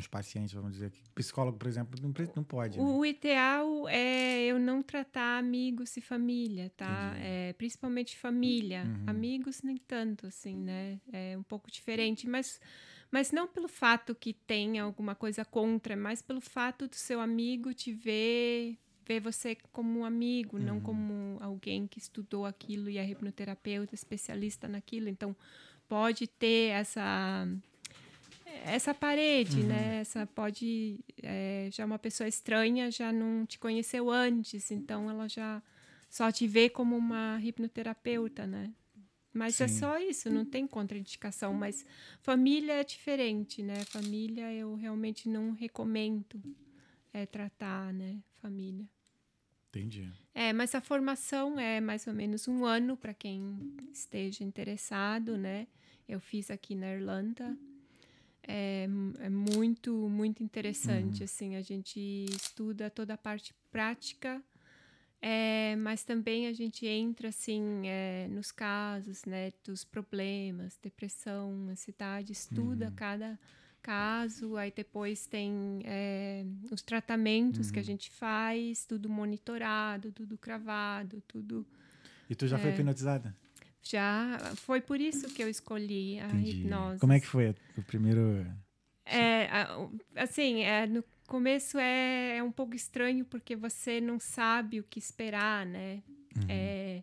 [0.00, 2.78] os pacientes, vamos dizer que psicólogo, por exemplo, não, não pode.
[2.78, 2.84] Né?
[2.84, 7.14] O ideal é eu não tratar amigos e família, tá?
[7.18, 8.84] É, principalmente família.
[8.84, 9.04] Uhum.
[9.06, 11.00] Amigos nem tanto, assim, né?
[11.12, 12.60] É um pouco diferente, mas,
[13.10, 17.72] mas não pelo fato que tenha alguma coisa contra, mas pelo fato do seu amigo
[17.74, 18.78] te ver
[19.08, 20.62] ver você como um amigo, uhum.
[20.62, 25.08] não como alguém que estudou aquilo e é hipnoterapeuta, especialista naquilo.
[25.08, 25.34] Então,
[25.88, 27.48] pode ter essa
[28.64, 29.68] essa parede, uhum.
[29.68, 30.00] né?
[30.00, 35.62] Essa pode é, já uma pessoa estranha já não te conheceu antes, então ela já
[36.08, 38.72] só te vê como uma hipnoterapeuta, né?
[39.32, 39.74] Mas é Sim.
[39.74, 41.52] é só isso, não tem contraindicação.
[41.54, 41.84] Mas
[42.20, 43.84] família é diferente, né?
[43.84, 46.42] Família eu realmente não recomendo
[47.12, 48.18] é, tratar, né?
[48.40, 48.88] Família.
[49.68, 50.10] Entendi.
[50.34, 55.68] É, mas a formação é mais ou menos um ano para quem esteja interessado, né?
[56.08, 57.56] Eu fiz aqui na Irlanda
[58.48, 58.88] é,
[59.20, 61.18] é muito, muito interessante.
[61.18, 61.24] Uhum.
[61.24, 64.42] Assim, a gente estuda toda a parte prática,
[65.20, 72.32] é, mas também a gente entra assim é, nos casos, né, dos problemas, depressão, ansiedade,
[72.32, 72.94] estuda uhum.
[72.94, 73.38] cada
[73.82, 77.72] caso, aí depois tem é, os tratamentos uhum.
[77.72, 77.86] que a uhum.
[77.86, 81.66] gente faz, tudo monitorado, tudo cravado, tudo.
[82.30, 82.74] E tu já foi é.
[82.74, 83.34] hipnotizada?
[83.82, 86.62] Já foi por isso que eu escolhi a Entendi.
[86.62, 87.00] hipnose.
[87.00, 88.46] Como é que foi o primeiro?
[89.04, 89.48] É,
[90.14, 94.98] assim, é, no começo é, é, um pouco estranho porque você não sabe o que
[94.98, 96.02] esperar, né?
[96.36, 96.46] Uhum.
[96.48, 97.02] É,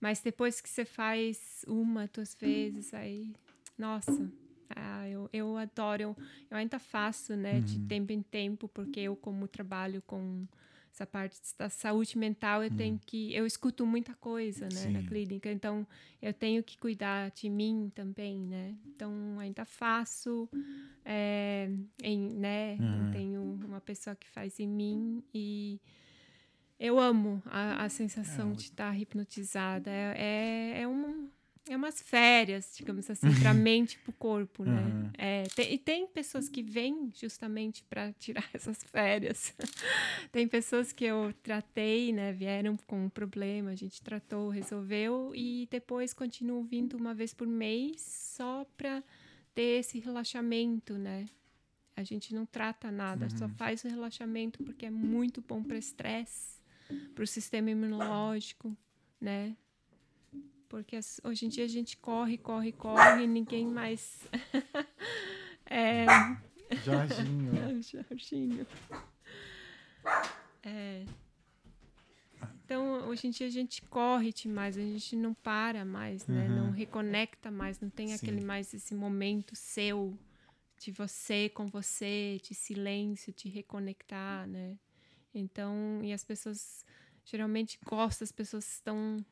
[0.00, 3.32] mas depois que você faz uma, duas vezes, aí,
[3.76, 4.30] nossa,
[4.74, 6.02] ah, eu, eu adoro.
[6.02, 6.16] Eu,
[6.50, 7.60] eu ainda faço, né, uhum.
[7.60, 10.46] de tempo em tempo, porque eu como trabalho com
[10.92, 12.76] essa parte da saúde mental, eu hum.
[12.76, 13.34] tenho que.
[13.34, 14.92] Eu escuto muita coisa, né, Sim.
[14.92, 15.86] na clínica, então
[16.20, 18.76] eu tenho que cuidar de mim também, né?
[18.86, 20.48] Então ainda faço,
[21.02, 21.70] é,
[22.02, 22.76] em, né?
[22.76, 25.80] Eu tenho uma pessoa que faz em mim e.
[26.78, 29.90] eu amo a, a sensação de estar hipnotizada.
[29.90, 31.30] É, é, é, um,
[31.68, 34.82] é umas férias, digamos assim, para a mente e para o corpo, né?
[34.82, 35.10] Uhum.
[35.16, 39.54] É, tem, e tem pessoas que vêm justamente para tirar essas férias.
[40.32, 42.32] tem pessoas que eu tratei, né?
[42.32, 47.46] Vieram com um problema, a gente tratou, resolveu e depois continuo vindo uma vez por
[47.46, 49.02] mês só para
[49.54, 51.26] ter esse relaxamento, né?
[51.94, 56.58] A gente não trata nada, só faz o relaxamento porque é muito bom para estresse,
[57.14, 58.76] para o sistema imunológico,
[59.20, 59.54] né?
[60.72, 64.26] Porque hoje em dia a gente corre, corre, corre, e ninguém mais.
[65.68, 66.06] é.
[66.82, 67.82] Jorginho.
[67.84, 68.66] Jorginho.
[70.62, 71.04] É.
[72.64, 76.48] Então, hoje em dia a gente corre demais, a gente não para mais, né?
[76.48, 76.56] Uhum.
[76.56, 78.14] Não reconecta mais, não tem Sim.
[78.14, 80.18] aquele mais esse momento seu
[80.80, 84.78] de você com você, de silêncio, de reconectar, né?
[85.34, 86.82] Então, e as pessoas
[87.26, 89.22] geralmente gostam, as pessoas estão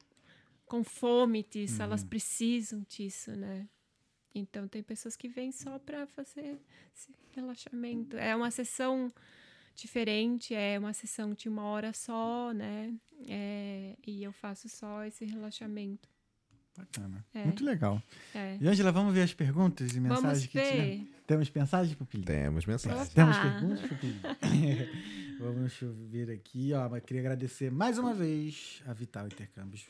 [0.70, 3.68] com fome disso, elas precisam disso, né?
[4.32, 6.60] Então, tem pessoas que vêm só para fazer
[6.94, 8.16] esse relaxamento.
[8.16, 9.12] É uma sessão
[9.74, 12.94] diferente, é uma sessão de uma hora só, né?
[13.28, 16.08] É, e eu faço só esse relaxamento.
[16.76, 17.26] Bacana.
[17.34, 17.46] É.
[17.46, 18.00] Muito legal.
[18.32, 18.56] É.
[18.60, 21.22] E, Angela, vamos ver as perguntas e mensagens Vamos que ver.
[21.26, 22.26] Temos mensagens, Pupilinho?
[22.26, 23.02] Temos mensagem.
[23.02, 23.10] Opa.
[23.12, 24.20] Temos perguntas, Pupilinho?
[25.40, 26.88] Vamos ver aqui, ó.
[26.88, 29.84] Mas queria agradecer mais uma vez a Vital Intercâmbios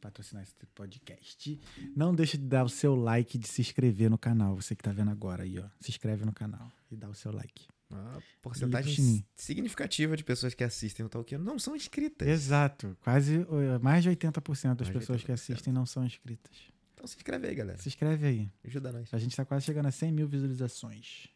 [0.00, 1.60] patrocinar esse podcast.
[1.94, 4.56] Não deixe de dar o seu like e de se inscrever no canal.
[4.56, 5.64] Você que tá vendo agora aí, ó.
[5.80, 7.68] Se inscreve no canal e dá o seu like.
[7.90, 9.24] Uma porcentagem Sim.
[9.34, 12.26] significativa de pessoas que assistem o Talkiano não são inscritas.
[12.28, 12.96] Exato.
[13.00, 13.44] Quase
[13.82, 15.34] mais de 80% das Mais pessoas que 80%.
[15.34, 16.52] assistem não são inscritas.
[16.94, 17.78] Então se inscreve aí, galera.
[17.78, 18.52] Se inscreve aí.
[18.64, 19.12] Ajuda nós.
[19.12, 21.28] A gente tá quase chegando a 100 mil visualizações.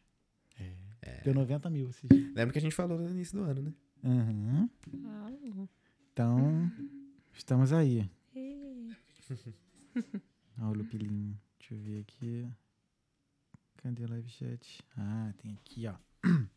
[1.01, 1.21] É.
[1.23, 1.89] Deu 90 mil.
[1.89, 2.33] esses dias.
[2.33, 3.73] Lembra que a gente falou no início do ano, né?
[4.03, 4.69] Uhum.
[6.13, 6.71] Então,
[7.33, 8.09] estamos aí.
[10.61, 11.37] Ó, o Lupilinho.
[11.59, 12.47] Deixa eu ver aqui.
[13.77, 14.83] Cadê o live chat?
[14.97, 15.95] Ah, tem aqui, ó.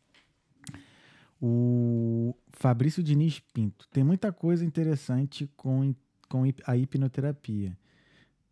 [1.41, 3.87] O Fabrício Diniz Pinto.
[3.87, 5.95] Tem muita coisa interessante com,
[6.27, 7.77] com a hipnoterapia.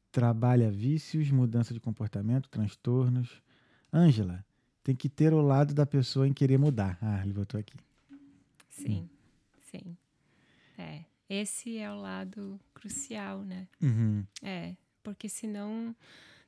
[0.10, 3.44] Trabalha vícios, mudança de comportamento, transtornos.
[3.94, 4.46] Ângela,
[4.86, 6.98] tem que ter o lado da pessoa em querer mudar.
[7.02, 7.76] Ah, ele botou aqui.
[8.70, 9.10] Sim,
[9.70, 9.98] sim.
[10.78, 11.04] É.
[11.30, 13.68] Esse é o lado crucial, né?
[13.82, 14.26] Uhum.
[14.42, 15.96] É, porque senão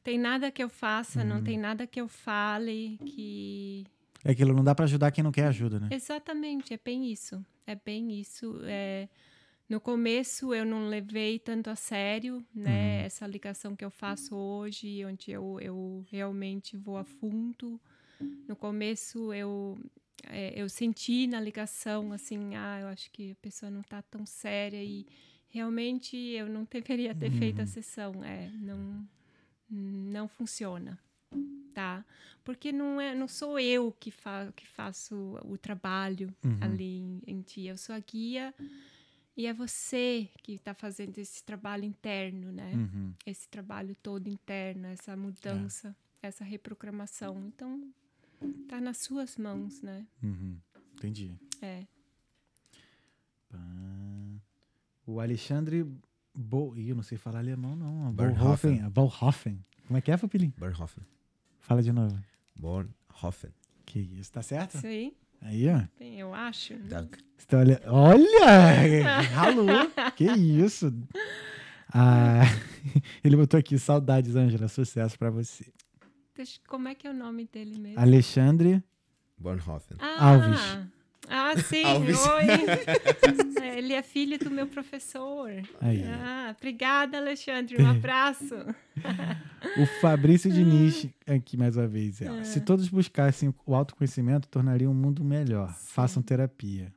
[0.03, 3.85] tem nada que eu faça, não tem nada que eu fale que
[4.23, 5.89] É aquilo, não dá pra ajudar quem não quer ajuda, né?
[5.91, 7.45] Exatamente, é bem isso.
[7.67, 8.59] É bem isso.
[8.63, 9.07] É,
[9.67, 13.03] no começo eu não levei tanto a sério, né?
[13.05, 17.79] Essa ligação que eu faço hoje, onde eu, eu realmente vou a fundo.
[18.47, 19.77] No começo eu
[20.27, 24.25] é, eu senti na ligação assim, ah, eu acho que a pessoa não está tão
[24.25, 25.05] séria e
[25.47, 28.23] realmente eu não deveria ter feito a sessão.
[28.23, 29.07] É, não
[29.71, 30.97] não funciona,
[31.75, 32.03] tá?
[32.43, 37.41] Porque não é, não sou eu que, fa que faço o trabalho ali em, em
[37.41, 38.51] ti, eu sou a guia
[39.39, 42.73] e é você que está fazendo esse trabalho interno, né?
[42.73, 43.13] Uhum.
[43.25, 47.45] Esse trabalho todo interno, essa mudança, essa reprogramação.
[47.47, 47.89] Então,
[48.67, 50.05] tá nas suas mãos, né?
[50.23, 50.57] Uhum.
[50.95, 51.33] Entendi.
[51.61, 51.85] É.
[55.05, 55.85] O Alexandre
[56.35, 56.75] Bo...
[56.75, 58.13] Ih, eu não sei falar alemão, não.
[58.13, 59.63] Bolhofen.
[59.87, 60.53] Como é que é, Pupilim?
[60.57, 61.03] Bornhofen.
[61.59, 62.17] Fala de novo.
[62.55, 63.51] Bornhofen.
[63.85, 64.75] Que isso, tá certo?
[64.77, 65.81] Isso aí, Aí, ó.
[65.97, 66.75] bem, eu acho.
[66.75, 66.85] né?
[66.89, 67.17] Dank.
[67.53, 67.81] Olhando...
[67.87, 69.21] Olha!
[69.33, 69.67] Ralou!
[70.15, 70.93] que isso?
[71.91, 72.41] Ah,
[73.23, 75.65] ele botou aqui, saudades, Ângela, sucesso pra você.
[76.67, 77.99] Como é que é o nome dele mesmo?
[77.99, 78.83] Alexandre
[79.37, 79.97] Bornhofen.
[79.99, 80.59] Ah, Alves.
[81.29, 82.17] Ah, sim, Alves.
[82.27, 82.43] oi.
[83.61, 85.49] É, Ele é filho do meu professor.
[85.81, 86.03] Aí.
[86.05, 87.81] Ah, obrigada, Alexandre.
[87.81, 88.55] Um abraço.
[89.77, 92.19] O Fabrício Diniz, aqui mais uma vez.
[92.21, 92.43] ó.
[92.43, 95.73] Se todos buscassem o autoconhecimento, tornaria um mundo melhor.
[95.75, 96.91] Façam terapia.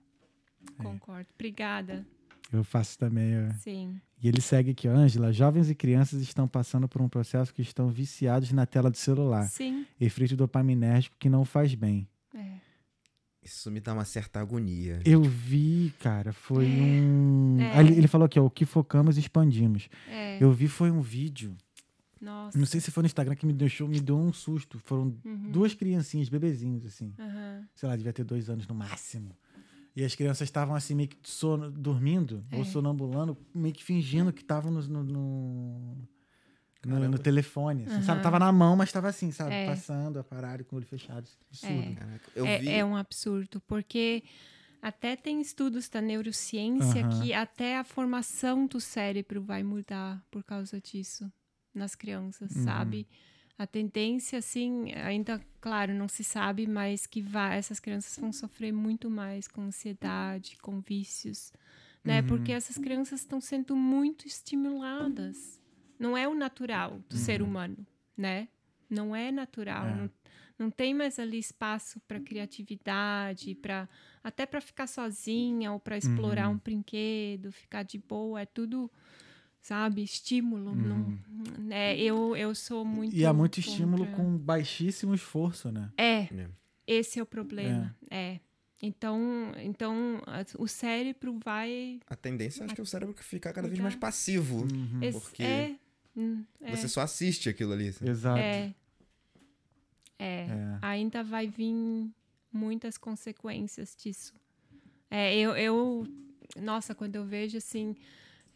[0.78, 1.26] Concordo.
[1.34, 2.06] Obrigada.
[2.52, 3.32] Eu faço também.
[3.48, 3.52] ó.
[3.58, 4.00] Sim.
[4.22, 5.32] E ele segue aqui, Ângela.
[5.32, 9.44] Jovens e crianças estão passando por um processo que estão viciados na tela do celular.
[9.48, 9.84] Sim.
[10.00, 12.06] Efeito dopaminérgico que não faz bem.
[12.34, 12.52] É.
[13.42, 15.00] Isso me dá uma certa agonia.
[15.04, 17.56] Eu vi, cara, foi um.
[17.60, 17.72] É.
[17.78, 19.88] Ah, Ele, falou aqui, ó, o que focamos expandimos.
[20.08, 20.38] É.
[20.40, 21.56] Eu vi foi um vídeo.
[22.20, 22.56] Nossa.
[22.56, 24.78] Não sei se foi no Instagram que me deixou, me deu um susto.
[24.78, 25.50] Foram Uhum.
[25.50, 27.12] duas criancinhas, bebezinhos, assim.
[27.18, 27.66] Aham.
[27.74, 29.36] sei lá, devia ter dois anos no máximo.
[29.94, 32.64] E as crianças estavam assim, meio que sono, dormindo, ou É.
[32.64, 35.04] sonambulando, meio que fingindo que estavam no, no,
[36.84, 37.84] no, no- telefone.
[37.84, 38.18] Assim, sabe?
[38.18, 38.22] Aham.
[38.22, 39.52] Tava na mão, mas tava assim, sabe?
[39.54, 39.66] É.
[39.66, 41.28] Passando, a parado com o olho fechado.
[41.50, 41.94] Absurdo.
[41.94, 42.68] Caraca, eu é, vi.
[42.70, 44.22] é um absurdo, porque
[44.80, 47.20] Até tem estudos da neurociência Aham.
[47.20, 51.30] que até a formação do cérebro vai mudar por causa disso
[51.72, 52.64] nas crianças, Uhum.
[52.64, 53.06] sabe?
[53.58, 58.72] A tendência, assim, ainda, claro, não se sabe, mas que vai, essas crianças vão sofrer
[58.72, 61.52] muito mais com ansiedade, com vícios,
[62.04, 62.20] né?
[62.20, 62.26] Uhum.
[62.26, 65.60] Porque essas crianças estão sendo muito estimuladas.
[65.98, 67.48] Não é o natural do ser Uhum.
[67.48, 68.48] humano, né?
[68.90, 69.86] Não é natural.
[69.86, 69.94] É.
[69.94, 70.10] Não,
[70.58, 73.88] não tem mais ali espaço para criatividade, para
[74.24, 76.54] até para ficar sozinha ou para explorar Uhum.
[76.56, 78.90] um brinquedo, ficar de boa, é tudo,
[79.62, 80.74] sabe, estímulo.
[80.74, 81.18] Não,
[81.58, 81.96] né?
[81.96, 83.14] eu, eu sou muito.
[83.14, 83.18] Uhum.
[83.20, 85.90] E há muito estímulo contra- com baixíssimo esforço, né?
[85.96, 86.48] É, É.
[86.86, 87.96] esse é o problema.
[88.10, 88.38] É.
[88.84, 92.00] Então, então a- o cérebro vai.
[92.08, 94.66] A tendência acho que é o cérebro ficar cada vez mais passivo.
[95.00, 95.76] esse- Porque é,
[96.16, 97.88] hum, é, Você só assiste aquilo ali.
[97.88, 98.08] assim.
[98.08, 98.38] Exato.
[98.40, 98.74] é,
[100.18, 100.46] é.
[100.46, 100.78] É.
[100.82, 102.10] ainda vai vir
[102.52, 104.34] muitas consequências disso.
[105.10, 106.06] É, eu, eu
[106.60, 107.94] nossa, quando eu vejo assim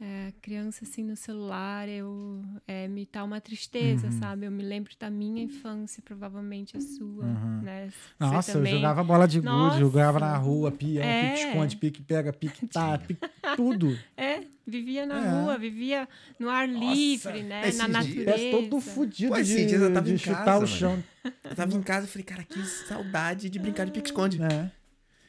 [0.00, 4.18] é, criança assim no celular, eu é, me dá uma tristeza, Uhum.
[4.18, 4.44] sabe?
[4.46, 7.60] Eu me lembro da minha infância, provavelmente a sua, Uhum.
[7.62, 7.88] né?
[7.88, 9.78] Você Nossa, eu jogava bola de gude, Nossa.
[9.78, 11.30] jogava na rua, peão, É.
[11.32, 13.20] pique esconde, pique pega, pique tá, pique
[13.56, 13.98] tudo.
[14.16, 15.30] É, vivia na É.
[15.42, 16.06] rua, vivia
[16.38, 17.66] no ar livre, né?
[17.68, 18.30] esses Na natureza.
[18.32, 20.66] É todo fudido Pô, de, esses dias eu tava de em chutar casa, o mano.
[20.66, 21.04] chão.
[21.42, 24.42] Eu tava em casa e falei, cara, que saudade de brincar de pique-esconde.
[24.42, 24.70] É.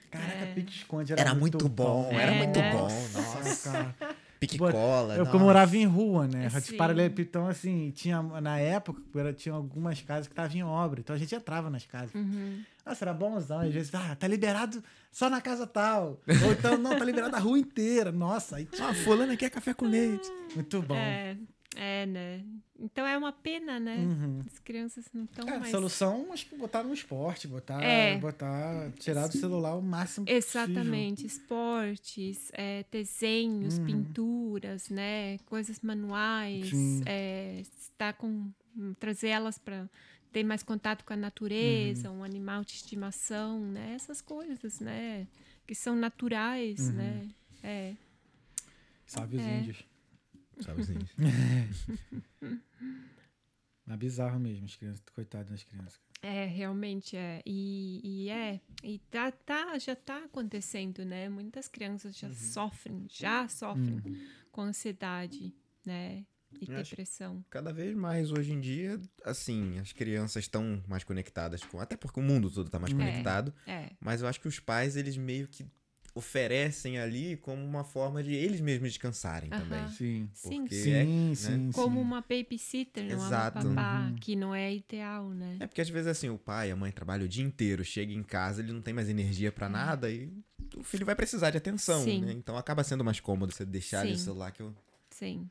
[0.09, 0.53] Caraca, É.
[0.55, 2.71] pique esconde era, Era muito bom, era era muito né?
[2.71, 2.83] bom.
[2.83, 3.71] Nossa, Nossa.
[3.71, 4.06] cara.
[4.39, 5.13] Pique-cola.
[5.15, 5.31] Eu nossa.
[5.31, 6.49] como morava em rua, né?
[6.49, 6.71] Sim.
[6.71, 10.99] De paralelepípedo, Então, assim, tinha, na época, era- tinha algumas casas que estavam em obra.
[10.99, 12.13] Então a gente entrava nas casas.
[12.13, 12.61] Uhum.
[12.85, 13.59] Nossa, era bonzão.
[13.59, 14.81] Às vezes, ah, tá liberado
[15.11, 16.19] só na casa tal.
[16.45, 18.11] Ou então, não, tá liberado a rua inteira.
[18.11, 20.27] Nossa, aí tinha Ah, fulana quer café com leite.
[20.55, 20.95] muito bom.
[20.95, 21.35] É,
[21.77, 22.43] é, né?
[22.79, 23.97] Então é uma pena, né?
[23.97, 24.43] Uhum.
[24.45, 25.71] As crianças não estão É, a mais.
[25.71, 28.17] solução, acho que botar no esporte, botar, É.
[28.17, 30.37] botar, tirar do celular o máximo possível.
[30.37, 33.85] Exatamente, esportes, é, desenhos, Uhum.
[33.85, 36.71] pinturas, né, coisas manuais,
[37.05, 38.51] é, estar com
[38.99, 39.89] trazer elas para
[40.31, 42.19] ter mais contato com a natureza, Uhum.
[42.19, 45.25] um animal de estimação, né, essas coisas, né,
[45.65, 46.93] que são naturais, Uhum.
[46.93, 47.27] né,
[47.63, 47.95] é,
[49.07, 49.59] Salve os É.
[49.59, 49.86] índios.
[50.61, 50.95] Sabe assim?
[53.89, 55.97] É bizarro mesmo, as crianças, coitado das crianças.
[56.21, 57.41] É, realmente é.
[57.45, 58.59] E, e é.
[58.83, 61.29] E tá, tá, já tá acontecendo, né?
[61.29, 62.29] Muitas crianças Uhum.
[62.29, 64.27] já sofrem, já sofrem Hum.
[64.51, 65.55] com ansiedade,
[65.85, 66.25] né?
[66.59, 67.45] E Eu depressão.
[67.49, 71.79] Cada vez mais hoje em dia, assim, as crianças estão mais conectadas com.
[71.79, 72.95] Até porque o mundo todo tá mais É.
[72.97, 73.53] conectado.
[73.65, 73.91] É.
[74.01, 75.65] Mas eu acho que os pais, eles meio que
[76.17, 79.87] oferecem ali como uma forma de eles mesmos descansarem também.
[79.89, 80.29] Sim.
[80.33, 81.71] Sim, Porque Sim, é, sim, sim.
[81.71, 83.59] Como uma babysitter, não Exato.
[83.59, 84.15] é uma babá, Uhum.
[84.15, 85.57] que não é ideal, né?
[85.59, 88.23] É porque às vezes assim, o pai, a mãe trabalham o dia inteiro, chega em
[88.23, 90.31] casa, ele não tem mais energia pra nada e
[90.75, 92.03] o filho vai precisar de atenção.
[92.03, 92.21] Sim.
[92.21, 92.31] né?
[92.33, 94.23] Então acaba sendo mais cômodo você deixar ali o Sim.
[94.23, 94.73] celular que eu...
[95.11, 95.49] Sim.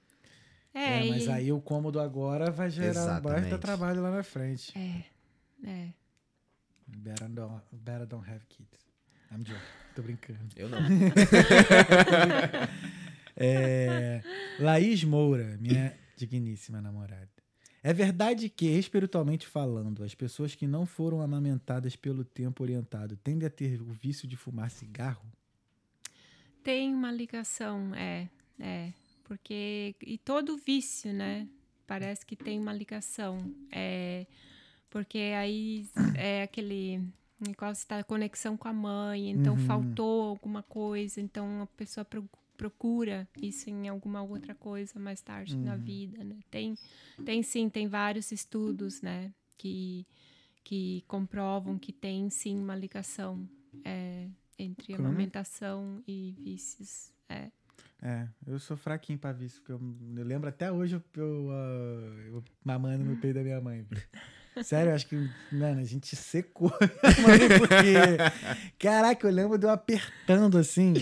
[0.74, 3.58] É, É, mas e- aí o cômodo agora vai gerar um baita Exatamente.
[3.58, 4.76] trabalho lá na frente.
[4.78, 5.04] É.
[5.66, 5.88] É.
[6.86, 8.85] Better don't, better don't have kids.
[9.32, 9.60] I'm joking.
[9.94, 10.38] Tô brincando.
[10.56, 10.78] Eu não.
[13.38, 14.22] É,
[14.58, 17.28] Laís Moura, minha digníssima namorada.
[17.82, 23.46] É verdade que, espiritualmente falando, as pessoas que não foram amamentadas pelo tempo orientado tendem
[23.46, 25.30] a ter o vício de fumar cigarro?
[26.64, 28.28] Tem uma ligação, é,
[28.58, 28.92] é.
[29.22, 29.94] Porque.
[30.00, 31.46] E todo vício, né?
[31.86, 33.54] Parece que tem uma ligação.
[33.70, 34.26] É,
[34.90, 35.86] porque aí
[36.16, 37.02] é aquele
[37.40, 39.60] negócio da conexão com a mãe, então Uhum.
[39.60, 45.56] faltou alguma coisa, então a pessoa pro- procura isso em alguma outra coisa mais tarde
[45.56, 45.80] na Uhum.
[45.80, 46.36] vida, né?
[46.50, 46.74] Tem,
[47.24, 49.32] tem sim, tem vários estudos, né?
[49.58, 50.06] Que,
[50.64, 53.48] que comprovam que tem sim uma ligação
[53.84, 55.08] é, entre Como?
[55.08, 57.12] amamentação e vícios.
[57.28, 57.50] É.
[58.02, 59.80] É, eu sou fraquinho pra vício, porque eu,
[60.16, 63.86] eu lembro até hoje eu, eu, ah, eu mamando no peito da minha mãe.
[64.62, 65.16] Sério, acho que,
[65.52, 66.70] mano, a gente secou
[67.22, 67.94] mãe, porque.
[68.78, 70.94] Caraca, eu lembro de eu apertando assim.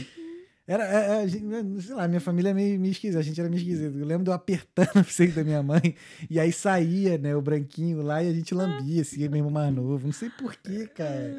[0.67, 3.51] Era, é, é, a sei lá, minha família é meio, meio esquisita, a gente era
[3.51, 3.99] meio esquisito.
[3.99, 5.95] Eu lembro de eu apertando o seio da minha mãe,
[6.31, 9.75] e aí saía, né, o branquinho lá e a gente lambia, assim, meu irmão mais
[9.75, 10.07] novo.
[10.07, 11.37] Não sei porquê, cara.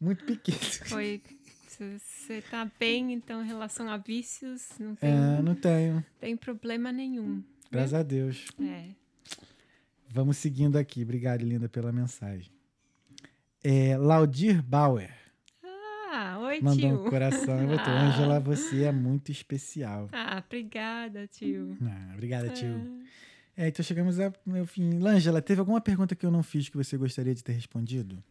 [0.00, 0.58] Muito pequeno.
[0.86, 1.20] Foi.
[1.68, 6.04] Você tá bem, então, em relação a vícios, não tem, É, não tenho.
[6.18, 7.40] tem problema nenhum.
[7.70, 8.46] Graças a Deus.
[8.60, 8.97] É.
[10.10, 11.02] Vamos seguindo aqui.
[11.02, 12.50] Obrigado, linda, pela mensagem.
[13.62, 15.12] É, Laudir Bauer
[16.10, 17.04] Ah, oi, mandou tio.
[17.06, 18.06] um coração e botou: Ah.
[18.08, 20.08] Ângela, você é muito especial.
[20.12, 21.76] Ah, obrigada, tio.
[21.82, 22.74] Ah, obrigada, tio.
[22.74, 23.04] Ah.
[23.56, 25.04] É, então chegamos ao meu fim.
[25.04, 28.22] Ângela, teve alguma pergunta que eu não fiz que você gostaria de ter respondido?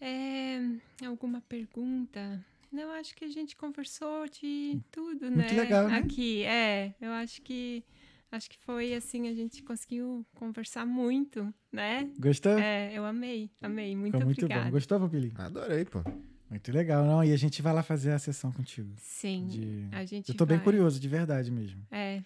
[0.00, 0.58] É,
[1.06, 2.42] alguma pergunta?
[2.72, 5.60] Eu acho que a gente conversou de tudo, Muito né?
[5.62, 5.98] legal, né?
[5.98, 6.94] Aqui, é.
[6.98, 7.84] Eu acho que
[8.32, 12.10] acho que foi assim, a gente conseguiu conversar muito, né?
[12.18, 12.58] Gostou?
[12.58, 13.94] É, eu amei, amei.
[13.94, 14.64] Muito Ficou muito obrigada.
[14.64, 14.70] bom.
[14.72, 15.32] Gostou, Pupili?
[15.36, 16.00] Adorei, pô.
[16.50, 17.22] Muito legal, não?
[17.24, 18.92] E a gente vai lá fazer a sessão contigo.
[18.98, 19.46] Sim.
[19.46, 20.64] De- A gente Eu tô bem vai.
[20.64, 21.82] curioso, de verdade mesmo.
[21.90, 22.22] É.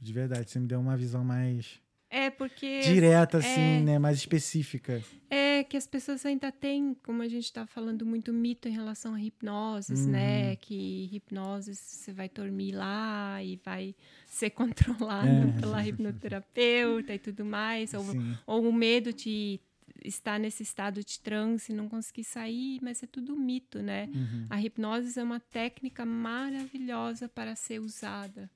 [0.00, 1.80] De verdade, você me deu uma visão mais
[2.12, 3.80] É porque direta, assim, é.
[3.80, 3.98] né?
[3.98, 5.00] Mais específica.
[5.30, 9.14] É que as pessoas ainda têm, como a gente está falando, muito mito em relação
[9.14, 10.10] a hipnoses, Uhum.
[10.10, 10.56] né?
[10.56, 13.94] Que hipnose você vai dormir lá e vai
[14.26, 14.50] ser
[15.08, 15.60] controlado É.
[15.60, 17.94] pela hipnoterapeuta e tudo mais.
[17.94, 18.36] Ou, Sim.
[18.46, 19.60] ou o medo de
[20.04, 24.08] estar nesse estado de transe e não conseguir sair, mas é tudo mito, né?
[24.12, 24.46] Uhum.
[24.50, 28.50] A hipnose é uma técnica maravilhosa para ser usada,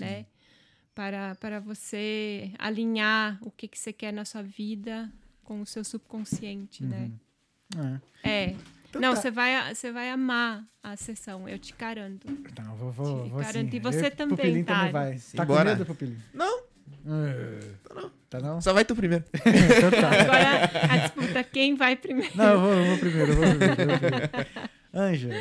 [0.00, 0.26] né?
[0.96, 5.12] Para, para você alinhar o que, que você quer na sua vida
[5.44, 7.10] com o seu subconsciente, né?
[8.24, 8.28] É.
[8.28, 8.56] É.
[8.88, 9.20] Então não, tá.
[9.20, 12.26] você vai, você vai amar a sessão, eu te garanto.
[12.30, 13.46] Então, eu vou, vou, Te vou sim.
[13.46, 13.74] garanto.
[13.76, 14.92] E você Eu- também, Pupilinho também Thales.
[14.92, 15.12] vai.
[15.12, 15.62] Tá Simbora.
[15.64, 16.22] com medo, Pupilinho?
[16.32, 16.58] Não,
[17.06, 17.60] É.
[18.30, 18.60] Tá não?
[18.62, 19.24] só vai tu primeiro.
[19.36, 20.22] então tá.
[20.22, 22.34] Agora a disputa, quem vai primeiro?
[22.34, 23.82] Não, eu vou, eu vou primeiro, eu vou primeiro.
[23.82, 24.30] eu vou primeiro.
[24.94, 25.34] Ângela,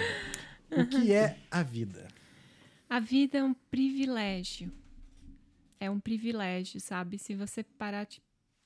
[0.72, 2.08] o que é a vida?
[2.90, 4.70] A vida é um privilégio.
[5.80, 7.18] É um privilégio, sabe?
[7.18, 8.08] Se você parar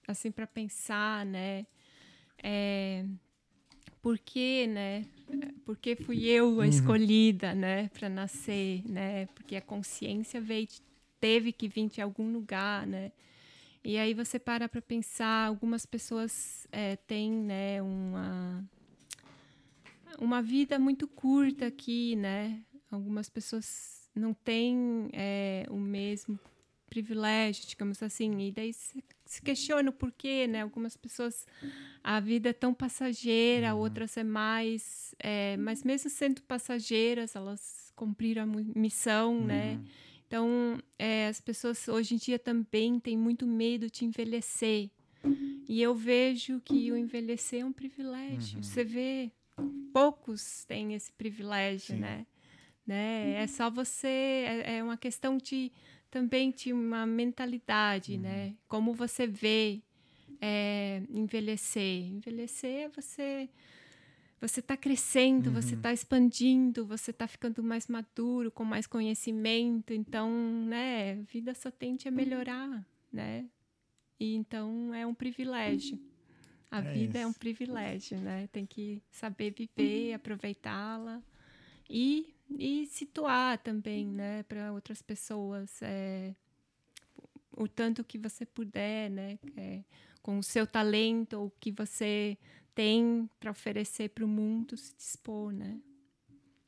[0.07, 1.65] assim para pensar, né?
[2.41, 3.05] É,
[4.01, 5.05] por que, né?
[5.65, 9.27] Por que fui eu a escolhida, né, para nascer, né?
[9.27, 10.67] Porque a consciência veio,
[11.19, 13.11] teve que vir de algum lugar, né?
[13.83, 18.63] E aí você para para pensar, algumas pessoas é, têm, né, uma
[20.17, 22.61] uma vida muito curta aqui, né?
[22.91, 26.39] Algumas pessoas não têm é, o mesmo
[26.89, 29.03] privilégio, digamos assim, e daí se,
[29.43, 30.61] questiona o porquê, né?
[30.61, 31.45] Algumas pessoas
[32.03, 38.43] a vida é tão passageira, outras é mais, é, mas mesmo sendo passageiras, elas cumpriram
[38.43, 39.79] a missão, né?
[40.27, 44.89] Então, é, as pessoas hoje em dia também têm muito medo de envelhecer.
[45.67, 48.63] E eu vejo que o envelhecer é um privilégio.
[48.63, 49.31] Você vê,
[49.91, 52.01] poucos têm esse privilégio, Sim.
[52.01, 52.25] né?
[52.85, 53.33] né?
[53.43, 55.71] É só você, é, é uma questão de
[56.11, 58.55] também de uma mentalidade, né?
[58.67, 59.81] Como você vê
[60.41, 62.05] é, envelhecer.
[62.07, 63.49] Envelhecer é você
[64.41, 69.93] você está crescendo, você está expandindo, você está ficando mais maduro, com mais conhecimento.
[69.93, 70.31] Então,
[70.65, 73.45] né, a vida só tende a melhorar, né?
[74.19, 75.99] E então é um privilégio.
[76.71, 77.39] A É vida é um isso.
[77.39, 78.47] privilégio, né?
[78.51, 81.21] Tem que saber viver, aproveitá-la
[81.89, 85.81] e, e situar também, né, para outras pessoas.
[85.81, 86.33] é,
[87.51, 89.37] o tanto que você puder, né?
[89.57, 89.83] é,
[90.21, 92.37] com o seu talento, o que você
[92.73, 95.77] tem para oferecer para o mundo, se dispor, né?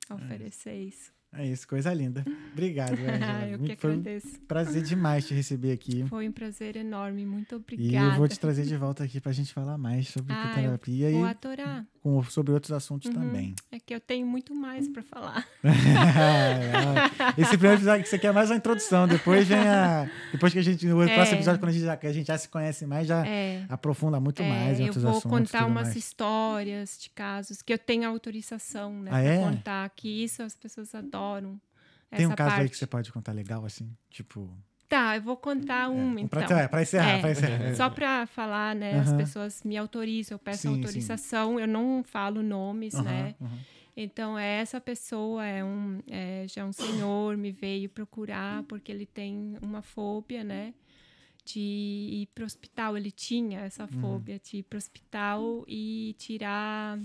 [0.10, 1.14] A oferecer isso.
[1.34, 2.26] É isso, coisa linda.
[2.52, 3.48] Obrigado, Ângela.
[3.48, 4.42] eu que Foi um agradeço.
[4.42, 6.06] prazer demais te receber aqui.
[6.08, 7.26] Foi um prazer enorme.
[7.26, 8.14] Muito E obrigada.
[8.14, 11.10] eu vou te trazer de volta aqui pra gente falar mais sobre Ah, eu terapia
[11.12, 11.88] Vou e adorar.
[12.02, 13.14] Com- sobre outros assuntos Uhum.
[13.14, 13.56] também.
[13.72, 15.48] É que eu tenho muito mais para falar.
[17.38, 19.08] Esse primeiro episódio que você quer é mais uma introdução.
[19.08, 20.10] Depois vem a.
[20.32, 20.88] Depois que a gente.
[20.88, 21.14] O É.
[21.14, 23.66] próximo episódio, quando a gente já, que a gente já se conhece mais, já É.
[23.70, 25.52] aprofunda muito É, mais em eu outros vou assuntos.
[25.52, 25.96] contar umas mais.
[25.96, 29.38] histórias de casos que eu tenho autorização, né, Ah, para é?
[29.40, 29.90] contar.
[29.92, 31.60] Que isso as pessoas adoram.
[32.10, 32.62] Tem um caso parte.
[32.64, 33.90] aí que você pode contar legal, assim?
[34.10, 34.50] Tipo.
[34.92, 36.46] Tá, eu vou contar um, é, então.
[36.48, 37.22] pra, é, pra encerrar, É.
[37.22, 37.76] pra encerrar.
[37.80, 39.00] Só para falar, né?
[39.00, 40.76] As pessoas me autorizam, eu peço Sim, sim.
[40.76, 43.34] autorização, eu não falo nomes, né?
[43.96, 49.58] Então, essa pessoa é um, é, já um senhor, me veio procurar porque ele tem
[49.62, 50.74] uma fobia, né?
[51.46, 52.98] De ir pro hospital.
[52.98, 54.02] Ele tinha essa Uhum.
[54.02, 57.00] fobia de ir pro hospital e tirar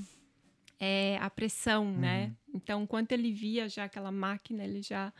[0.80, 2.32] é, a pressão, né?
[2.48, 2.56] Uhum.
[2.56, 5.12] Então, enquanto ele via já aquela máquina, ele já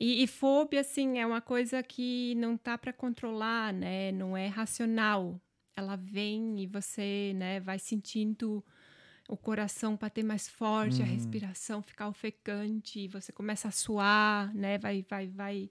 [0.00, 4.12] e, e fobia, assim, é uma coisa que não tá para controlar, né?
[4.12, 5.40] Não é racional.
[5.76, 8.64] Ela vem e você, né, vai sentindo
[9.28, 11.12] o coração bater mais forte, a Uhum.
[11.12, 14.78] respiração ficar ofegante, e você começa a suar, né?
[14.78, 15.70] Vai, vai, vai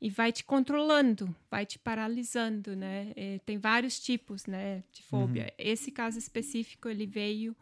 [0.00, 3.12] e vai te controlando, vai te paralisando, né?
[3.16, 5.52] Eh, tem vários tipos, né, de fobia.
[5.58, 7.54] Esse caso específico ele veio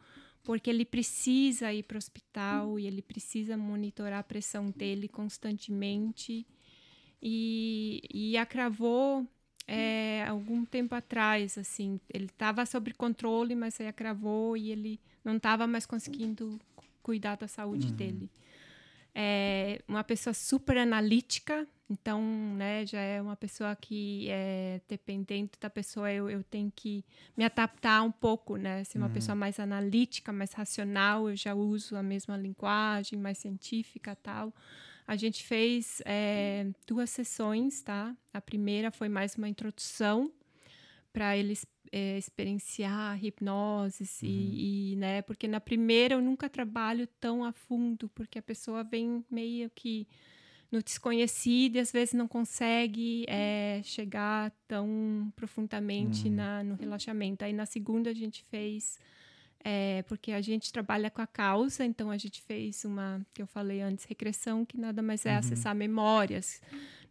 [0.43, 6.47] porque ele precisa ir para o hospital e ele precisa monitorar a pressão dele constantemente
[7.23, 9.27] e, e acravou
[9.67, 15.37] é, algum tempo atrás, assim, ele estava sob controle, mas aí acravou e ele não
[15.37, 18.31] estava mais conseguindo cu- cuidar da saúde dele.
[19.21, 22.23] É uma pessoa super analítica, então,
[22.55, 27.05] né, já é uma pessoa que é dependente da pessoa, eu, eu tenho que
[27.37, 28.85] me adaptar um pouco, né?
[28.85, 29.13] Ser uma uhum.
[29.13, 34.55] pessoa mais analítica, mais racional, eu já uso a mesma linguagem, mais científica tal.
[35.05, 38.15] A gente fez é, duas sessões, tá?
[38.33, 40.31] A primeira foi mais uma introdução
[41.19, 44.29] para eles é, experienciar hipnose uhum.
[44.29, 48.85] e, e, né, porque na primeira eu nunca trabalho tão a fundo, porque a pessoa
[48.85, 50.07] vem meio que
[50.71, 56.35] no desconhecido e às vezes não consegue é, chegar tão profundamente uhum.
[56.37, 57.45] na, no relaxamento.
[57.45, 58.97] Aí na segunda a gente fez
[59.65, 63.47] é, porque a gente trabalha com a causa, então a gente fez uma que eu
[63.49, 65.39] falei antes, regressão, que nada mais é uhum.
[65.39, 66.63] acessar memórias.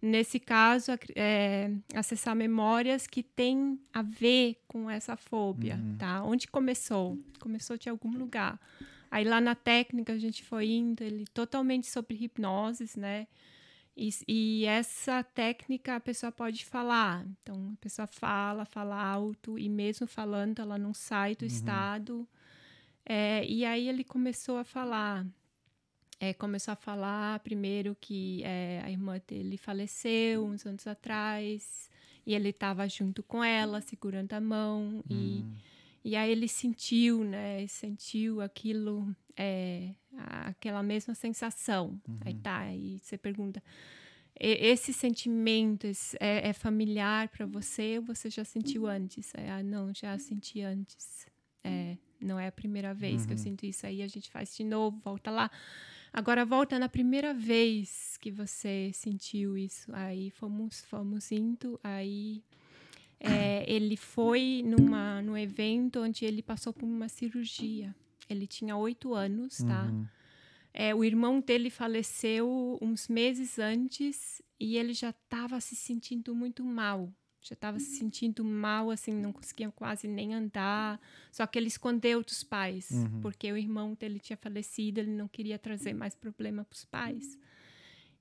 [0.02, 5.98] Nesse caso, é, acessar memórias que têm a ver com essa fobia, uhum.
[5.98, 6.24] tá?
[6.24, 7.18] Onde começou?
[7.40, 8.60] Começou de algum lugar.
[9.10, 13.28] Aí lá na técnica a gente foi indo, ele totalmente sobre hipnoses, né?
[13.95, 17.26] E, e, essa técnica a pessoa pode falar.
[17.41, 21.48] Então a pessoa fala, fala alto, e mesmo falando, ela não sai do uhum.
[21.48, 22.30] estado.
[23.03, 25.26] É, e aí ele começou a falar.
[26.19, 31.89] É, começou a falar primeiro que é, a irmã dele faleceu uns anos atrás
[32.26, 34.81] e ele estava junto com ela, segurando a mão.
[34.81, 35.03] Uhum.
[35.10, 35.56] E hum.
[36.07, 37.68] E aí ele sentiu, né?
[37.68, 39.94] Sentiu aquilo, é,
[40.45, 41.99] aquela mesma sensação.
[42.07, 42.19] Uhum.
[42.22, 43.61] Aí tá, aí você pergunta,
[44.39, 45.85] esse sentimento
[46.18, 49.34] é, é familiar para você ou você já sentiu antes?
[49.35, 51.27] Ah, não, já senti antes.
[51.61, 53.27] É, não é a primeira vez uhum.
[53.27, 53.44] que eu uhum.
[53.44, 53.85] sinto isso.
[53.85, 55.52] Aí a gente faz de novo, volta lá.
[56.18, 59.91] Agora volta na primeira vez que você sentiu isso.
[59.94, 62.44] Aí fomos, fomos indo, aí
[63.19, 67.95] é, ele foi numa, num evento onde ele passou por uma cirurgia.
[68.27, 69.84] Ele tinha oito anos, tá?
[69.84, 70.07] Uhum.
[70.73, 76.65] É, o irmão dele faleceu uns meses antes e ele já estava se sentindo muito
[76.65, 77.14] mal.
[77.48, 80.99] Já estava se sentindo mal, assim, não conseguia quase nem andar.
[81.32, 83.22] Só que ele escondeu dos pais, uhum.
[83.22, 87.40] porque o irmão dele tinha falecido, ele não queria trazer mais problema para os pais.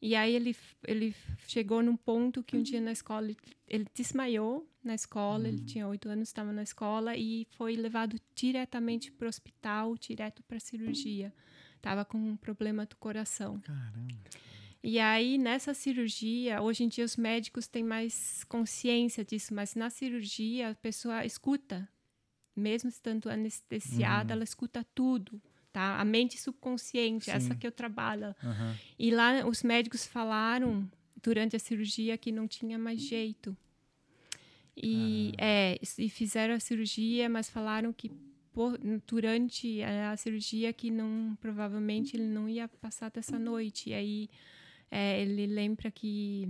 [0.01, 0.55] E aí ele,
[0.87, 1.15] ele
[1.49, 3.35] chegou num ponto que um dia na escola
[3.67, 5.47] ele, desmaiou na escola, uhum.
[5.47, 10.43] ele tinha oito anos, estava na escola e foi levado diretamente para o hospital, direto
[10.45, 11.33] para cirurgia.
[11.81, 13.59] Tava com um problema do coração.
[13.61, 14.15] Caramba.
[14.87, 19.91] E aí, nessa cirurgia, hoje em dia os médicos têm mais consciência disso, mas na
[19.91, 21.89] cirurgia a pessoa escuta,
[22.55, 24.37] mesmo estando anestesiada, uhum.
[24.37, 25.43] ela escuta tudo
[25.77, 26.01] tá?
[26.01, 27.33] A mente subconsciente, Sim.
[27.33, 28.35] essa que eu trabalho.
[28.43, 28.75] Uhum.
[28.99, 30.91] E lá os médicos falaram
[31.23, 33.55] durante a cirurgia que não tinha mais jeito.
[34.75, 38.11] E, é, e fizeram a cirurgia, mas falaram que
[38.55, 43.91] por, durante a, a, cirurgia que não provavelmente ele não ia passar dessa noite.
[43.91, 44.31] E aí
[44.91, 46.49] é, ele lembra que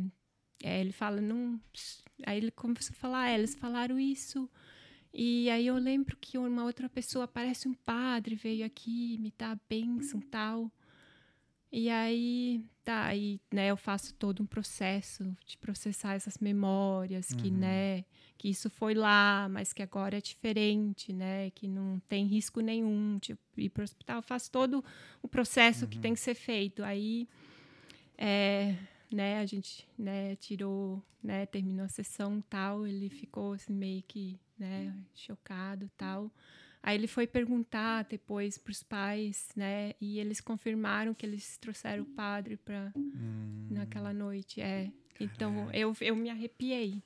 [0.63, 1.61] é, ele fala não,
[2.25, 4.49] aí ele começou a falar, é, eles falaram isso
[5.19, 9.53] e aí eu lembro que uma outra pessoa, parece um padre, veio aqui me dar
[9.53, 10.71] a bênção tal.
[11.73, 17.37] E aí, tá, aí, né, eu faço todo um processo de processar essas memórias, uhum.
[17.39, 18.05] que, né,
[18.37, 23.19] que isso foi lá, mas que agora é diferente, né, que não tem risco nenhum
[23.19, 24.17] de ir para o hospital.
[24.17, 24.85] Eu faço todo
[25.23, 25.91] o processo uhum.
[25.91, 26.85] que tem que ser feito.
[26.85, 27.27] Aí,
[28.18, 28.74] é,
[29.12, 34.38] né, a gente, né, tirou, né, terminou a sessão tal, ele ficou assim meio que
[34.59, 36.30] né, chocado tal.
[36.82, 42.05] Aí ele foi perguntar depois para os pais, né, e eles confirmaram que eles trouxeram
[42.05, 43.66] o padre para hum.
[43.70, 44.90] naquela noite, é.
[45.18, 47.02] Então eu, eu me arrepiei.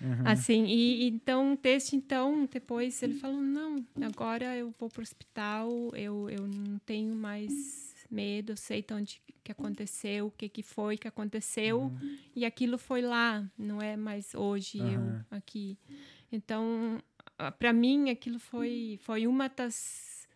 [0.00, 0.26] Uhum.
[0.26, 5.70] Assim, e então, desde então, depois ele falou: não, agora eu vou para o hospital,
[5.94, 11.06] eu, eu não tenho mais medo, sei onde que aconteceu, o que, que foi que
[11.06, 12.18] aconteceu, uhum.
[12.34, 14.92] e aquilo foi lá, não é mais hoje uhum.
[14.92, 15.78] eu aqui.
[16.32, 16.98] Então,
[17.58, 20.26] para mim, aquilo foi, foi uma das,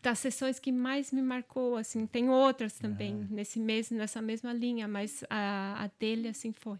[0.00, 1.76] das sessões que mais me marcou.
[1.76, 3.28] Assim, tem outras também uhum.
[3.30, 6.78] nesse mesmo, nessa mesma linha, mas a, a dele assim foi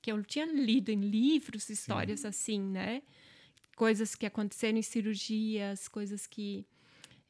[0.00, 2.26] que eu tinha lido em livros histórias Sim.
[2.26, 3.02] assim, né?
[3.76, 6.66] Coisas que aconteceram em cirurgias, coisas que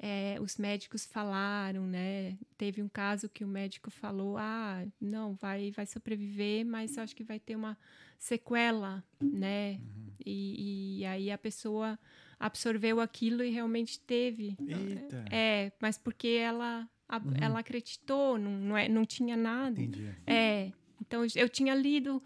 [0.05, 2.37] é, os médicos falaram, né?
[2.59, 7.23] Teve um caso que o médico falou: ah, não, vai, vai sobreviver, mas acho que
[7.23, 7.79] vai ter uma
[8.19, 9.75] sequela, né?
[9.75, 10.13] Uhum.
[10.27, 11.97] E, e, aí a pessoa
[12.39, 14.57] absorveu aquilo e realmente teve.
[14.67, 15.25] Eita.
[15.31, 17.35] É, mas porque ela, a, uhum.
[17.41, 19.81] ela acreditou, não, não, é, não tinha nada.
[19.81, 20.13] Entendi.
[20.27, 22.21] É, então eu tinha lido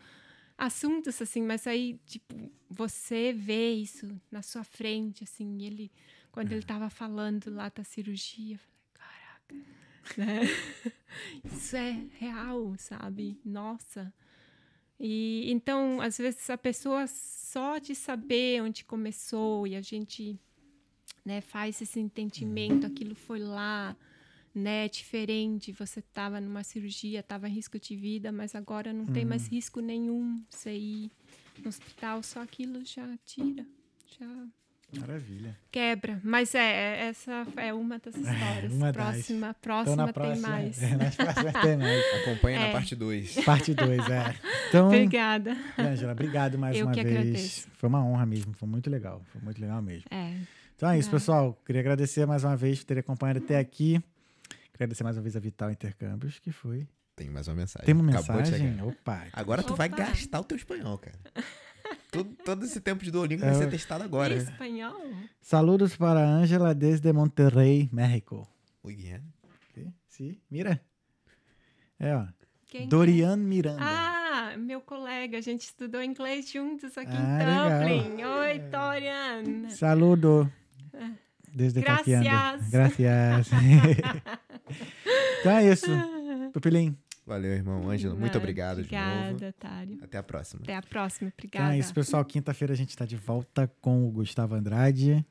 [0.57, 5.93] assuntos assim, mas aí, tipo, você vê isso na sua frente, assim, ele
[6.37, 9.55] quando ele estava falando lá da cirurgia, eu falei, caraca.
[10.21, 10.41] né?
[11.43, 13.41] Isso é real, sabe?
[13.43, 14.13] Nossa.
[15.01, 20.39] E então, às vezes a pessoa só de saber onde começou e a gente,
[21.25, 23.97] né, faz esse entendimento, aquilo foi lá,
[24.55, 29.25] né, diferente, você estava numa cirurgia, estava em risco de vida, mas agora não tem
[29.25, 31.11] mais risco nenhum você ir
[31.63, 33.67] no hospital, só aquilo já tira,
[34.19, 34.47] já
[35.01, 35.57] Maravilha.
[35.71, 36.21] quebra.
[36.23, 38.73] Mas é, é- essa é uma das histórias.
[38.73, 38.97] uma das.
[38.97, 40.83] próxima, Então, próxima na tem próxima, mais.
[40.83, 42.05] É, nas próximas tem mais.
[42.23, 42.67] Acompanha É.
[42.69, 43.45] na parte 2.
[43.45, 44.35] Parte 2, é.
[44.69, 45.57] Então, Obrigada.
[45.79, 47.17] Ângela, obrigado mais Eu uma que vez.
[47.17, 47.69] agradeço.
[47.75, 49.23] Foi uma honra mesmo, foi muito legal.
[49.33, 50.05] Foi muito legal mesmo.
[50.11, 50.35] É.
[50.77, 51.13] Então é isso, Ah.
[51.13, 51.63] pessoal.
[51.65, 54.01] Queria agradecer mais uma vez por ter acompanhado até aqui.
[54.49, 56.87] Queria agradecer mais uma vez a Vital Intercâmbios, que foi.
[57.17, 57.87] Tem mais uma mensagem.
[57.87, 58.83] Tem uma mensagem?
[58.83, 59.25] Opa.
[59.33, 59.97] Agora tu vai Opa.
[59.97, 61.19] gastar o teu espanhol, cara.
[62.17, 64.35] Todo, todo esse tempo de Duolingo É, vai ser testado agora.
[64.35, 64.95] Em espanhol?
[65.41, 68.49] Saludos para Ângela desde Monterrey, México.
[68.83, 69.23] Muy bien.
[69.75, 70.81] Sí, sí, mira.
[71.99, 72.27] É, ó.
[72.67, 73.83] Quem Dorian Miranda.
[73.83, 77.71] Ah, meu colega, a gente estudou inglês juntos aqui Ah, em legal.
[77.71, 78.25] Dublin.
[78.25, 79.71] Oi, Dorian.
[79.71, 80.53] Saludo.
[81.55, 82.69] Desde Gracias.
[82.71, 83.49] Gracias.
[85.41, 85.87] então é isso.
[86.53, 86.97] Pupilim.
[87.27, 87.91] Valeu, irmão.
[87.91, 89.05] Ângela, muito obrigado de novo.
[89.05, 89.99] Obrigada, Tário.
[90.01, 90.63] Até a próxima.
[90.63, 91.29] Até a próxima.
[91.29, 91.75] Então Obrigada.
[91.75, 92.25] é isso, pessoal.
[92.25, 95.27] Quinta-feira a gente está de volta com o Gustavo Andrade.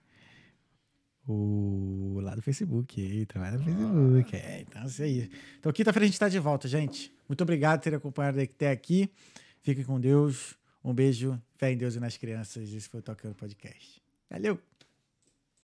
[1.27, 4.35] O lá do Facebook, trabalha no Facebook.
[4.35, 5.31] É, então é isso aí.
[5.57, 7.11] Então, quinta-feira a gente está de volta, gente.
[7.29, 9.09] Muito obrigado por ter acompanhado até aqui.
[9.61, 10.55] Fiquem com Deus.
[10.83, 12.71] Um beijo, fé em Deus e nas crianças.
[12.71, 14.03] Esse foi o Tocando Podcast.
[14.29, 14.74] Valeu!